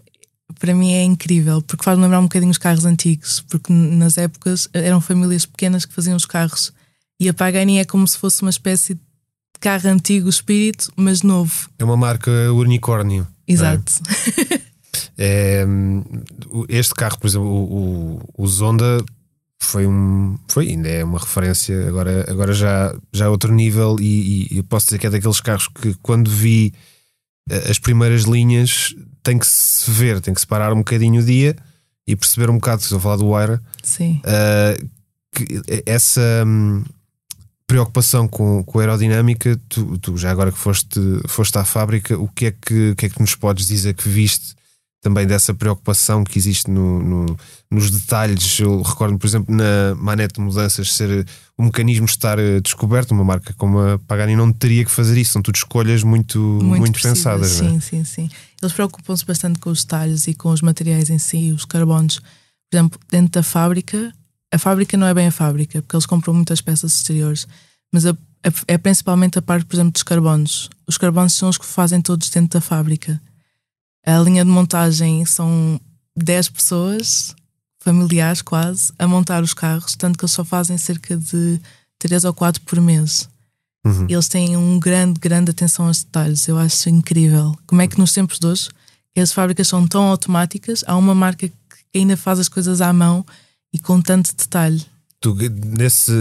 para 0.57 0.73
mim 0.73 0.93
é 0.93 1.03
incrível, 1.03 1.61
porque 1.61 1.83
faz-me 1.83 2.03
lembrar 2.03 2.21
um 2.21 2.23
bocadinho 2.23 2.49
os 2.51 2.57
carros 2.57 2.85
antigos, 2.85 3.41
porque 3.49 3.73
nas 3.73 4.17
épocas 4.17 4.69
eram 4.71 5.01
famílias 5.01 5.45
pequenas 5.45 5.83
que 5.83 5.93
faziam 5.93 6.15
os 6.15 6.25
carros. 6.25 6.71
E 7.19 7.27
a 7.27 7.33
Pagani 7.33 7.79
é 7.79 7.83
como 7.85 8.07
se 8.07 8.17
fosse 8.17 8.41
uma 8.43 8.49
espécie 8.49 8.93
de 8.93 9.01
carro 9.59 9.89
antigo, 9.89 10.29
espírito, 10.29 10.89
mas 10.95 11.21
novo. 11.21 11.69
É 11.77 11.83
uma 11.83 11.97
marca 11.97 12.31
unicórnio. 12.53 13.27
Exato. 13.45 13.91
É, 15.17 15.65
o- 16.49 16.65
este 16.67 16.93
carro, 16.95 17.17
por 17.19 17.27
exemplo, 17.27 17.47
o, 17.47 18.17
o, 18.17 18.43
o 18.43 18.47
Zonda 18.47 19.03
foi 19.63 19.85
um 19.85 20.37
foi 20.47 20.69
ainda 20.69 20.89
é 20.89 21.03
uma 21.03 21.19
referência 21.19 21.87
agora 21.87 22.25
agora 22.29 22.51
já 22.51 22.95
já 23.13 23.25
é 23.25 23.27
outro 23.27 23.53
nível 23.53 23.95
e, 23.99 24.47
e 24.51 24.57
eu 24.57 24.63
posso 24.63 24.87
dizer 24.87 24.97
que 24.97 25.07
é 25.07 25.09
daqueles 25.09 25.39
carros 25.39 25.67
que 25.67 25.93
quando 26.01 26.29
vi 26.31 26.73
eh, 27.49 27.69
as 27.69 27.77
primeiras 27.77 28.23
linhas 28.23 28.95
tem 29.21 29.37
que 29.37 29.45
se 29.45 29.89
ver 29.91 30.19
tem 30.19 30.33
que 30.33 30.41
se 30.41 30.47
parar 30.47 30.73
um 30.73 30.77
bocadinho 30.77 31.21
o 31.21 31.25
dia 31.25 31.55
e 32.07 32.15
perceber 32.15 32.49
um 32.49 32.55
bocado 32.55 32.81
estou 32.81 32.97
a 32.97 33.01
falar 33.01 33.17
do 33.17 33.29
Waira 33.29 33.61
Sim. 33.83 34.19
Uh, 34.25 34.89
que 35.33 35.61
essa 35.85 36.43
hum, 36.45 36.83
preocupação 37.67 38.27
com, 38.27 38.63
com 38.63 38.79
a 38.79 38.81
aerodinâmica, 38.81 39.57
tu, 39.69 39.97
tu 39.99 40.17
já 40.17 40.29
agora 40.29 40.51
que 40.51 40.57
foste, 40.57 40.99
foste 41.27 41.57
à 41.57 41.63
fábrica, 41.63 42.17
o 42.17 42.27
que, 42.27 42.47
é 42.47 42.51
que, 42.51 42.89
o 42.89 42.95
que 42.97 43.05
é 43.05 43.09
que 43.09 43.21
nos 43.21 43.33
podes 43.35 43.65
dizer 43.67 43.93
que 43.93 44.09
viste 44.09 44.55
também 45.01 45.25
dessa 45.25 45.53
preocupação 45.53 46.23
que 46.23 46.37
existe 46.37 46.69
no, 46.69 47.01
no- 47.01 47.37
nos 47.69 47.89
detalhes? 47.89 48.59
Eu 48.59 48.81
recordo, 48.81 49.17
por 49.17 49.25
exemplo, 49.27 49.53
na 49.53 49.95
manete 49.97 50.35
de 50.35 50.41
mudanças 50.41 50.93
ser 50.93 51.25
o 51.57 51.63
mecanismo 51.63 52.05
estar 52.05 52.37
eh, 52.39 52.59
descoberto, 52.61 53.11
uma 53.11 53.23
marca 53.23 53.53
como 53.57 53.79
a 53.79 53.99
Pagani 53.99 54.35
não 54.35 54.51
teria 54.53 54.85
que 54.85 54.91
fazer 54.91 55.19
isso, 55.19 55.33
são 55.33 55.41
tudo 55.41 55.55
escolhas 55.55 56.03
muito, 56.03 56.39
muito, 56.39 56.91
precisas, 56.93 57.17
pensadas. 57.17 57.61
é? 57.61 57.69
Sim, 57.69 57.79
sim, 57.79 58.03
sim. 58.03 58.29
Eles 58.61 58.73
preocupam-se 58.73 59.25
bastante 59.25 59.59
com 59.59 59.71
os 59.71 59.83
detalhes 59.83 60.27
e 60.27 60.33
com 60.35 60.49
os 60.49 60.61
materiais 60.61 61.09
em 61.09 61.17
si, 61.17 61.51
os 61.51 61.65
carbonos. 61.65 62.19
Por 62.19 62.77
exemplo, 62.77 62.99
dentro 63.11 63.31
da 63.31 63.43
fábrica, 63.43 64.13
a 64.53 64.57
fábrica 64.57 64.95
não 64.97 65.07
é 65.07 65.13
bem 65.13 65.27
a 65.27 65.31
fábrica, 65.31 65.81
porque 65.81 65.95
eles 65.95 66.05
compram 66.05 66.33
muitas 66.33 66.61
peças 66.61 66.93
exteriores, 66.95 67.47
mas 67.91 68.05
a- 68.05 68.11
a- 68.11 68.51
é 68.67 68.77
principalmente 68.77 69.37
a 69.39 69.41
parte, 69.41 69.65
por 69.65 69.75
exemplo, 69.75 69.91
dos 69.91 70.03
carbonos. 70.03 70.69
Os 70.87 70.97
carbonos 70.97 71.33
são 71.33 71.49
os 71.49 71.57
que 71.57 71.65
fazem 71.65 72.01
todos 72.01 72.29
dentro 72.29 72.59
da 72.59 72.61
fábrica. 72.61 73.19
A 74.05 74.17
linha 74.19 74.43
de 74.43 74.49
montagem 74.49 75.25
são 75.25 75.79
10 76.15 76.49
pessoas, 76.49 77.35
familiares 77.79 78.41
quase, 78.41 78.91
a 78.97 79.07
montar 79.07 79.43
os 79.43 79.53
carros, 79.53 79.95
tanto 79.95 80.17
que 80.17 80.25
eles 80.25 80.33
só 80.33 80.43
fazem 80.43 80.77
cerca 80.77 81.15
de 81.15 81.59
3 81.99 82.25
ou 82.25 82.33
4 82.33 82.61
por 82.63 82.79
mês. 82.81 83.29
Uhum. 83.85 84.07
Eles 84.09 84.27
têm 84.27 84.55
um 84.57 84.79
grande, 84.79 85.19
grande 85.19 85.51
atenção 85.51 85.87
aos 85.87 86.03
detalhes. 86.03 86.47
Eu 86.47 86.57
acho 86.57 86.89
incrível. 86.89 87.55
Como 87.65 87.81
é 87.81 87.87
que 87.87 87.97
nos 87.97 88.13
tempos 88.13 88.39
de 88.39 88.47
hoje 88.47 88.69
que 89.13 89.19
as 89.19 89.31
fábricas 89.31 89.67
são 89.67 89.87
tão 89.87 90.03
automáticas, 90.03 90.83
há 90.87 90.95
uma 90.95 91.13
marca 91.13 91.47
que 91.47 91.99
ainda 91.99 92.15
faz 92.15 92.39
as 92.39 92.47
coisas 92.47 92.81
à 92.81 92.93
mão 92.93 93.25
e 93.73 93.79
com 93.79 94.01
tanto 94.01 94.35
detalhe. 94.35 94.85
Tu, 95.19 95.35
nesse, 95.77 96.11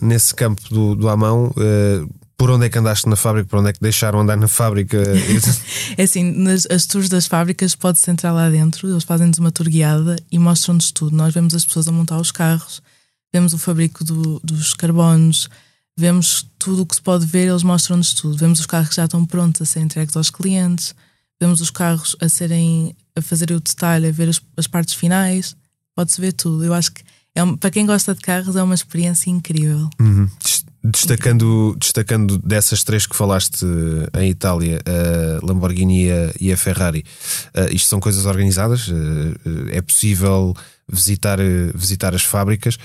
nesse 0.00 0.34
campo 0.34 0.62
do, 0.70 0.94
do 0.94 1.08
à 1.08 1.16
mão, 1.16 1.52
eh, 1.58 2.06
por 2.36 2.50
onde 2.50 2.66
é 2.66 2.68
que 2.68 2.78
andaste 2.78 3.08
na 3.08 3.16
fábrica? 3.16 3.48
Por 3.48 3.58
onde 3.60 3.70
é 3.70 3.72
que 3.72 3.80
deixaram 3.80 4.20
andar 4.20 4.36
na 4.36 4.48
fábrica? 4.48 4.98
É 5.96 6.02
assim, 6.02 6.30
nas 6.32 6.66
as 6.66 6.84
tours 6.86 7.08
das 7.08 7.26
fábricas 7.26 7.74
pode-se 7.74 8.10
entrar 8.10 8.32
lá 8.32 8.50
dentro, 8.50 8.88
eles 8.88 9.04
fazem-nos 9.04 9.38
uma 9.38 9.50
tour 9.50 9.68
guiada 9.68 10.16
e 10.30 10.38
mostram-nos 10.38 10.90
tudo. 10.90 11.16
Nós 11.16 11.32
vemos 11.32 11.54
as 11.54 11.64
pessoas 11.64 11.88
a 11.88 11.92
montar 11.92 12.18
os 12.18 12.30
carros, 12.30 12.82
vemos 13.32 13.52
o 13.54 13.58
fabrico 13.58 14.04
do- 14.04 14.40
dos 14.44 14.74
carbonos, 14.74 15.48
vemos 15.96 16.46
tudo 16.58 16.82
o 16.82 16.86
que 16.86 16.94
se 16.96 17.00
pode 17.02 17.24
ver, 17.24 17.48
eles 17.48 17.62
mostram-nos 17.62 18.12
tudo. 18.12 18.36
Vemos 18.36 18.60
os 18.60 18.66
carros 18.66 18.90
que 18.90 18.96
já 18.96 19.04
estão 19.06 19.24
prontos 19.24 19.62
a 19.62 19.64
serem 19.64 19.86
entregues 19.86 20.16
aos 20.16 20.28
clientes, 20.30 20.94
vemos 21.40 21.60
os 21.62 21.70
carros 21.70 22.14
a 22.20 22.28
serem 22.28 22.94
a 23.14 23.22
fazer 23.22 23.50
o 23.52 23.60
detalhe, 23.60 24.08
a 24.08 24.12
ver 24.12 24.28
as, 24.28 24.40
as 24.58 24.66
partes 24.66 24.92
finais, 24.94 25.56
pode-se 25.94 26.20
ver 26.20 26.32
tudo. 26.32 26.62
Eu 26.64 26.74
acho 26.74 26.92
que 26.92 27.02
é 27.34 27.40
para 27.56 27.70
quem 27.70 27.86
gosta 27.86 28.14
de 28.14 28.20
carros 28.20 28.56
é 28.56 28.62
uma 28.62 28.74
experiência 28.74 29.30
incrível. 29.30 29.88
Uhum. 29.98 30.28
Des- 30.90 31.00
Destacando, 31.06 31.76
destacando 31.78 32.38
dessas 32.38 32.82
três 32.84 33.06
que 33.06 33.16
falaste 33.16 33.64
eh, 34.14 34.22
em 34.22 34.30
Itália, 34.30 34.80
a 34.86 35.44
Lamborghini 35.46 36.08
e 36.40 36.52
a, 36.52 36.56
Ferrari, 36.56 37.04
eh, 37.54 37.68
isto 37.72 37.88
são 37.88 38.00
coisas 38.00 38.26
organizadas, 38.26 38.88
eh, 38.88 39.72
eh, 39.72 39.78
é 39.78 39.82
possível 39.82 40.54
visitar, 40.90 41.40
eh, 41.40 41.70
visitar 41.74 42.14
as 42.14 42.22
fábricas, 42.22 42.78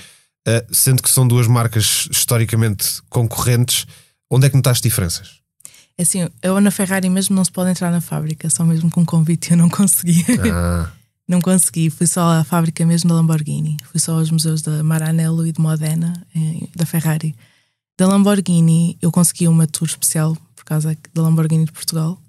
eh, 0.46 0.64
sendo 0.72 1.02
que 1.02 1.10
são 1.10 1.26
duas 1.26 1.46
marcas 1.46 2.08
historicamente 2.10 3.00
concorrentes, 3.08 3.86
onde 4.30 4.46
é 4.46 4.50
que 4.50 4.56
notaste 4.56 4.82
diferenças? 4.88 5.40
É 5.98 6.02
Assim, 6.02 6.28
eu 6.42 6.60
na 6.60 6.70
Ferrari 6.70 7.08
mesmo 7.10 7.36
não 7.36 7.44
se 7.44 7.52
pode 7.52 7.70
entrar 7.70 7.90
na 7.90 8.00
fábrica, 8.00 8.48
só 8.50 8.64
mesmo 8.64 8.90
com 8.90 9.04
convite 9.04 9.50
eu 9.52 9.56
não 9.56 9.68
consegui. 9.68 10.24
Ah, 10.52 10.90
Não 11.28 11.40
consegui, 11.40 11.88
fui 11.88 12.06
só 12.06 12.40
à 12.40 12.44
fábrica 12.44 12.84
mesmo 12.84 13.08
da 13.08 13.14
Lamborghini. 13.14 13.76
Fui 13.90 14.00
só 14.00 14.18
aos 14.18 14.30
museus 14.30 14.60
da 14.60 14.82
Maranello 14.82 15.46
e 15.46 15.52
de 15.52 15.60
Modena, 15.60 16.12
eh, 16.34 16.66
da 16.74 16.84
Ferrari. 16.84 17.34
Da 18.02 18.08
Lamborghini, 18.08 18.98
eu 19.00 19.12
consegui 19.12 19.46
uma 19.46 19.64
tour 19.64 19.86
especial 19.86 20.36
por 20.56 20.64
causa 20.64 20.98
da 21.14 21.22
Lamborghini 21.22 21.66
de 21.66 21.70
Portugal. 21.70 22.20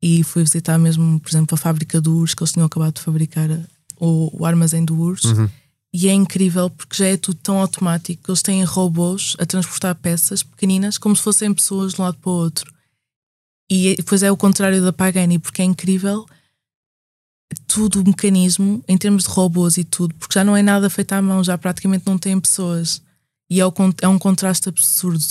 E 0.00 0.24
fui 0.24 0.42
visitar 0.42 0.78
mesmo, 0.78 1.20
por 1.20 1.28
exemplo, 1.28 1.54
a 1.54 1.58
fábrica 1.58 2.00
do 2.00 2.16
URSS, 2.16 2.34
que 2.34 2.42
eles 2.42 2.52
tinham 2.52 2.64
acabado 2.64 2.94
de 2.94 3.02
fabricar 3.02 3.50
o, 4.00 4.40
o 4.40 4.46
armazém 4.46 4.86
do 4.86 4.98
URSS. 4.98 5.26
Uhum. 5.34 5.50
E 5.92 6.08
é 6.08 6.14
incrível 6.14 6.70
porque 6.70 6.96
já 6.96 7.08
é 7.08 7.18
tudo 7.18 7.38
tão 7.42 7.58
automático. 7.58 8.30
Eles 8.30 8.40
têm 8.40 8.64
robôs 8.64 9.36
a 9.38 9.44
transportar 9.44 9.94
peças 9.96 10.42
pequeninas 10.42 10.96
como 10.96 11.14
se 11.14 11.20
fossem 11.20 11.52
pessoas 11.52 11.92
de 11.92 12.00
um 12.00 12.04
lado 12.04 12.16
para 12.16 12.30
o 12.30 12.34
outro. 12.34 12.72
E 13.70 13.94
depois 13.94 14.22
é 14.22 14.32
o 14.32 14.36
contrário 14.36 14.80
da 14.80 14.94
Pagani, 14.94 15.38
porque 15.38 15.60
é 15.60 15.66
incrível 15.66 16.24
tudo 17.66 18.00
o 18.00 18.04
mecanismo 18.08 18.82
em 18.88 18.96
termos 18.96 19.24
de 19.24 19.28
robôs 19.28 19.76
e 19.76 19.84
tudo, 19.84 20.14
porque 20.14 20.32
já 20.32 20.42
não 20.42 20.56
é 20.56 20.62
nada 20.62 20.88
feito 20.88 21.12
à 21.12 21.20
mão, 21.20 21.44
já 21.44 21.58
praticamente 21.58 22.06
não 22.06 22.16
tem 22.16 22.40
pessoas. 22.40 23.02
E 23.52 23.60
é, 23.60 23.66
o, 23.66 23.74
é 24.00 24.08
um 24.08 24.18
contraste 24.18 24.70
absurdo. 24.70 25.22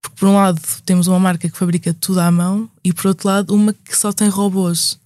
Porque 0.00 0.16
por 0.18 0.28
um 0.28 0.34
lado 0.34 0.58
temos 0.86 1.06
uma 1.06 1.20
marca 1.20 1.46
que 1.46 1.58
fabrica 1.58 1.92
tudo 1.92 2.20
à 2.20 2.30
mão 2.30 2.70
e 2.82 2.90
por 2.90 3.08
outro 3.08 3.28
lado 3.28 3.54
uma 3.54 3.74
que 3.74 3.94
só 3.94 4.14
tem 4.14 4.30
robôs. 4.30 4.98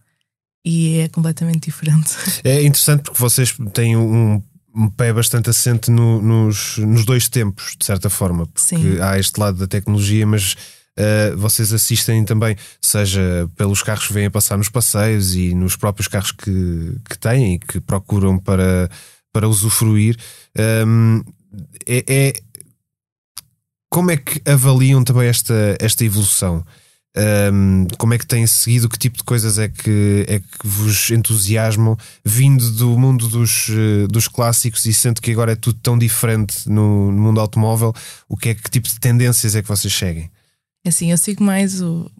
E 0.65 0.99
é 0.99 1.09
completamente 1.09 1.65
diferente. 1.65 2.15
É 2.45 2.63
interessante 2.63 3.03
porque 3.03 3.19
vocês 3.19 3.57
têm 3.73 3.97
um, 3.97 4.41
um 4.73 4.89
pé 4.89 5.13
bastante 5.13 5.51
assente 5.51 5.91
no, 5.91 6.23
nos, 6.23 6.79
nos 6.79 7.05
dois 7.05 7.29
tempos, 7.29 7.75
de 7.77 7.85
certa 7.85 8.09
forma. 8.09 8.47
Porque 8.47 8.77
Sim. 8.77 9.01
há 9.01 9.19
este 9.19 9.41
lado 9.41 9.59
da 9.59 9.67
tecnologia, 9.67 10.25
mas 10.25 10.55
Uh, 10.97 11.37
vocês 11.37 11.73
assistem 11.73 12.25
também, 12.25 12.57
seja 12.81 13.51
pelos 13.57 13.83
carros 13.83 14.07
que 14.07 14.13
vêm 14.13 14.27
a 14.27 14.31
passar 14.31 14.57
nos 14.57 14.69
passeios 14.69 15.35
e 15.35 15.53
nos 15.53 15.75
próprios 15.75 16.07
carros 16.07 16.31
que, 16.31 16.97
que 17.11 17.19
têm 17.19 17.55
e 17.55 17.59
que 17.59 17.81
procuram 17.81 18.39
para, 18.39 18.89
para 19.33 19.49
usufruir. 19.49 20.17
Um, 20.87 21.21
é, 21.87 22.05
é, 22.09 22.33
como 23.91 24.11
é 24.11 24.17
que 24.17 24.41
avaliam 24.49 25.03
também 25.05 25.29
esta, 25.29 25.77
esta 25.81 26.05
evolução? 26.05 26.65
Um, 27.17 27.87
como 27.97 28.13
é 28.13 28.19
que 28.19 28.27
têm 28.27 28.45
seguido? 28.45 28.89
Que 28.89 28.99
tipo 28.99 29.19
de 29.19 29.23
coisas 29.25 29.57
é 29.59 29.69
que, 29.69 30.27
é 30.29 30.41
que 30.41 30.67
vos 30.67 31.11
entusiasmam 31.11 31.97
vindo 32.25 32.73
do 32.73 32.99
mundo 32.99 33.29
dos, 33.29 33.69
dos 34.11 34.27
clássicos 34.27 34.85
e 34.85 34.93
sendo 34.93 35.21
que 35.21 35.31
agora 35.31 35.53
é 35.53 35.57
tudo 35.57 35.79
tão 35.81 35.97
diferente 35.97 36.69
no, 36.69 37.13
no 37.13 37.23
mundo 37.23 37.41
automóvel? 37.41 37.95
O 38.29 38.37
que 38.37 38.49
é 38.49 38.55
que 38.55 38.69
tipo 38.69 38.89
de 38.89 38.99
tendências 38.99 39.55
é 39.55 39.63
que 39.63 39.69
vocês 39.69 39.95
seguem? 39.95 40.29
Assim, 40.85 41.13
eu 41.13 41.17
sigo 41.17 41.45
mais 41.45 41.81
o, 41.81 42.11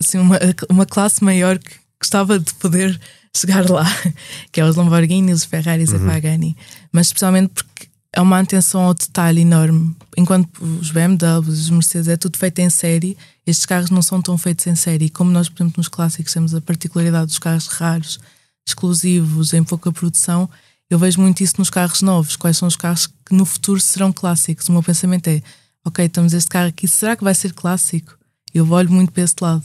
assim, 0.00 0.18
uma, 0.18 0.38
uma 0.70 0.86
classe 0.86 1.22
maior 1.22 1.58
que 1.58 1.74
gostava 2.00 2.38
de 2.38 2.54
poder 2.54 2.98
chegar 3.34 3.68
lá, 3.68 3.84
que 4.50 4.60
é 4.60 4.64
os 4.64 4.76
Lamborghini, 4.76 5.32
os 5.32 5.44
Ferraris 5.44 5.90
uhum. 5.90 6.06
e 6.06 6.08
a 6.08 6.12
Pagani. 6.12 6.56
Mas 6.92 7.08
especialmente 7.08 7.52
porque 7.52 7.77
é 8.14 8.20
uma 8.20 8.40
atenção 8.40 8.82
ao 8.82 8.94
detalhe 8.94 9.42
enorme. 9.42 9.94
Enquanto 10.16 10.62
os 10.62 10.90
BMWs, 10.90 11.60
os 11.60 11.70
Mercedes, 11.70 12.08
é 12.08 12.16
tudo 12.16 12.38
feito 12.38 12.58
em 12.60 12.70
série, 12.70 13.16
estes 13.46 13.66
carros 13.66 13.90
não 13.90 14.02
são 14.02 14.20
tão 14.22 14.36
feitos 14.38 14.66
em 14.66 14.74
série. 14.74 15.10
Como 15.10 15.30
nós, 15.30 15.48
por 15.48 15.62
exemplo, 15.62 15.78
nos 15.78 15.88
clássicos 15.88 16.32
temos 16.32 16.54
a 16.54 16.60
particularidade 16.60 17.26
dos 17.26 17.38
carros 17.38 17.66
raros, 17.66 18.18
exclusivos, 18.66 19.52
em 19.52 19.62
pouca 19.62 19.92
produção, 19.92 20.48
eu 20.90 20.98
vejo 20.98 21.20
muito 21.20 21.42
isso 21.42 21.54
nos 21.58 21.70
carros 21.70 22.00
novos. 22.00 22.36
Quais 22.36 22.56
são 22.56 22.66
os 22.66 22.76
carros 22.76 23.06
que 23.06 23.34
no 23.34 23.44
futuro 23.44 23.80
serão 23.80 24.12
clássicos? 24.12 24.68
O 24.68 24.72
meu 24.72 24.82
pensamento 24.82 25.28
é 25.28 25.42
ok, 25.84 26.04
estamos 26.04 26.32
este 26.32 26.48
carro 26.48 26.68
aqui, 26.68 26.88
será 26.88 27.16
que 27.16 27.24
vai 27.24 27.34
ser 27.34 27.52
clássico? 27.52 28.16
Eu 28.54 28.70
olho 28.70 28.90
muito 28.90 29.12
para 29.12 29.22
esse 29.22 29.34
lado. 29.40 29.64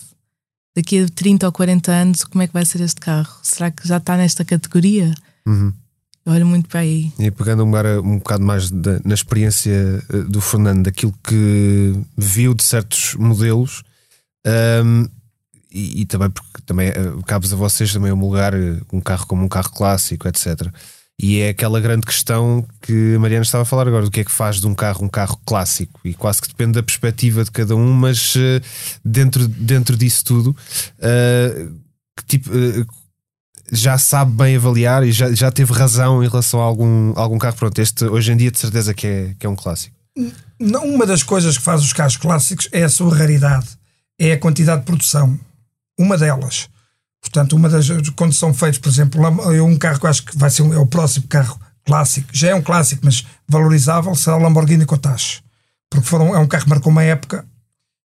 Daqui 0.76 1.00
a 1.00 1.08
30 1.08 1.46
ou 1.46 1.52
40 1.52 1.92
anos, 1.92 2.24
como 2.24 2.42
é 2.42 2.48
que 2.48 2.54
vai 2.54 2.66
ser 2.66 2.82
este 2.82 3.00
carro? 3.00 3.38
Será 3.42 3.72
que 3.72 3.88
já 3.88 3.98
está 3.98 4.18
nesta 4.18 4.44
categoria? 4.44 5.14
Uhum. 5.46 5.72
Eu 6.26 6.34
olho 6.34 6.46
muito 6.46 6.70
para 6.70 6.82
aí. 6.82 7.12
E 7.20 7.30
pegando 7.30 7.66
um, 7.66 8.00
um 8.00 8.18
bocado 8.18 8.44
mais 8.44 8.72
de, 8.72 9.02
na 9.04 9.14
experiência 9.14 10.04
eh, 10.10 10.18
do 10.24 10.40
Fernando, 10.40 10.84
daquilo 10.84 11.14
que 11.24 11.94
viu 12.18 12.54
de 12.54 12.64
certos 12.64 13.16
modelos, 13.16 13.84
um, 14.86 15.08
e, 15.72 16.02
e, 16.02 16.06
também 16.06 16.30
porque 16.30 16.62
também 16.66 16.92
cabe 17.26 17.52
a 17.52 17.56
vocês 17.56 17.92
também 17.92 18.12
homologar 18.12 18.54
eh, 18.54 18.80
um 18.92 19.02
carro 19.02 19.26
como 19.26 19.44
um 19.44 19.50
carro 19.50 19.72
clássico, 19.72 20.28
etc. 20.28 20.72
E 21.20 21.40
é 21.40 21.50
aquela 21.50 21.80
grande 21.80 22.06
questão 22.06 22.66
que 22.82 23.16
a 23.16 23.20
Mariana 23.20 23.44
estava 23.44 23.64
a 23.64 23.66
falar 23.66 23.88
agora: 23.88 24.06
do 24.06 24.12
que 24.12 24.22
é 24.22 24.24
que 24.24 24.32
faz 24.32 24.62
de 24.62 24.68
um 24.68 24.74
carro 24.74 25.04
um 25.04 25.10
carro 25.10 25.40
clássico? 25.46 26.00
E 26.06 26.14
quase 26.14 26.42
que 26.42 26.48
depende 26.48 26.74
da 26.74 26.84
perspectiva 26.84 27.44
de 27.44 27.52
cada 27.52 27.76
um, 27.76 27.92
mas 27.92 28.36
uh, 28.36 28.62
dentro, 29.04 29.48
dentro 29.48 29.98
disso 29.98 30.24
tudo, 30.24 30.56
uh, 31.00 31.80
que 32.18 32.26
tipo. 32.26 32.50
Já 33.72 33.98
sabe 33.98 34.32
bem 34.32 34.56
avaliar 34.56 35.04
e 35.04 35.12
já, 35.12 35.34
já 35.34 35.52
teve 35.52 35.74
razão 35.74 36.24
em 36.24 36.28
relação 36.28 36.60
a 36.62 36.64
algum, 36.64 37.14
algum 37.16 37.38
carro. 37.38 37.56
Pronto, 37.56 37.80
este 37.80 38.06
hoje 38.06 38.32
em 38.32 38.38
dia 38.38 38.52
de 38.52 38.60
certeza 38.60 38.94
que 38.94 39.08
é, 39.08 39.36
que 39.40 39.46
é 39.46 39.50
um 39.50 39.56
clássico. 39.56 39.96
Uma 40.60 41.06
das 41.06 41.24
coisas 41.24 41.58
que 41.58 41.64
faz 41.64 41.82
os 41.82 41.94
carros 41.94 42.18
clássicos 42.18 42.68
é 42.72 42.84
a 42.84 42.90
sua 42.90 43.16
raridade, 43.16 43.68
é 44.20 44.34
a 44.34 44.40
quantidade 44.40 44.82
de 44.82 44.86
produção. 44.86 45.40
Uma 45.98 46.18
delas. 46.18 46.70
Portanto, 47.22 47.56
uma 47.56 47.70
das 47.70 47.88
quando 48.16 48.34
são 48.34 48.54
feitos, 48.54 48.80
por 48.80 48.90
exemplo, 48.90 49.22
um 49.66 49.78
carro 49.78 50.00
que 50.00 50.06
eu 50.06 50.10
acho 50.10 50.26
que 50.26 50.38
vai 50.38 50.50
ser 50.50 50.62
um, 50.62 50.74
é 50.74 50.78
o 50.78 50.86
próximo 50.86 51.28
carro 51.28 51.60
clássico, 51.86 52.28
já 52.34 52.50
é 52.50 52.56
um 52.56 52.62
clássico, 52.62 53.02
mas 53.06 53.26
valorizável, 53.48 54.14
será 54.16 54.36
o 54.38 54.42
Lamborghini 54.42 54.86
Countach. 54.86 55.42
Porque 55.90 56.08
foram, 56.08 56.36
é 56.36 56.40
um 56.40 56.48
carro 56.48 56.66
que 56.66 56.70
marcou 56.70 56.92
uma 56.92 57.04
época 57.04 57.46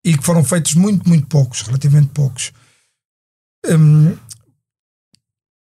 e 0.03 0.17
que 0.17 0.23
foram 0.23 0.43
feitos 0.43 0.75
muito, 0.75 1.07
muito 1.07 1.27
poucos, 1.27 1.61
relativamente 1.61 2.09
poucos. 2.13 2.51
Hum, 3.67 4.15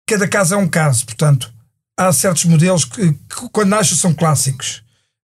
cada 0.07 0.27
caso 0.27 0.55
é 0.55 0.57
um 0.57 0.67
caso, 0.67 1.05
portanto, 1.05 1.53
há 1.97 2.11
certos 2.13 2.45
modelos 2.45 2.85
que, 2.85 3.11
que 3.11 3.49
quando 3.51 3.69
nascem 3.69 3.97
são 3.97 4.13
clássicos 4.13 4.81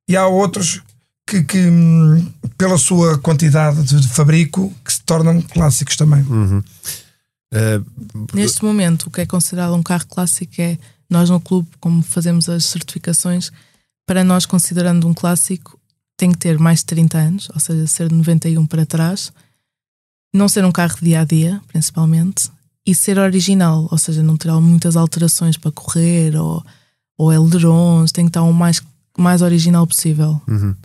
e 0.07 0.15
há 0.17 0.27
outros 0.27 0.81
que, 1.25 1.41
que 1.43 1.57
hum, 1.57 2.31
pela 2.57 2.77
sua 2.77 3.17
quantidade 3.17 3.81
de 3.83 4.07
fabrico 4.09 4.73
que 4.83 4.93
se 4.93 5.01
tornam 5.01 5.41
clássicos 5.41 5.95
também. 5.95 6.21
Uhum. 6.23 6.59
Uh, 7.53 8.27
Neste 8.33 8.63
momento, 8.63 9.07
o 9.07 9.11
que 9.11 9.21
é 9.21 9.25
considerado 9.25 9.73
um 9.73 9.83
carro 9.83 10.05
clássico 10.07 10.53
é 10.59 10.77
nós 11.09 11.29
no 11.29 11.39
clube, 11.39 11.69
como 11.79 12.01
fazemos 12.01 12.49
as 12.49 12.65
certificações, 12.65 13.51
para 14.05 14.23
nós 14.23 14.45
considerando 14.45 15.07
um 15.07 15.13
clássico, 15.13 15.79
tem 16.17 16.31
que 16.31 16.37
ter 16.37 16.59
mais 16.59 16.79
de 16.79 16.85
30 16.87 17.17
anos, 17.17 17.49
ou 17.53 17.59
seja, 17.59 17.87
ser 17.87 18.09
de 18.09 18.15
91 18.15 18.65
para 18.65 18.85
trás, 18.85 19.31
não 20.33 20.49
ser 20.49 20.65
um 20.65 20.71
carro 20.71 20.95
de 20.95 21.05
dia 21.05 21.21
a 21.21 21.23
dia, 21.23 21.61
principalmente, 21.67 22.49
e 22.85 22.93
ser 22.93 23.17
original, 23.17 23.87
ou 23.89 23.97
seja, 23.97 24.21
não 24.21 24.35
ter 24.35 24.51
muitas 24.53 24.95
alterações 24.95 25.57
para 25.57 25.71
correr 25.71 26.35
ou, 26.35 26.63
ou 27.17 27.29
ailerons, 27.29 28.11
tem 28.11 28.25
que 28.25 28.29
estar 28.29 28.43
o 28.43 28.53
mais, 28.53 28.81
mais 29.17 29.41
original 29.41 29.87
possível. 29.87 30.41
Uhum. 30.47 30.75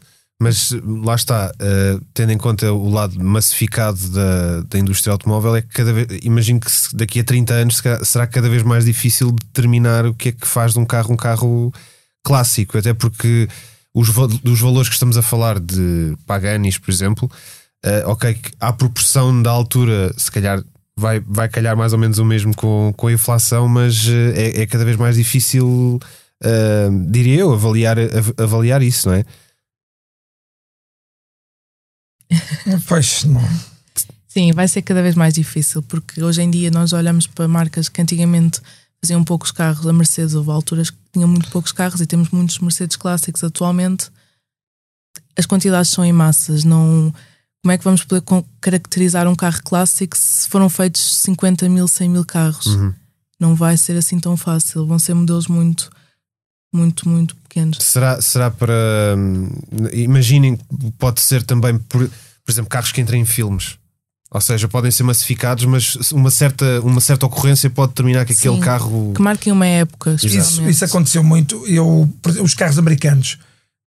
Mas 0.40 0.70
lá 1.02 1.16
está, 1.16 1.50
uh, 1.50 2.04
tendo 2.14 2.30
em 2.30 2.38
conta 2.38 2.72
o 2.72 2.88
lado 2.88 3.18
massificado 3.22 3.98
da, 4.10 4.60
da 4.60 4.78
indústria 4.78 5.12
automóvel, 5.12 5.56
é 5.56 5.62
que 5.62 5.68
cada 5.68 5.92
vez, 5.92 6.06
imagino 6.22 6.60
que 6.60 6.70
daqui 6.94 7.18
a 7.18 7.24
30 7.24 7.54
anos 7.54 7.82
será 8.04 8.24
cada 8.24 8.48
vez 8.48 8.62
mais 8.62 8.84
difícil 8.84 9.32
determinar 9.32 10.06
o 10.06 10.14
que 10.14 10.28
é 10.28 10.32
que 10.32 10.46
faz 10.46 10.74
de 10.74 10.78
um 10.78 10.84
carro 10.84 11.12
um 11.12 11.16
carro 11.16 11.72
clássico, 12.22 12.78
até 12.78 12.94
porque 12.94 13.48
os, 13.92 14.10
dos 14.44 14.60
valores 14.60 14.88
que 14.88 14.94
estamos 14.94 15.16
a 15.16 15.22
falar 15.22 15.58
de 15.58 16.16
Paganis, 16.24 16.78
por 16.78 16.92
exemplo, 16.92 17.28
uh, 17.84 18.08
ok, 18.08 18.38
à 18.60 18.72
proporção 18.72 19.42
da 19.42 19.50
altura, 19.50 20.14
se 20.16 20.30
calhar 20.30 20.62
vai, 20.98 21.20
vai 21.20 21.48
calhar 21.48 21.76
mais 21.76 21.92
ou 21.92 21.98
menos 21.98 22.18
o 22.18 22.24
mesmo 22.24 22.54
com, 22.54 22.92
com 22.96 23.06
a 23.06 23.12
inflação, 23.12 23.68
mas 23.68 24.06
uh, 24.06 24.32
é, 24.34 24.62
é, 24.62 24.66
cada 24.66 24.84
vez 24.84 24.96
mais 24.96 25.16
difícil, 25.16 26.00
diria 27.10 27.40
eu, 27.40 27.52
avaliar, 27.52 27.96
avaliar 28.36 28.82
isso, 28.82 29.08
não 29.08 29.14
é? 29.16 29.24
Pois 32.86 33.24
não. 33.24 33.40
Sim, 34.28 34.52
vai 34.52 34.68
ser 34.68 34.82
cada 34.82 35.02
vez 35.02 35.14
mais 35.14 35.34
difícil, 35.34 35.82
porque 35.82 36.22
hoje 36.22 36.42
em 36.42 36.50
dia 36.50 36.70
nós 36.70 36.92
olhamos 36.92 37.26
para 37.26 37.48
marcas 37.48 37.88
que 37.88 38.00
antigamente 38.00 38.60
faziam 39.02 39.24
poucos 39.24 39.50
carros, 39.50 39.86
a 39.86 39.92
Mercedes 39.92 40.34
houve 40.34 40.50
alturas 40.50 40.90
que 40.90 40.98
tinham 41.12 41.28
muito 41.28 41.50
poucos 41.50 41.72
carros 41.72 42.00
e 42.00 42.06
temos 42.06 42.30
muitos 42.30 42.58
Mercedes 42.58 42.96
clássicos 42.96 43.42
atualmente. 43.42 44.10
As 45.36 45.46
quantidades 45.46 45.90
são 45.90 46.04
em 46.04 46.12
massas, 46.12 46.64
não. 46.64 47.12
Como 47.62 47.72
é 47.72 47.78
que 47.78 47.84
vamos 47.84 48.04
poder 48.04 48.22
caracterizar 48.60 49.26
um 49.26 49.34
carro 49.34 49.60
clássico 49.64 50.16
se 50.16 50.48
foram 50.48 50.68
feitos 50.68 51.18
50 51.18 51.68
mil, 51.68 51.88
100 51.88 52.08
mil 52.08 52.24
carros? 52.24 52.66
Uhum. 52.66 52.94
Não 53.38 53.54
vai 53.54 53.76
ser 53.76 53.96
assim 53.96 54.18
tão 54.18 54.36
fácil, 54.36 54.86
vão 54.86 54.98
ser 54.98 55.14
modelos 55.14 55.48
muito, 55.48 55.90
muito, 56.72 57.08
muito 57.08 57.36
pequenos. 57.36 57.78
Será, 57.80 58.20
será 58.20 58.50
para. 58.50 59.14
Hum, 59.16 59.48
imaginem, 59.92 60.58
pode 60.98 61.20
ser 61.20 61.42
também, 61.42 61.78
por, 61.78 62.08
por 62.08 62.52
exemplo, 62.52 62.68
carros 62.68 62.92
que 62.92 63.00
entram 63.00 63.18
em 63.18 63.24
filmes. 63.24 63.76
Ou 64.30 64.40
seja, 64.40 64.68
podem 64.68 64.90
ser 64.90 65.04
massificados, 65.04 65.64
mas 65.64 66.12
uma 66.12 66.30
certa, 66.30 66.80
uma 66.82 67.00
certa 67.00 67.24
ocorrência 67.24 67.70
pode 67.70 67.92
determinar 67.92 68.26
que 68.26 68.34
Sim, 68.34 68.48
aquele 68.48 68.64
carro. 68.64 69.12
Que 69.14 69.22
marquem 69.22 69.52
uma 69.52 69.66
época. 69.66 70.16
Isso, 70.22 70.62
isso 70.68 70.84
aconteceu 70.84 71.24
muito. 71.24 71.66
Eu, 71.66 72.08
os 72.42 72.54
carros 72.54 72.78
americanos, 72.78 73.38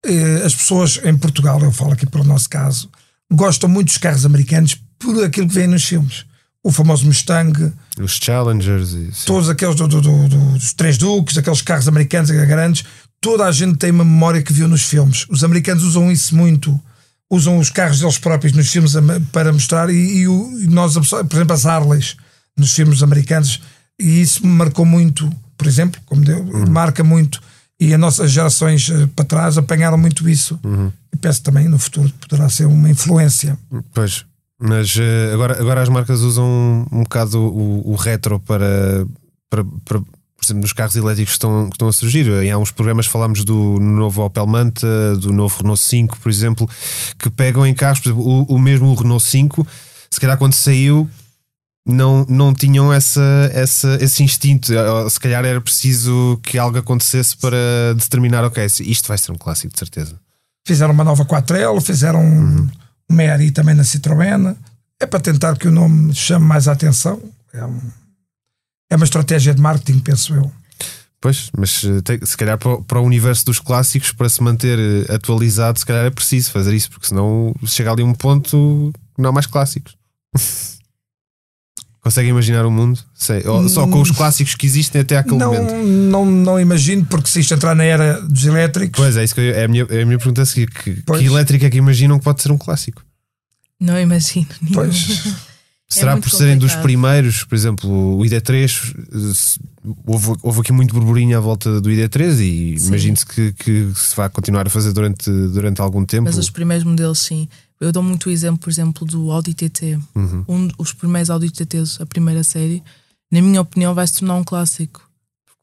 eh, 0.04 0.42
as 0.44 0.56
pessoas 0.56 1.00
em 1.04 1.16
Portugal, 1.16 1.62
eu 1.62 1.72
falo 1.72 1.94
aqui 1.94 2.08
para 2.08 2.22
o 2.22 2.24
nosso 2.24 2.50
caso, 2.50 2.90
gostam 3.32 3.70
muito 3.70 3.88
dos 3.88 3.98
carros 3.98 4.26
americanos 4.26 4.78
por 5.00 5.24
aquilo 5.24 5.48
que 5.48 5.56
vem 5.56 5.68
nos 5.68 5.84
filmes. 5.84 6.26
O 6.64 6.72
famoso 6.72 7.08
Mustang, 7.08 7.74
os 8.00 8.20
Challengers, 8.22 8.94
e, 8.94 9.10
todos 9.26 9.50
aqueles 9.50 9.76
do, 9.76 9.88
do, 9.88 10.02
do, 10.02 10.28
dos 10.28 10.74
Três 10.74 10.98
Duques, 10.98 11.38
aqueles 11.38 11.62
carros 11.62 11.88
americanos 11.88 12.30
grandes, 12.30 12.86
toda 13.20 13.46
a 13.46 13.52
gente 13.52 13.78
tem 13.78 13.90
uma 13.90 14.06
memória 14.06 14.44
que 14.44 14.54
viu 14.54 14.68
nos 14.68 14.84
filmes. 14.84 15.26
Os 15.28 15.44
americanos 15.44 15.84
usam 15.84 16.12
isso 16.12 16.36
muito. 16.36 16.80
Usam 17.32 17.58
os 17.58 17.70
carros 17.70 18.00
deles 18.00 18.20
próprios 18.20 18.54
nos 18.54 18.70
filmes 18.70 18.92
para 19.32 19.54
mostrar, 19.54 19.90
e, 19.90 20.18
e, 20.18 20.28
o, 20.28 20.60
e 20.60 20.68
nós, 20.68 20.94
por 20.94 21.36
exemplo, 21.36 21.54
as 21.54 21.66
Harleys 21.66 22.18
nos 22.58 22.74
filmes 22.74 23.02
americanos, 23.02 23.62
e 24.00 24.22
isso 24.22 24.46
me 24.46 24.52
marcou 24.52 24.86
muito, 24.86 25.32
por 25.58 25.66
exemplo, 25.66 26.00
como 26.06 26.22
deu, 26.24 26.40
uhum. 26.40 26.70
marca 26.70 27.04
muito, 27.04 27.42
e 27.80 27.94
as 27.94 28.00
nossas 28.00 28.32
gerações 28.32 28.90
eh, 28.90 29.08
para 29.16 29.26
trás 29.26 29.58
apanharam 29.58 29.98
muito 29.98 30.28
isso. 30.28 30.60
Uhum. 30.64 30.92
E 31.14 31.18
penso 31.18 31.44
também 31.44 31.68
no 31.68 31.78
futuro 31.78 32.12
poderá 32.20 32.50
ser 32.50 32.66
uma 32.66 32.90
influência. 32.90 33.58
Pois, 33.94 34.26
Mas 34.60 34.96
uh, 34.96 35.34
agora, 35.34 35.60
agora 35.60 35.82
as 35.82 35.90
marcas 35.90 36.22
usam 36.22 36.88
um, 36.92 37.04
bocado 37.04 37.40
o, 37.40 37.92
o 37.92 37.96
retro 37.96 38.40
para, 38.40 39.06
para, 39.50 39.64
para, 39.86 40.00
por 40.00 40.46
exemplo, 40.46 40.62
nos 40.62 40.74
carros 40.74 40.96
elétricos 40.96 41.34
que 41.34 41.38
estão, 41.38 41.70
que 41.70 41.76
estão 41.76 41.88
a 41.88 41.94
surgir. 41.94 42.28
Em 42.44 42.52
alguns 42.52 42.72
programas 42.72 43.06
falámos 43.06 43.44
do 43.44 43.80
novo 43.80 44.24
Opel 44.24 44.48
Manta, 44.48 45.16
do 45.18 45.34
novo 45.34 45.58
Renault 45.58 45.82
5, 45.82 46.20
por 46.20 46.30
exemplo, 46.30 46.70
que 47.20 47.30
pegam 47.30 47.66
em 47.66 47.74
carros, 47.74 48.00
por 48.00 48.10
exemplo, 48.10 48.26
o, 48.26 48.56
o 48.56 48.60
mesmo 48.60 48.94
Renault 48.94 49.24
5, 49.24 49.68
se 50.10 50.20
calhar 50.20 50.38
quando 50.38 50.54
saiu 50.54 51.10
não, 51.86 52.26
não 52.30 52.54
tinham 52.54 52.94
essa, 52.94 53.50
essa, 53.54 53.98
esse 54.02 54.24
instinto. 54.24 54.68
Se 55.10 55.20
calhar 55.20 55.44
era 55.44 55.60
preciso 55.60 56.40
que 56.44 56.58
algo 56.58 56.78
acontecesse 56.78 57.36
para 57.38 57.94
determinar, 57.96 58.44
ok, 58.44 58.66
isto 58.66 59.08
vai 59.08 59.18
ser 59.18 59.32
um 59.32 59.36
clássico, 59.36 59.74
de 59.74 59.80
certeza. 59.80 60.20
Fizeram 60.66 60.94
uma 60.94 61.04
nova 61.04 61.26
4L, 61.26 61.82
fizeram 61.82 62.22
uhum. 62.22 62.70
um 63.10 63.14
Meri 63.14 63.52
também 63.52 63.76
na 63.76 63.84
Citroën. 63.84 64.56
É 65.00 65.06
para 65.06 65.20
tentar 65.20 65.58
que 65.58 65.68
o 65.68 65.72
nome 65.72 66.14
chame 66.14 66.46
mais 66.46 66.68
a 66.68 66.74
atenção. 66.74 67.22
É, 67.54 67.66
um, 67.66 67.82
é 68.92 68.96
uma 68.96 69.06
estratégia 69.06 69.54
de 69.54 69.62
marketing, 69.62 70.00
penso 70.00 70.36
eu. 70.36 70.52
Pois, 71.20 71.52
mas 71.56 71.84
eh, 71.84 72.26
se 72.26 72.36
calhar 72.36 72.58
para, 72.58 73.00
o 73.00 73.06
universo 73.06 73.46
dos 73.46 73.60
clássicos, 73.60 74.12
para 74.12 74.28
se 74.28 74.42
manter 74.42 74.80
eh, 74.80 75.14
atualizado, 75.14 75.78
se 75.78 75.86
calhar 75.86 76.06
é 76.06 76.10
preciso 76.10 76.50
fazer 76.52 76.74
isso, 76.74 76.90
porque 76.90 77.08
senão 77.08 77.54
chega 77.66 77.92
ali 77.92 78.02
um 78.02 78.14
ponto 78.14 78.92
que 79.16 79.22
não 79.22 79.30
há 79.30 79.32
mais 79.32 79.46
clássicos. 79.46 79.96
Consegue 82.02 82.30
imaginar 82.30 82.66
o 82.66 82.72
mundo? 82.72 83.00
Sei, 83.14 83.44
só 83.70 83.88
com 83.88 84.02
os 84.02 84.10
hum. 84.10 84.14
clássicos 84.16 84.56
que 84.56 84.66
existem 84.66 85.02
até 85.02 85.18
aquele 85.18 85.38
não, 85.38 85.54
momento. 85.54 85.74
Não, 85.86 86.26
não 86.26 86.60
imagino, 86.60 87.06
porque 87.06 87.30
se 87.30 87.42
isto 87.42 87.54
entrar 87.54 87.76
na 87.76 87.84
era 87.84 88.20
dos 88.22 88.44
elétricos. 88.44 89.00
Pois 89.00 89.16
é, 89.16 89.24
isso 89.24 89.36
que 89.36 89.42
eu, 89.42 89.54
é, 89.54 89.66
a 89.66 89.68
minha, 89.68 89.86
é 89.88 90.02
a 90.02 90.06
minha 90.06 90.18
pergunta 90.18 90.42
a 90.42 90.46
seguir: 90.46 90.72
que, 90.72 90.96
que 90.96 91.26
elétrica 91.26 91.68
é 91.68 91.70
que 91.70 91.78
imaginam 91.78 92.18
que 92.18 92.24
pode 92.24 92.42
ser 92.42 92.52
um 92.52 92.58
clássico? 92.58 93.04
Não 93.80 94.00
imagino. 94.00 94.48
Pois. 94.74 95.22
Será 95.92 96.14
é 96.14 96.22
por 96.22 96.30
serem 96.30 96.58
dos 96.58 96.74
primeiros, 96.76 97.44
por 97.44 97.54
exemplo, 97.54 98.18
o 98.18 98.22
ID3, 98.22 99.60
houve, 100.06 100.36
houve 100.42 100.62
aqui 100.62 100.72
muito 100.72 100.94
burburinho 100.94 101.38
à 101.38 101.42
volta 101.42 101.82
do 101.82 101.90
ID3 101.90 102.40
e 102.40 102.76
imagino-se 102.78 103.26
que, 103.26 103.52
que, 103.52 103.92
se 103.94 104.16
vai 104.16 104.30
continuar 104.30 104.66
a 104.66 104.70
fazer 104.70 104.94
durante, 104.94 105.30
durante 105.30 105.82
algum 105.82 106.06
tempo. 106.06 106.24
Mas 106.24 106.38
os 106.38 106.50
primeiros 106.50 106.86
modelos, 106.86 107.20
sim. 107.20 107.50
Eu 107.82 107.92
dou 107.92 108.04
muito 108.04 108.28
o 108.28 108.32
exemplo, 108.32 108.60
por 108.60 108.70
exemplo, 108.70 109.06
do 109.06 109.32
Audi 109.32 109.54
TT. 109.54 110.00
Uhum. 110.16 110.46
Um, 110.48 110.70
os 110.78 110.94
primeiros 110.94 111.30
Audi 111.30 111.50
TTs, 111.50 112.00
a 112.00 112.06
primeira 112.06 112.44
série, 112.44 112.84
na 113.32 113.42
minha 113.42 113.60
opinião, 113.60 113.96
vai 113.96 114.06
se 114.06 114.20
tornar 114.20 114.36
um 114.36 114.44
clássico. 114.44 115.02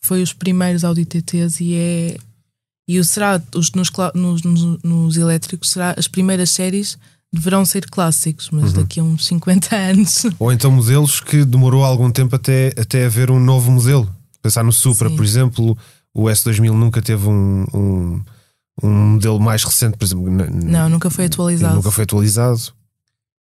Foi 0.00 0.20
os 0.22 0.32
primeiros 0.32 0.84
Audi 0.84 1.04
TTs 1.04 1.60
e 1.60 1.74
é. 1.74 2.16
E 2.88 2.98
o 2.98 3.04
será, 3.04 3.40
os, 3.54 3.70
nos, 3.72 3.90
nos, 4.14 4.42
nos, 4.42 4.82
nos 4.82 5.16
elétricos, 5.16 5.70
será 5.70 5.94
as 5.96 6.08
primeiras 6.08 6.50
séries 6.50 6.98
deverão 7.32 7.64
ser 7.64 7.88
clássicos, 7.88 8.48
mas 8.50 8.72
uhum. 8.72 8.82
daqui 8.82 9.00
a 9.00 9.02
uns 9.04 9.26
50 9.26 9.76
anos. 9.76 10.26
Ou 10.38 10.52
então 10.52 10.70
modelos 10.70 11.20
que 11.20 11.44
demorou 11.44 11.84
algum 11.84 12.10
tempo 12.10 12.34
até, 12.34 12.72
até 12.76 13.04
haver 13.04 13.30
um 13.30 13.38
novo 13.38 13.70
modelo. 13.70 14.10
Pensar 14.42 14.64
no 14.64 14.72
Supra, 14.72 15.08
Sim. 15.08 15.16
por 15.16 15.24
exemplo, 15.24 15.78
o 16.14 16.24
S2000 16.24 16.72
nunca 16.72 17.02
teve 17.02 17.28
um, 17.28 17.66
um 17.74 18.22
um 18.82 19.12
modelo 19.12 19.40
mais 19.40 19.64
recente, 19.64 19.96
por 19.96 20.04
exemplo. 20.04 20.30
Não, 20.30 20.88
nunca 20.88 21.10
foi 21.10 21.26
atualizado. 21.26 21.76
Nunca 21.76 21.90
foi 21.90 22.04
atualizado. 22.04 22.72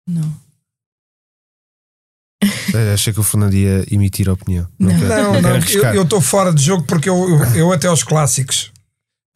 Não. 0.06 0.32
É, 2.74 2.92
achei 2.94 3.12
que 3.12 3.20
o 3.20 3.22
Fernando 3.22 3.54
ia 3.54 3.84
emitir 3.90 4.28
a 4.28 4.32
opinião. 4.32 4.66
Não, 4.78 4.96
não, 4.96 5.40
não, 5.40 5.94
eu 5.94 6.02
estou 6.02 6.20
fora 6.20 6.52
de 6.52 6.62
jogo 6.62 6.84
porque 6.84 7.08
eu, 7.08 7.28
eu, 7.28 7.44
eu, 7.56 7.72
até 7.72 7.88
aos 7.88 8.02
clássicos. 8.02 8.72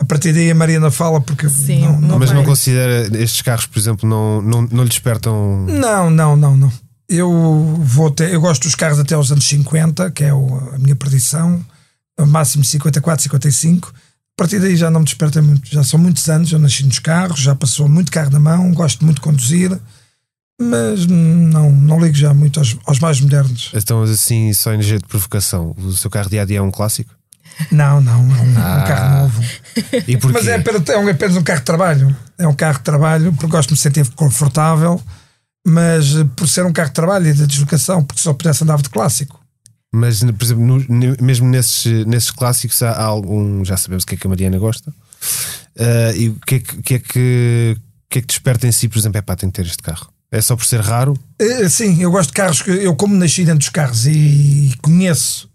A 0.01 0.05
partir 0.05 0.33
daí 0.33 0.51
a 0.51 0.55
Mariana 0.55 0.91
fala 0.91 1.21
porque. 1.21 1.49
Sim, 1.49 1.83
não, 1.83 2.01
não 2.01 2.19
mas 2.19 2.33
não 2.33 2.45
considera 2.45 3.07
estes 3.19 3.43
carros, 3.43 3.67
por 3.67 3.79
exemplo, 3.79 4.09
não, 4.09 4.43
não, 4.43 4.63
não 4.63 4.83
lhe 4.83 4.89
despertam. 4.89 5.65
Não, 5.69 6.11
não, 6.11 6.37
não, 6.37 6.57
não. 6.57 6.73
Eu 7.09 7.31
vou 7.81 8.09
até, 8.09 8.35
eu 8.35 8.41
gosto 8.41 8.63
dos 8.63 8.75
carros 8.75 8.99
até 8.99 9.15
aos 9.15 9.31
anos 9.31 9.47
50, 9.47 10.11
que 10.13 10.25
é 10.25 10.33
o, 10.33 10.57
a 10.75 10.79
minha 10.79 10.97
perdição, 10.97 11.65
máximo 12.19 12.65
54, 12.65 13.23
55 13.23 13.93
a 13.93 13.95
partir 14.43 14.59
daí 14.59 14.75
já 14.75 14.91
não 14.91 15.01
me 15.01 15.05
desperta 15.05 15.41
muito. 15.41 15.69
Já 15.71 15.85
são 15.85 16.01
muitos 16.01 16.29
anos, 16.29 16.51
eu 16.51 16.59
nasci 16.59 16.85
nos 16.85 16.99
carros, 16.99 17.39
já 17.39 17.55
passou 17.55 17.89
muito 17.89 18.11
carro 18.11 18.31
na 18.31 18.41
mão, 18.41 18.73
gosto 18.73 19.05
muito 19.05 19.17
de 19.17 19.23
conduzir, 19.23 19.79
mas 20.61 21.07
não, 21.07 21.71
não 21.71 22.01
ligo 22.01 22.17
já 22.17 22.35
muito 22.35 22.59
aos, 22.59 22.77
aos 22.85 22.99
mais 22.99 23.21
modernos. 23.21 23.71
Então, 23.73 24.03
assim, 24.03 24.53
só 24.53 24.75
em 24.75 24.83
jeito 24.83 25.03
de 25.03 25.09
provocação, 25.09 25.77
o 25.79 25.93
seu 25.93 26.11
carro 26.11 26.29
dia 26.29 26.43
a 26.43 26.45
dia 26.45 26.59
é 26.59 26.63
um 26.63 26.73
clássico? 26.73 27.15
Não, 27.71 28.01
não, 28.01 28.15
é 28.15 28.41
um, 28.41 28.59
ah. 28.59 28.83
um 28.83 28.89
carro 28.89 29.21
novo. 29.23 29.43
E? 30.09 30.19
Mas 30.33 30.49
é 30.49 30.57
apenas, 30.57 30.89
é 30.89 31.11
apenas 31.11 31.37
um 31.37 31.43
carro 31.43 31.61
de 31.61 31.65
trabalho. 31.65 32.17
É 32.37 32.49
um 32.49 32.55
carro 32.55 32.79
de 32.79 32.85
trabalho, 32.85 33.33
porque 33.33 33.47
gosto 33.47 33.69
de 33.69 33.75
me 33.75 33.79
sentir 33.79 34.11
confortável, 34.11 35.01
mas 35.65 36.15
por 36.35 36.49
ser 36.49 36.67
um 36.67 36.73
carro 36.73 36.89
de 36.89 36.95
trabalho 36.95 37.29
e 37.29 37.33
de 37.33 37.47
deslocação, 37.47 38.03
porque 38.03 38.21
só 38.21 38.35
pudesse 38.35 38.65
andar 38.65 38.83
de 38.83 38.91
clássico. 38.91 39.41
Mas, 39.95 40.21
por 40.21 40.43
exemplo, 40.43 40.65
no, 40.65 41.17
mesmo 41.21 41.47
nesses, 41.47 42.07
nesses 42.07 42.31
clássicos 42.31 42.83
há, 42.83 42.97
algum. 42.97 43.63
Já 43.63 43.77
sabemos 43.77 44.05
o 44.05 44.07
que 44.07 44.15
é 44.15 44.17
que 44.17 44.27
a 44.27 44.31
Mariana 44.31 44.59
gosta. 44.59 44.91
Uh, 44.91 46.17
e 46.17 46.29
o 46.31 46.41
que 46.47 46.55
é 46.55 46.61
que, 46.61 46.83
que, 46.83 46.95
é 46.95 46.99
que, 46.99 47.77
que, 48.09 48.19
é 48.19 48.23
que 48.23 48.27
desperta 48.27 48.67
em 48.67 48.73
si, 48.73 48.89
por 48.89 48.99
exemplo, 48.99 49.19
é 49.19 49.23
para 49.23 49.37
tem 49.37 49.51
que 49.51 49.57
ter 49.57 49.67
este 49.67 49.83
carro? 49.83 50.11
É 50.31 50.41
só 50.41 50.57
por 50.57 50.65
ser 50.65 50.81
raro? 50.81 51.13
Uh, 51.41 51.69
sim, 51.69 52.01
eu 52.03 52.11
gosto 52.11 52.31
de 52.31 52.35
carros 52.35 52.63
que 52.63 52.71
eu, 52.71 52.97
como 52.97 53.15
nasci 53.15 53.45
dentro 53.45 53.59
dos 53.59 53.69
carros 53.69 54.07
e 54.07 54.75
conheço 54.81 55.51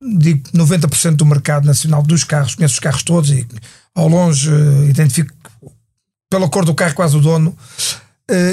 digo 0.00 0.48
90% 0.50 1.16
do 1.16 1.26
mercado 1.26 1.66
nacional 1.66 2.02
dos 2.02 2.22
carros, 2.22 2.54
conheço 2.54 2.74
os 2.74 2.80
carros 2.80 3.02
todos 3.02 3.30
e 3.30 3.46
ao 3.94 4.08
longe 4.08 4.48
uh, 4.48 4.88
identifico 4.88 5.34
pela 6.30 6.48
cor 6.48 6.64
do 6.64 6.74
carro 6.74 6.94
quase 6.94 7.16
o 7.16 7.20
dono. 7.20 7.56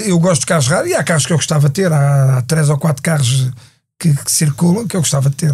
eu 0.06 0.18
gosto 0.20 0.42
de 0.42 0.48
carros 0.48 0.68
raros 0.68 0.90
e 0.90 0.96
há 0.96 1.04
carros 1.04 1.26
que 1.26 1.32
eu 1.32 1.38
gostava 1.38 1.68
de 1.68 1.74
ter, 1.74 1.92
há, 1.92 2.38
há 2.38 2.42
três 2.42 2.70
ou 2.70 2.78
quatro 2.78 3.04
carros 3.04 3.52
que, 4.00 4.14
que 4.14 4.32
circulam 4.32 4.88
que 4.88 4.96
eu 4.96 5.02
gostava 5.02 5.30
de 5.30 5.36
ter. 5.36 5.54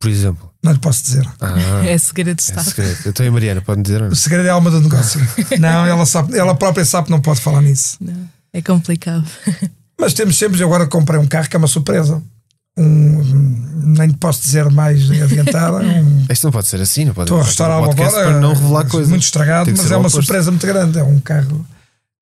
Por 0.00 0.10
exemplo? 0.10 0.52
Não 0.62 0.72
lhe 0.72 0.78
posso 0.78 1.02
dizer. 1.02 1.28
Ah, 1.40 1.84
é 1.84 1.96
segredo 1.98 2.36
de 2.36 2.42
é 2.42 2.46
Estado. 2.48 2.68
É 2.68 2.70
segredo. 2.70 2.98
Eu 3.04 3.12
tenho 3.12 3.28
a 3.30 3.32
Mariana, 3.32 3.60
pode 3.60 3.82
dizer? 3.82 4.02
O 4.02 4.16
segredo 4.16 4.46
é 4.46 4.50
a 4.50 4.54
alma 4.54 4.70
do 4.70 4.80
negócio. 4.80 5.20
não, 5.58 5.86
ela, 5.86 6.06
sabe, 6.06 6.36
ela 6.36 6.54
própria 6.54 6.84
sabe 6.84 7.06
que 7.06 7.10
não 7.10 7.20
pode 7.20 7.40
falar 7.40 7.60
nisso. 7.62 7.96
Não, 8.00 8.28
é 8.52 8.62
complicado. 8.62 9.24
Mas 9.98 10.14
temos 10.14 10.36
sempre, 10.36 10.60
eu 10.60 10.66
agora 10.66 10.86
comprei 10.86 11.20
um 11.20 11.26
carro 11.26 11.48
que 11.48 11.54
é 11.54 11.58
uma 11.58 11.68
surpresa. 11.68 12.22
Um, 12.76 13.22
nem 13.94 14.10
posso 14.12 14.42
dizer 14.42 14.70
mais 14.70 15.10
adiantada. 15.10 15.82
Um, 15.82 16.26
Isto 16.30 16.44
não 16.44 16.52
pode 16.52 16.66
ser 16.66 16.80
assim, 16.80 17.04
não 17.04 17.12
pode 17.12 17.26
Estou 17.26 17.40
a 17.40 17.44
restaurar 17.44 17.78
agora. 17.78 17.94
Para 17.94 18.40
não 18.40 18.54
revelar 18.54 18.86
coisas. 18.86 19.08
Muito 19.08 19.22
estragado, 19.22 19.70
mas 19.70 19.90
é 19.90 19.96
uma 19.96 20.08
surpresa 20.08 20.50
muito 20.50 20.66
grande. 20.66 20.98
É 20.98 21.02
um 21.02 21.20
carro, 21.20 21.64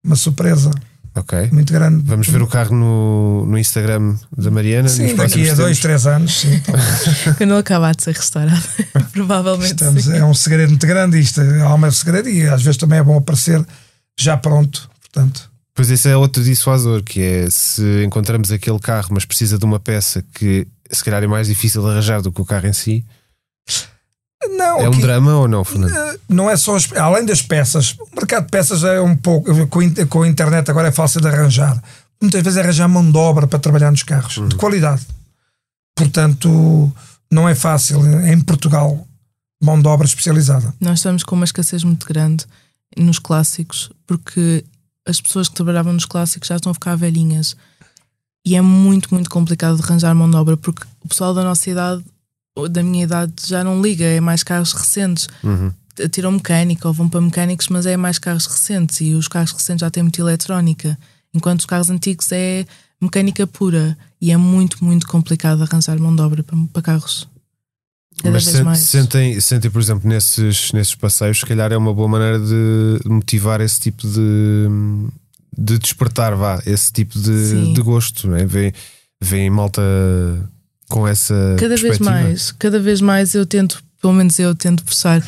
uma 0.04 0.16
surpresa. 0.16 0.70
Ok. 1.14 1.50
Muito 1.52 1.72
grande. 1.72 2.02
Vamos 2.06 2.28
ver 2.28 2.40
o 2.40 2.46
carro 2.46 2.74
no, 2.74 3.44
no 3.46 3.58
Instagram 3.58 4.16
da 4.36 4.50
Mariana. 4.50 4.88
Sim, 4.88 5.14
daqui 5.16 5.50
a 5.50 5.54
dois, 5.54 5.80
três 5.80 6.06
anos. 6.06 6.40
Sim, 6.40 6.60
Quando 7.36 7.50
ele 7.50 7.60
acabar 7.60 7.94
de 7.94 8.04
ser 8.04 8.14
restaurado, 8.14 8.62
provavelmente. 9.12 9.72
Estamos, 9.72 10.04
sim. 10.04 10.16
É 10.16 10.24
um 10.24 10.34
segredo 10.34 10.70
muito 10.70 10.86
grande 10.86 11.18
isto. 11.18 11.40
É 11.40 11.60
alma 11.62 11.88
é 11.88 11.90
segredo 11.90 12.28
e 12.28 12.46
às 12.48 12.62
vezes 12.62 12.76
também 12.76 12.98
é 12.98 13.02
bom 13.02 13.18
aparecer 13.18 13.64
já 14.18 14.36
pronto. 14.36 14.88
Portanto. 15.00 15.50
Pois 15.74 15.90
esse 15.90 16.08
é 16.08 16.16
outro 16.16 16.42
dissuasor, 16.44 17.02
que 17.02 17.20
é 17.20 17.50
se 17.50 18.04
encontramos 18.04 18.52
aquele 18.52 18.78
carro, 18.78 19.08
mas 19.12 19.24
precisa 19.24 19.58
de 19.58 19.64
uma 19.64 19.80
peça 19.80 20.24
que 20.34 20.66
se 20.90 21.02
calhar 21.02 21.22
é 21.22 21.26
mais 21.26 21.48
difícil 21.48 21.82
de 21.82 21.88
arranjar 21.88 22.20
do 22.20 22.30
que 22.30 22.40
o 22.40 22.44
carro 22.44 22.66
em 22.66 22.72
si. 22.72 23.04
Não, 24.48 24.80
é 24.80 24.88
um 24.88 24.98
drama 24.98 25.34
ou 25.34 25.48
não, 25.48 25.64
Fernando? 25.64 25.94
Eh, 25.94 26.18
não 26.28 26.48
é 26.48 26.56
só 26.56 26.76
as, 26.76 26.90
além 26.94 27.26
das 27.26 27.42
peças. 27.42 27.94
O 27.98 28.16
mercado 28.16 28.44
de 28.44 28.50
peças 28.50 28.82
é 28.84 29.00
um 29.00 29.14
pouco 29.14 29.54
com, 29.68 30.06
com 30.06 30.22
a 30.22 30.28
internet 30.28 30.70
agora 30.70 30.88
é 30.88 30.92
fácil 30.92 31.20
de 31.20 31.28
arranjar. 31.28 31.82
Muitas 32.20 32.42
vezes 32.42 32.56
é 32.56 32.62
arranjar 32.62 32.88
mão 32.88 33.10
de 33.10 33.16
obra 33.18 33.46
para 33.46 33.58
trabalhar 33.58 33.90
nos 33.90 34.02
carros 34.02 34.38
uhum. 34.38 34.48
de 34.48 34.56
qualidade. 34.56 35.06
Portanto, 35.94 36.90
não 37.30 37.48
é 37.48 37.54
fácil 37.54 38.00
em 38.26 38.40
Portugal 38.40 39.06
mão 39.62 39.80
de 39.80 39.86
obra 39.86 40.06
especializada. 40.06 40.74
Nós 40.80 41.00
estamos 41.00 41.22
com 41.22 41.36
uma 41.36 41.44
escassez 41.44 41.84
muito 41.84 42.06
grande 42.06 42.46
nos 42.96 43.18
clássicos 43.18 43.90
porque 44.06 44.64
as 45.06 45.20
pessoas 45.20 45.48
que 45.48 45.54
trabalhavam 45.54 45.92
nos 45.92 46.06
clássicos 46.06 46.48
já 46.48 46.56
estão 46.56 46.70
a 46.70 46.74
ficar 46.74 46.96
velhinhas 46.96 47.56
e 48.44 48.56
é 48.56 48.60
muito, 48.62 49.12
muito 49.12 49.28
complicado 49.28 49.76
de 49.76 49.82
arranjar 49.82 50.14
mão 50.14 50.30
de 50.30 50.36
obra 50.36 50.56
porque 50.56 50.86
o 51.04 51.08
pessoal 51.08 51.34
da 51.34 51.44
nossa 51.44 51.68
idade 51.68 52.02
da 52.70 52.82
minha 52.82 53.04
idade 53.04 53.32
já 53.46 53.62
não 53.62 53.80
liga, 53.80 54.04
é 54.04 54.20
mais 54.20 54.42
carros 54.42 54.72
recentes. 54.72 55.28
Uhum. 55.42 55.72
Tiram 56.10 56.32
mecânica 56.32 56.88
ou 56.88 56.94
vão 56.94 57.08
para 57.08 57.20
mecânicos, 57.20 57.68
mas 57.68 57.84
é 57.86 57.96
mais 57.96 58.18
carros 58.18 58.46
recentes 58.46 59.00
e 59.00 59.14
os 59.14 59.28
carros 59.28 59.52
recentes 59.52 59.80
já 59.80 59.90
têm 59.90 60.02
muita 60.02 60.20
eletrónica, 60.20 60.98
enquanto 61.34 61.60
os 61.60 61.66
carros 61.66 61.90
antigos 61.90 62.30
é 62.32 62.64
mecânica 63.00 63.46
pura 63.46 63.96
e 64.20 64.30
é 64.30 64.36
muito, 64.36 64.84
muito 64.84 65.06
complicado 65.06 65.62
arranjar 65.62 65.98
mão 65.98 66.14
de 66.14 66.22
obra 66.22 66.42
para, 66.42 66.56
para 66.72 66.82
carros. 66.82 67.28
Cada 68.22 68.38
mas. 68.64 68.80
Sentem, 68.80 69.40
sentem, 69.40 69.70
por 69.70 69.80
exemplo, 69.80 70.08
nesses, 70.08 70.72
nesses 70.72 70.94
passeios, 70.94 71.40
se 71.40 71.46
calhar 71.46 71.72
é 71.72 71.76
uma 71.76 71.94
boa 71.94 72.08
maneira 72.08 72.38
de 72.38 73.08
motivar 73.08 73.60
esse 73.60 73.80
tipo 73.80 74.06
de, 74.06 74.68
de 75.56 75.78
despertar, 75.78 76.34
vá, 76.34 76.62
esse 76.66 76.92
tipo 76.92 77.18
de, 77.18 77.72
de 77.72 77.80
gosto, 77.80 78.28
não 78.28 78.36
é? 78.36 78.44
Vem, 78.44 78.72
vem 79.22 79.48
malta 79.48 79.80
com 80.90 81.06
essa 81.06 81.56
cada 81.58 81.76
vez 81.76 81.98
mais 81.98 82.52
cada 82.52 82.78
vez 82.78 83.00
mais 83.00 83.34
eu 83.34 83.46
tento 83.46 83.82
pelo 84.00 84.12
menos 84.12 84.38
eu 84.38 84.54
tento 84.54 84.84
forçar 84.84 85.26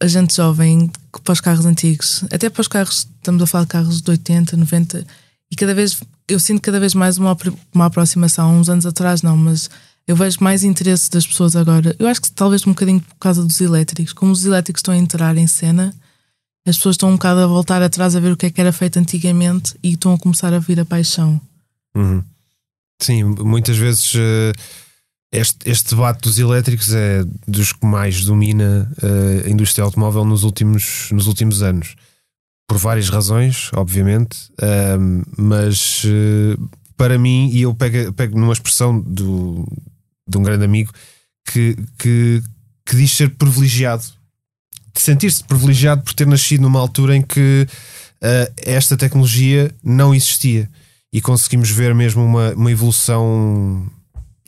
a 0.00 0.06
gente 0.06 0.36
jovem 0.36 0.90
para 1.24 1.32
os 1.32 1.40
carros 1.40 1.66
antigos 1.66 2.24
até 2.30 2.48
para 2.48 2.60
os 2.60 2.68
carros 2.68 3.08
estamos 3.16 3.42
a 3.42 3.46
falar 3.46 3.64
de 3.64 3.70
carros 3.70 4.00
de 4.00 4.10
80 4.10 4.56
90 4.56 5.06
e 5.50 5.56
cada 5.56 5.74
vez 5.74 6.00
eu 6.32 6.40
sinto 6.40 6.62
cada 6.62 6.80
vez 6.80 6.94
mais 6.94 7.18
uma, 7.18 7.36
uma 7.74 7.86
aproximação. 7.86 8.48
Há 8.48 8.52
uns 8.52 8.68
anos 8.68 8.86
atrás, 8.86 9.22
não, 9.22 9.36
mas 9.36 9.68
eu 10.06 10.16
vejo 10.16 10.38
mais 10.40 10.64
interesse 10.64 11.10
das 11.10 11.26
pessoas 11.26 11.54
agora. 11.54 11.94
Eu 11.98 12.08
acho 12.08 12.22
que 12.22 12.30
talvez 12.30 12.66
um 12.66 12.70
bocadinho 12.70 13.00
por 13.00 13.16
causa 13.16 13.44
dos 13.44 13.60
elétricos. 13.60 14.12
Como 14.12 14.32
os 14.32 14.44
elétricos 14.44 14.80
estão 14.80 14.94
a 14.94 14.96
entrar 14.96 15.36
em 15.36 15.46
cena, 15.46 15.94
as 16.66 16.76
pessoas 16.76 16.94
estão 16.94 17.10
um 17.10 17.14
bocado 17.16 17.40
a 17.40 17.46
voltar 17.46 17.82
atrás 17.82 18.16
a 18.16 18.20
ver 18.20 18.32
o 18.32 18.36
que 18.36 18.46
é 18.46 18.50
que 18.50 18.60
era 18.60 18.72
feito 18.72 18.98
antigamente 18.98 19.74
e 19.82 19.92
estão 19.92 20.14
a 20.14 20.18
começar 20.18 20.52
a 20.54 20.58
vir 20.58 20.80
a 20.80 20.84
paixão. 20.84 21.40
Uhum. 21.94 22.22
Sim, 23.00 23.24
muitas 23.24 23.76
vezes 23.76 24.14
uh, 24.14 24.52
este, 25.32 25.68
este 25.68 25.90
debate 25.90 26.20
dos 26.20 26.38
elétricos 26.38 26.92
é 26.94 27.24
dos 27.48 27.72
que 27.72 27.84
mais 27.84 28.24
domina 28.24 28.90
uh, 29.02 29.46
a 29.46 29.50
indústria 29.50 29.84
automóvel 29.84 30.24
nos 30.24 30.44
últimos, 30.44 31.08
nos 31.10 31.26
últimos 31.26 31.62
anos. 31.62 31.96
Por 32.68 32.78
várias 32.78 33.08
razões, 33.08 33.70
obviamente, 33.74 34.36
uh, 34.60 35.24
mas 35.36 36.04
para 36.96 37.18
mim, 37.18 37.50
e 37.52 37.62
eu 37.62 37.74
pego, 37.74 38.12
pego 38.12 38.38
numa 38.38 38.52
expressão 38.52 39.00
do, 39.00 39.66
de 40.28 40.38
um 40.38 40.42
grande 40.42 40.64
amigo 40.64 40.92
que, 41.44 41.76
que, 41.98 42.42
que 42.86 42.96
diz 42.96 43.10
ser 43.10 43.30
privilegiado, 43.30 44.04
de 44.94 45.00
sentir-se 45.00 45.42
privilegiado 45.42 46.02
por 46.02 46.14
ter 46.14 46.26
nascido 46.26 46.60
numa 46.60 46.78
altura 46.78 47.16
em 47.16 47.22
que 47.22 47.66
esta 48.64 48.96
tecnologia 48.96 49.74
não 49.82 50.14
existia 50.14 50.70
e 51.12 51.20
conseguimos 51.20 51.70
ver 51.70 51.94
mesmo 51.94 52.24
uma, 52.24 52.52
uma 52.54 52.70
evolução 52.70 53.86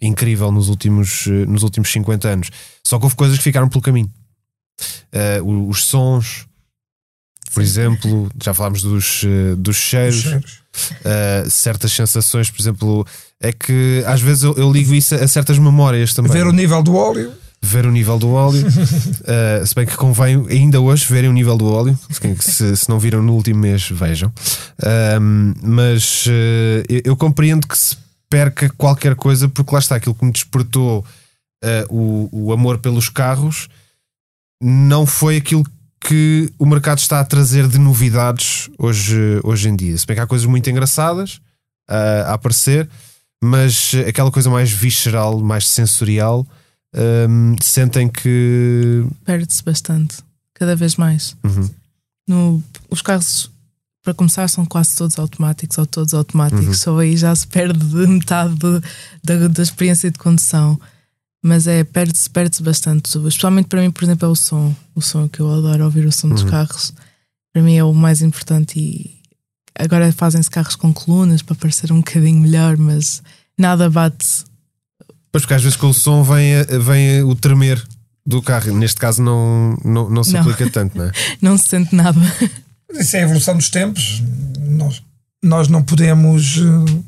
incrível 0.01 0.51
nos 0.51 0.69
últimos, 0.69 1.27
uh, 1.27 1.47
nos 1.47 1.63
últimos 1.63 1.91
50 1.91 2.29
anos. 2.29 2.51
Só 2.87 2.99
que 2.99 3.05
houve 3.05 3.17
coisas 3.17 3.37
que 3.37 3.45
ficaram 3.45 3.69
pelo 3.69 3.83
caminho. 3.83 4.11
Uh, 5.43 5.69
os 5.69 5.85
sons, 5.85 6.47
por 7.53 7.63
exemplo, 7.63 8.31
já 8.43 8.55
falámos 8.55 8.83
dos, 8.83 9.25
dos 9.59 9.77
cheiros. 9.77 10.23
cheiros. 10.23 10.65
Uh, 11.05 11.49
certas 11.49 11.93
sensações, 11.93 12.51
por 12.51 12.61
exemplo, 12.61 13.07
é 13.41 13.53
que 13.53 14.03
às 14.07 14.21
vezes 14.21 14.43
eu, 14.43 14.55
eu, 14.55 14.73
ligo 14.73 14.93
isso 14.93 15.15
a 15.15 15.29
certas 15.29 15.57
memórias 15.57 16.13
também. 16.15 16.33
Ver 16.33 16.47
o 16.47 16.53
nível 16.53 16.83
do 16.83 16.97
óleo. 16.97 17.33
Ver 17.65 17.87
o 17.87 17.91
nível 17.91 18.19
do 18.19 18.31
óleo, 18.31 18.67
uh, 18.67 19.65
se 19.67 19.75
bem 19.75 19.87
que 19.87 19.97
convém 19.97 20.45
ainda 20.51 20.81
hoje 20.81 21.07
verem 21.09 21.31
o 21.31 21.33
nível 21.33 21.57
do 21.57 21.67
óleo. 21.67 21.99
Se, 22.41 22.77
se 22.77 22.89
não 22.89 22.99
viram 22.99 23.23
no 23.23 23.33
último 23.35 23.61
mês, 23.61 23.89
vejam. 23.91 24.29
Uh, 24.79 25.55
mas 25.63 26.27
eu, 26.89 27.03
eu, 27.05 27.17
compreendo 27.17 27.67
que 27.67 27.77
se 27.77 27.97
perca 28.29 28.69
qualquer 28.77 29.15
coisa, 29.15 29.49
porque 29.49 29.73
lá 29.73 29.79
está 29.79 29.97
aquilo 29.97 30.15
que 30.15 30.25
me 30.25 30.33
despertou 30.33 31.05
o, 31.89 32.29
o 32.31 32.53
amor 32.53 32.77
pelos 32.79 33.09
carros 33.09 33.69
não 34.65 35.05
foi 35.05 35.37
aquilo 35.37 35.65
que 36.01 36.51
o 36.59 36.67
mercado 36.67 36.99
está 36.99 37.21
a 37.21 37.25
trazer 37.25 37.69
de 37.69 37.79
novidades 37.79 38.71
hoje, 38.79 39.41
hoje 39.43 39.69
em 39.69 39.77
dia. 39.77 39.97
Se 39.97 40.07
bem 40.07 40.17
que 40.17 40.23
há 40.23 40.27
coisas 40.27 40.47
muito 40.47 40.69
engraçadas 40.69 41.37
uh, 41.91 42.25
a 42.27 42.35
aparecer, 42.35 42.89
mas 43.43 43.93
aquela 44.09 44.31
coisa 44.31 44.49
mais 44.49 44.71
visceral, 44.71 45.39
mais 45.41 45.69
sensorial, 45.69 46.47
um, 47.29 47.57
sentem 47.63 48.09
que. 48.09 49.05
Perde-se 49.25 49.63
bastante, 49.63 50.19
cada 50.55 50.77
vez 50.77 50.97
mais. 50.97 51.37
Uhum. 51.45 51.71
No, 52.29 52.63
os 52.91 53.03
carros, 53.03 53.51
para 54.03 54.15
começar, 54.15 54.49
são 54.49 54.65
quase 54.65 54.97
todos 54.97 55.19
automáticos 55.19 55.77
ou 55.79 55.87
todos 55.87 56.15
automáticos, 56.15 56.67
uhum. 56.67 56.75
só 56.75 56.99
aí 56.99 57.17
já 57.17 57.35
se 57.35 57.47
perde 57.47 57.85
metade 58.07 58.55
da, 59.23 59.49
da 59.49 59.63
experiência 59.63 60.11
de 60.11 60.19
condução 60.19 60.79
mas 61.45 61.67
é 61.67 61.85
perde-se 61.85 62.31
perde 62.31 62.63
bastante. 62.63 63.19
Especialmente 63.19 63.69
para 63.69 63.83
mim, 63.83 63.91
por 63.91 64.03
exemplo, 64.03 64.27
é 64.27 64.31
o 64.31 64.35
som. 64.35 64.75
O 64.95 65.03
som 65.03 65.29
que 65.29 65.41
eu 65.41 65.53
adoro 65.53 65.85
ouvir 65.85 66.07
o 66.07 66.11
som 66.11 66.31
dos 66.31 66.43
uhum. 66.43 66.49
carros. 66.49 66.95
Para 67.53 67.63
mim 67.63 67.77
é 67.77 67.85
o 67.85 67.93
mais 67.93 68.23
importante 68.23 68.81
e 68.81 69.15
agora 69.79 70.11
fazem-se 70.11 70.51
carros 70.51 70.75
com 70.75 70.93
colunas 70.93 71.43
para 71.43 71.55
parecer 71.55 71.93
um 71.93 71.99
bocadinho 71.99 72.41
melhor, 72.41 72.79
mas 72.79 73.23
nada 73.59 73.91
bate. 73.91 74.45
Pois 75.35 75.43
porque 75.43 75.55
às 75.55 75.63
vezes 75.65 75.77
com 75.77 75.89
o 75.89 75.93
som 75.93 76.23
vem, 76.23 76.63
vem 76.81 77.25
o 77.25 77.35
tremer 77.35 77.85
do 78.25 78.41
carro. 78.41 78.73
Neste 78.73 79.01
caso 79.01 79.21
não, 79.21 79.77
não, 79.85 80.09
não 80.09 80.23
se 80.23 80.33
não. 80.33 80.43
aplica 80.43 80.71
tanto, 80.71 80.97
não 80.97 81.07
é? 81.07 81.13
não 81.43 81.59
se 81.59 81.67
sente 81.71 81.93
nada. 81.93 82.21
Isso 82.93 83.17
é 83.17 83.19
a 83.19 83.23
evolução 83.25 83.57
dos 83.57 83.69
tempos. 83.69 84.23
Nós, 84.61 85.03
nós 85.43 85.67
não 85.67 85.83
podemos 85.83 86.59
eh, 86.59 87.01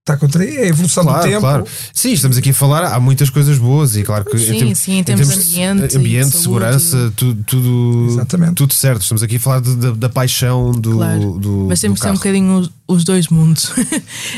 está 0.00 0.16
contra 0.16 0.42
é 0.42 0.62
a 0.62 0.66
evolução 0.68 1.04
claro, 1.04 1.20
do 1.20 1.28
tempo. 1.28 1.40
Claro. 1.40 1.66
Sim, 1.92 2.12
estamos 2.12 2.38
aqui 2.38 2.48
a 2.48 2.54
falar, 2.54 2.82
há 2.84 2.98
muitas 2.98 3.28
coisas 3.28 3.58
boas 3.58 3.94
e 3.94 4.02
claro 4.02 4.24
que 4.24 4.38
sim, 4.38 4.54
em 4.54 4.58
termos, 4.58 4.78
sim, 4.78 4.98
em 4.98 5.04
termos, 5.04 5.26
em 5.26 5.28
termos 5.28 5.50
de 5.50 5.62
ambiente, 5.62 5.96
ambiente 5.98 6.36
segurança, 6.38 7.12
tudo, 7.14 7.44
tudo, 7.44 8.06
Exatamente. 8.08 8.54
tudo 8.54 8.72
certo. 8.72 9.02
Estamos 9.02 9.22
aqui 9.22 9.36
a 9.36 9.40
falar 9.40 9.60
de, 9.60 9.76
da, 9.76 9.90
da, 9.90 10.08
paixão 10.08 10.72
do, 10.72 10.92
claro. 10.92 11.38
do 11.38 11.66
Mas 11.68 11.78
temos 11.78 12.00
que 12.00 12.06
ter 12.06 12.10
um 12.10 12.14
bocadinho 12.14 12.58
os, 12.58 12.70
os 12.88 13.04
dois 13.04 13.28
mundos. 13.28 13.70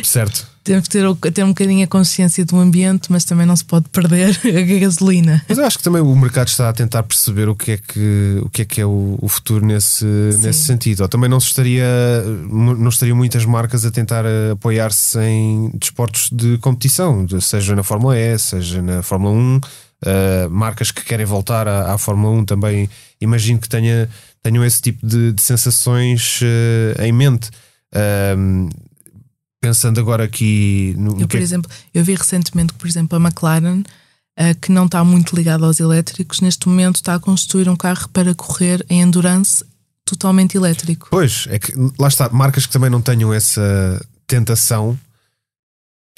Certo 0.03 0.45
temos 0.68 0.86
que 0.86 0.90
ter, 0.90 1.32
ter 1.32 1.44
um 1.44 1.48
bocadinho 1.48 1.82
a 1.82 1.86
consciência 1.86 2.44
do 2.44 2.58
ambiente, 2.58 3.10
mas 3.10 3.24
também 3.24 3.46
não 3.46 3.56
se 3.56 3.64
pode 3.64 3.88
perder 3.88 4.38
a 4.44 4.78
gasolina. 4.80 5.42
Mas 5.48 5.56
eu 5.56 5.64
acho 5.64 5.78
que 5.78 5.84
também 5.84 6.02
o 6.02 6.14
mercado 6.14 6.48
está 6.48 6.68
a 6.68 6.72
tentar 6.74 7.02
perceber 7.04 7.48
o 7.48 7.56
que 7.56 7.72
é 7.72 7.76
que, 7.78 8.38
o 8.42 8.50
que, 8.50 8.62
é, 8.62 8.64
que 8.66 8.80
é 8.80 8.84
o, 8.84 9.18
o 9.20 9.28
futuro 9.28 9.64
nesse, 9.64 10.04
nesse 10.04 10.64
sentido. 10.64 11.00
Ou 11.00 11.08
também 11.08 11.30
não 11.30 11.38
estaria, 11.38 11.86
não 12.50 12.88
estariam 12.90 13.16
muitas 13.16 13.46
marcas 13.46 13.86
a 13.86 13.90
tentar 13.90 14.24
apoiar-se 14.52 15.18
em 15.20 15.70
desportos 15.74 16.28
de 16.30 16.58
competição, 16.58 17.26
seja 17.40 17.74
na 17.74 17.82
Fórmula 17.82 18.18
E, 18.18 18.38
seja 18.38 18.82
na 18.82 19.02
Fórmula 19.02 19.32
1. 19.32 19.56
Uh, 19.56 19.60
eh, 20.06 20.48
marcas 20.48 20.92
que 20.92 21.02
querem 21.02 21.26
voltar 21.26 21.66
à, 21.66 21.94
à, 21.94 21.98
Fórmula 21.98 22.32
1 22.38 22.44
também 22.44 22.88
imagino 23.20 23.58
que 23.58 23.68
tenha, 23.68 24.08
tenham 24.40 24.64
esse 24.64 24.80
tipo 24.80 25.04
de, 25.04 25.32
de 25.32 25.42
sensações 25.42 26.40
uh, 26.42 27.02
em 27.02 27.10
mente. 27.10 27.50
Uh, 27.92 28.68
pensando 29.68 30.00
agora 30.00 30.24
aqui 30.24 30.94
no. 30.96 31.20
Eu, 31.20 31.28
por 31.28 31.38
é 31.38 31.42
exemplo, 31.42 31.70
eu 31.92 32.02
vi 32.02 32.14
recentemente 32.14 32.72
que, 32.72 32.78
por 32.78 32.88
exemplo, 32.88 33.18
a 33.18 33.20
McLaren, 33.20 33.80
uh, 33.80 34.54
que 34.60 34.72
não 34.72 34.86
está 34.86 35.04
muito 35.04 35.36
ligada 35.36 35.66
aos 35.66 35.78
elétricos, 35.78 36.40
neste 36.40 36.66
momento 36.68 36.96
está 36.96 37.14
a 37.14 37.20
construir 37.20 37.68
um 37.68 37.76
carro 37.76 38.08
para 38.08 38.34
correr 38.34 38.84
em 38.88 39.02
endurance 39.02 39.62
totalmente 40.06 40.56
elétrico. 40.56 41.08
Pois, 41.10 41.46
é 41.50 41.58
que 41.58 41.72
lá 41.98 42.08
está, 42.08 42.30
marcas 42.30 42.64
que 42.64 42.72
também 42.72 42.88
não 42.88 43.02
tenham 43.02 43.32
essa 43.32 44.00
tentação, 44.26 44.98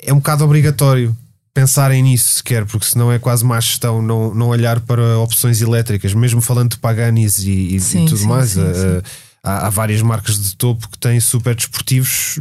é 0.01 0.13
um 0.13 0.19
bocado 0.19 0.45
obrigatório 0.45 1.17
pensarem 1.53 2.05
nisso 2.05 2.35
sequer, 2.35 2.65
porque 2.65 2.87
senão 2.87 3.11
é 3.11 3.19
quase 3.19 3.45
má 3.45 3.59
gestão 3.59 4.01
não, 4.01 4.33
não 4.33 4.49
olhar 4.49 4.79
para 4.79 5.19
opções 5.19 5.61
elétricas, 5.61 6.15
mesmo 6.15 6.41
falando 6.41 6.71
de 6.71 6.79
Paganis 6.79 7.41
e, 7.41 7.75
e, 7.75 7.81
sim, 7.81 8.05
e 8.05 8.09
tudo 8.09 8.19
sim, 8.19 8.29
mais. 8.29 8.51
Sim, 8.51 8.61
uh, 8.61 9.03
há, 9.43 9.67
há, 9.67 9.71
várias 9.71 10.01
marcas 10.01 10.41
de 10.41 10.55
topo 10.55 10.89
que 10.89 10.97
têm 10.97 11.19
super 11.19 11.57
desportivos 11.57 12.41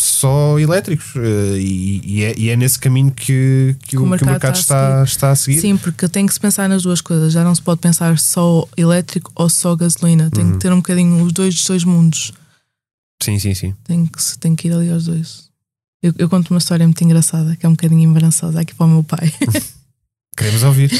só 0.00 0.58
elétricos 0.58 1.14
uh, 1.14 1.56
e, 1.56 2.00
e, 2.04 2.24
é, 2.24 2.34
e, 2.36 2.50
é, 2.50 2.56
nesse 2.56 2.78
caminho 2.78 3.10
que, 3.10 3.76
que, 3.86 3.96
o, 3.96 4.02
o, 4.02 4.06
mercado, 4.06 4.18
que 4.18 4.24
o 4.24 4.32
mercado 4.32 4.56
está, 4.56 5.00
a 5.00 5.04
está, 5.04 5.30
a 5.30 5.36
seguir. 5.36 5.60
Sim, 5.60 5.76
porque 5.76 6.08
tem 6.08 6.26
que 6.26 6.32
se 6.32 6.40
pensar 6.40 6.68
nas 6.68 6.82
duas 6.82 7.00
coisas. 7.00 7.32
Já 7.32 7.44
não 7.44 7.54
se 7.54 7.62
pode 7.62 7.80
pensar 7.80 8.18
só 8.18 8.66
elétrico 8.76 9.30
ou 9.34 9.48
só 9.48 9.76
gasolina. 9.76 10.30
Tem 10.30 10.44
uhum. 10.44 10.52
que 10.52 10.58
ter 10.58 10.72
um 10.72 10.76
bocadinho 10.76 11.22
os 11.22 11.32
dois 11.32 11.54
dos 11.54 11.66
dois 11.66 11.84
mundos. 11.84 12.32
Sim, 13.22 13.38
sim, 13.38 13.54
sim. 13.54 13.74
Tem 13.84 14.06
que, 14.06 14.38
tem 14.38 14.56
que 14.56 14.68
ir 14.68 14.72
ali 14.72 14.90
aos 14.90 15.04
dois. 15.04 15.48
Eu, 16.02 16.12
eu 16.18 16.28
conto 16.28 16.50
uma 16.50 16.58
história 16.58 16.86
muito 16.86 17.02
engraçada, 17.02 17.56
que 17.56 17.64
é 17.64 17.68
um 17.68 17.72
bocadinho 17.72 18.02
embaraçosa 18.02 18.60
aqui 18.60 18.74
para 18.74 18.86
o 18.86 18.90
meu 18.90 19.04
pai. 19.04 19.32
Queremos 20.36 20.62
ouvir. 20.64 20.90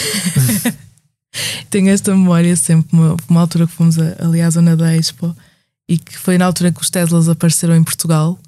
Tenho 1.68 1.90
esta 1.90 2.12
memória 2.12 2.55
sempre, 2.55 2.97
uma, 2.97 3.16
uma 3.28 3.40
altura 3.40 3.66
que 3.66 3.72
fomos 3.72 3.99
a, 3.99 4.24
ali 4.24 4.40
à 4.40 4.49
zona 4.49 4.76
da 4.76 4.97
Expo 4.97 5.36
e 5.88 5.99
que 5.99 6.16
foi 6.16 6.38
na 6.38 6.47
altura 6.47 6.70
que 6.70 6.80
os 6.80 6.88
Teslas 6.88 7.28
apareceram 7.28 7.74
em 7.74 7.82
Portugal 7.82 8.38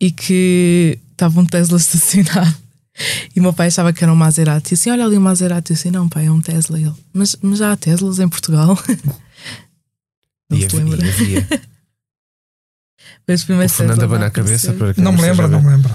e 0.00 0.10
que 0.10 0.98
estava 1.12 1.38
um 1.38 1.44
Tesla 1.44 1.76
estacionado. 1.76 2.56
E 3.34 3.40
o 3.40 3.42
meu 3.42 3.52
pai 3.52 3.68
achava 3.68 3.92
que 3.92 4.02
era 4.02 4.12
um 4.12 4.16
Maserati. 4.16 4.72
E 4.72 4.74
assim, 4.74 4.90
olha 4.90 5.04
ali 5.04 5.16
o 5.16 5.20
Maserati. 5.20 5.72
Eu 5.72 5.74
assim, 5.74 5.90
não, 5.90 6.08
pai, 6.08 6.26
é 6.26 6.30
um 6.30 6.40
Tesla. 6.40 6.78
Ele, 6.78 6.92
mas, 7.12 7.36
mas 7.40 7.58
já 7.58 7.72
há 7.72 7.76
Teslas 7.76 8.18
em 8.18 8.28
Portugal? 8.28 8.78
Não 10.50 10.58
e 10.58 10.60
se 10.62 10.66
havia, 10.66 10.78
lembra. 10.80 11.08
Havia. 11.08 11.48
Mas 13.28 13.42
o 13.44 13.68
Fernando 13.68 14.02
abana 14.02 14.26
a 14.26 14.30
cabeça 14.30 14.72
para 14.72 14.92
Não 14.96 15.12
me 15.12 15.22
lembro, 15.22 15.46
não 15.46 15.62
me 15.62 15.68
lembro. 15.68 15.92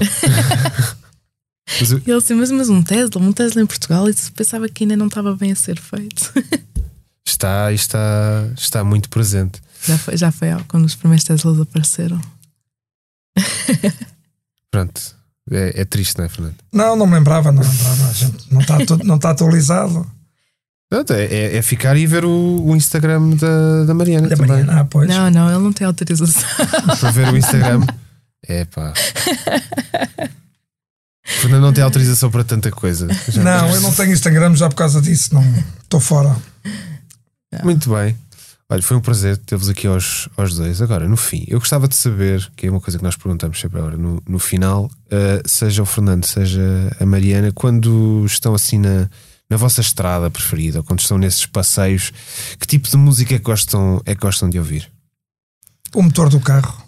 mas 1.81 1.91
eu... 1.91 1.97
Ele 1.97 2.13
assim, 2.13 2.33
mas, 2.33 2.49
mas 2.49 2.69
um 2.69 2.81
Tesla, 2.81 3.21
um 3.21 3.33
Tesla 3.33 3.61
em 3.61 3.65
Portugal, 3.65 4.09
e 4.09 4.15
pensava 4.33 4.69
que 4.69 4.85
ainda 4.85 4.95
não 4.95 5.07
estava 5.07 5.35
bem 5.35 5.51
a 5.51 5.55
ser 5.55 5.77
feito. 5.77 6.31
está, 7.27 7.73
está, 7.73 8.47
está 8.57 8.83
muito 8.85 9.09
presente. 9.09 9.61
Já 9.85 9.97
foi, 9.97 10.15
já 10.15 10.31
foi 10.31 10.47
quando 10.69 10.85
os 10.85 10.95
primeiros 10.95 11.25
Teslas 11.25 11.59
apareceram. 11.59 12.21
Pronto. 14.71 15.15
É, 15.51 15.81
é, 15.81 15.85
triste, 15.85 16.17
não 16.17 16.25
é, 16.25 16.29
Fernando? 16.29 16.55
Não, 16.73 16.95
não 16.95 17.05
me 17.05 17.13
lembrava, 17.13 17.51
não 17.51 17.61
lembrava. 17.61 18.13
Não 18.51 18.61
está, 18.61 18.77
não 19.03 19.15
está 19.15 19.29
atualizado. 19.29 20.09
Pronto, 20.89 21.13
é, 21.13 21.25
é, 21.25 21.57
é, 21.57 21.61
ficar 21.61 21.97
e 21.97 22.05
ver 22.07 22.25
o, 22.25 22.63
o 22.63 22.75
Instagram 22.75 23.31
da, 23.31 23.85
da 23.85 23.93
Mariana. 23.93 24.27
Da 24.27 24.35
também. 24.35 24.51
Mariana, 24.51 24.81
ah, 24.81 24.85
pois. 24.85 25.07
Não, 25.07 25.29
não, 25.29 25.49
ele 25.49 25.63
não 25.63 25.73
tem 25.73 25.85
autorização. 25.85 26.43
Para 26.99 27.11
ver 27.11 27.33
o 27.33 27.37
Instagram. 27.37 27.85
É 28.47 28.65
pá. 28.65 28.93
Fernando 31.23 31.61
não 31.61 31.73
tem 31.73 31.83
autorização 31.83 32.29
para 32.29 32.43
tanta 32.43 32.69
coisa. 32.69 33.07
Já 33.27 33.43
não, 33.43 33.73
eu 33.73 33.81
não 33.81 33.91
tenho 33.91 34.13
Instagram 34.13 34.55
já 34.55 34.69
por 34.69 34.75
causa 34.75 35.01
disso. 35.01 35.33
Não 35.33 35.43
estou 35.81 35.99
fora. 35.99 36.35
Muito 37.63 37.89
bem. 37.89 38.15
Olha, 38.67 38.81
foi 38.81 38.97
um 38.97 39.01
prazer 39.01 39.37
ter-vos 39.37 39.69
aqui 39.69 39.85
aos, 39.85 40.27
aos 40.35 40.55
dois. 40.55 40.81
Agora, 40.81 41.07
no 41.07 41.15
fim, 41.15 41.45
eu 41.47 41.59
gostava 41.59 41.87
de 41.87 41.95
saber, 41.95 42.49
que 42.55 42.65
é 42.65 42.71
uma 42.71 42.81
coisa 42.81 42.97
que 42.97 43.03
nós 43.03 43.15
perguntamos 43.15 43.59
sempre 43.59 43.77
agora, 43.77 43.95
no, 43.95 44.21
no 44.27 44.39
final, 44.39 44.85
uh, 44.85 45.47
seja 45.47 45.83
o 45.83 45.85
Fernando, 45.85 46.25
seja 46.25 46.61
a 46.99 47.05
Mariana, 47.05 47.51
quando 47.51 48.23
estão 48.25 48.55
assim 48.55 48.79
na, 48.79 49.07
na 49.47 49.55
vossa 49.55 49.81
estrada 49.81 50.31
preferida, 50.31 50.79
ou 50.79 50.83
quando 50.83 50.99
estão 50.99 51.19
nesses 51.19 51.45
passeios, 51.45 52.11
que 52.59 52.65
tipo 52.65 52.89
de 52.89 52.97
música 52.97 53.35
é 53.35 53.37
que 53.37 53.43
gostam, 53.43 54.01
é 54.03 54.15
que 54.15 54.21
gostam 54.21 54.49
de 54.49 54.57
ouvir? 54.57 54.91
O 55.93 56.01
motor 56.01 56.29
do 56.29 56.39
carro. 56.39 56.83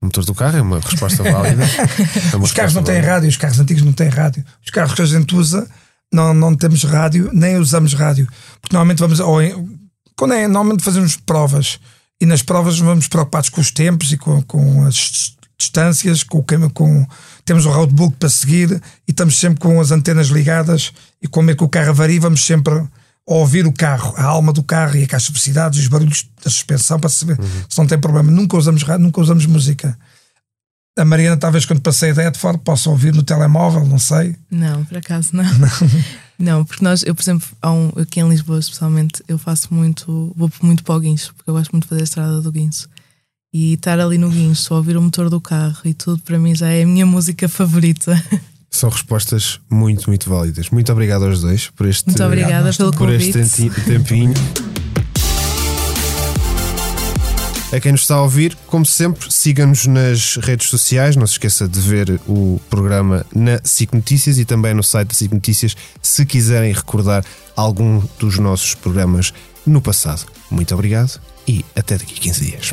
O 0.00 0.06
motor 0.06 0.24
do 0.24 0.34
carro 0.34 0.56
é 0.56 0.62
uma 0.62 0.80
resposta 0.80 1.22
válida. 1.22 1.64
É 2.32 2.36
uma 2.36 2.44
os 2.44 2.52
carros 2.52 2.72
não 2.72 2.82
têm 2.82 3.00
rádio, 3.00 3.28
os 3.28 3.36
carros 3.36 3.60
antigos 3.60 3.82
não 3.82 3.92
têm 3.92 4.08
rádio. 4.08 4.44
Os 4.64 4.70
carros 4.70 4.94
que 4.94 5.02
a 5.02 5.06
gente 5.06 5.34
usa 5.34 5.68
não, 6.12 6.32
não 6.32 6.54
temos 6.54 6.84
rádio, 6.84 7.30
nem 7.34 7.58
usamos 7.58 7.92
rádio. 7.92 8.26
Porque 8.60 8.74
normalmente 8.74 9.00
vamos. 9.00 9.20
Ou 9.20 9.42
em, 9.42 9.78
quando 10.18 10.34
é, 10.34 10.48
normalmente 10.48 10.82
fazemos 10.82 11.16
provas 11.16 11.78
e 12.20 12.26
nas 12.26 12.42
provas 12.42 12.78
vamos 12.80 13.06
preocupados 13.06 13.48
com 13.48 13.60
os 13.60 13.70
tempos 13.70 14.12
e 14.12 14.16
com, 14.16 14.42
com 14.42 14.84
as 14.84 15.36
distâncias, 15.56 16.24
com 16.24 16.38
o 16.38 16.70
com 16.70 17.06
temos 17.44 17.64
o 17.64 17.70
roadbook 17.70 18.16
para 18.16 18.28
seguir 18.28 18.82
e 19.06 19.12
estamos 19.12 19.38
sempre 19.38 19.60
com 19.60 19.80
as 19.80 19.92
antenas 19.92 20.26
ligadas 20.26 20.92
e 21.22 21.28
como 21.28 21.52
é 21.52 21.54
que 21.54 21.62
o 21.62 21.68
carro 21.68 21.90
avaria, 21.90 22.20
vamos 22.20 22.44
sempre 22.44 22.74
a 22.74 22.88
ouvir 23.24 23.64
o 23.64 23.72
carro, 23.72 24.12
a 24.16 24.24
alma 24.24 24.52
do 24.52 24.62
carro 24.62 24.96
e 24.96 25.04
a 25.04 25.06
caixa 25.06 25.26
de 25.26 25.34
velocidades, 25.34 25.78
os 25.78 25.86
barulhos 25.86 26.28
da 26.44 26.50
suspensão 26.50 26.98
para 26.98 27.10
saber 27.10 27.38
uhum. 27.38 27.46
se 27.68 27.78
não 27.78 27.86
tem 27.86 27.98
problema. 27.98 28.28
Nunca 28.28 28.56
usamos 28.56 28.82
nunca 28.98 29.20
usamos 29.20 29.46
música. 29.46 29.96
A 30.98 31.04
Mariana, 31.04 31.36
talvez 31.36 31.64
quando 31.64 31.80
passei 31.80 32.10
a 32.10 32.14
Deadford, 32.14 32.58
possa 32.64 32.90
ouvir 32.90 33.14
no 33.14 33.22
telemóvel, 33.22 33.86
não 33.86 34.00
sei. 34.00 34.34
Não, 34.50 34.84
por 34.84 34.98
acaso 34.98 35.30
não. 35.32 35.44
Não, 35.44 35.68
não 36.38 36.64
porque 36.64 36.84
nós, 36.84 37.02
eu, 37.02 37.14
por 37.14 37.22
exemplo, 37.22 37.48
um, 37.64 38.00
aqui 38.00 38.20
em 38.20 38.28
Lisboa, 38.28 38.58
especialmente, 38.58 39.22
eu 39.26 39.38
faço 39.38 39.74
muito, 39.74 40.32
vou 40.36 40.50
muito 40.62 40.84
para 40.84 40.94
o 40.94 41.00
guincho, 41.00 41.34
porque 41.34 41.50
eu 41.50 41.54
gosto 41.54 41.72
muito 41.72 41.84
de 41.84 41.88
fazer 41.88 42.02
a 42.02 42.04
estrada 42.04 42.40
do 42.40 42.52
guincho. 42.52 42.88
E 43.52 43.74
estar 43.74 43.98
ali 43.98 44.18
no 44.18 44.28
guincho, 44.28 44.74
ouvir 44.74 44.96
o 44.96 45.02
motor 45.02 45.30
do 45.30 45.40
carro 45.40 45.80
e 45.84 45.94
tudo, 45.94 46.20
para 46.22 46.38
mim 46.38 46.54
já 46.54 46.68
é 46.68 46.82
a 46.82 46.86
minha 46.86 47.06
música 47.06 47.48
favorita. 47.48 48.22
São 48.70 48.90
respostas 48.90 49.58
muito, 49.70 50.08
muito 50.08 50.28
válidas. 50.28 50.68
Muito 50.68 50.92
obrigado 50.92 51.24
aos 51.24 51.40
dois 51.40 51.68
por 51.70 51.86
este, 51.86 52.06
muito 52.06 52.22
obrigada 52.22 52.70
pelo 52.72 52.90
por 52.90 52.98
convite. 53.08 53.38
este 53.38 53.70
tempinho. 53.86 54.34
A 57.70 57.78
quem 57.78 57.92
nos 57.92 58.00
está 58.00 58.14
a 58.14 58.22
ouvir, 58.22 58.56
como 58.66 58.86
sempre, 58.86 59.30
siga-nos 59.30 59.86
nas 59.86 60.36
redes 60.36 60.68
sociais. 60.68 61.16
Não 61.16 61.26
se 61.26 61.34
esqueça 61.34 61.68
de 61.68 61.78
ver 61.80 62.18
o 62.26 62.58
programa 62.70 63.26
na 63.34 63.60
SIC 63.62 63.92
Notícias 63.92 64.38
e 64.38 64.44
também 64.46 64.72
no 64.72 64.82
site 64.82 65.08
da 65.08 65.14
SIC 65.14 65.32
Notícias 65.32 65.76
se 66.00 66.24
quiserem 66.24 66.72
recordar 66.72 67.22
algum 67.54 68.02
dos 68.18 68.38
nossos 68.38 68.74
programas 68.74 69.34
no 69.66 69.82
passado. 69.82 70.24
Muito 70.50 70.72
obrigado 70.72 71.20
e 71.46 71.62
até 71.76 71.98
daqui 71.98 72.14
a 72.16 72.22
15 72.22 72.44
dias. 72.46 72.72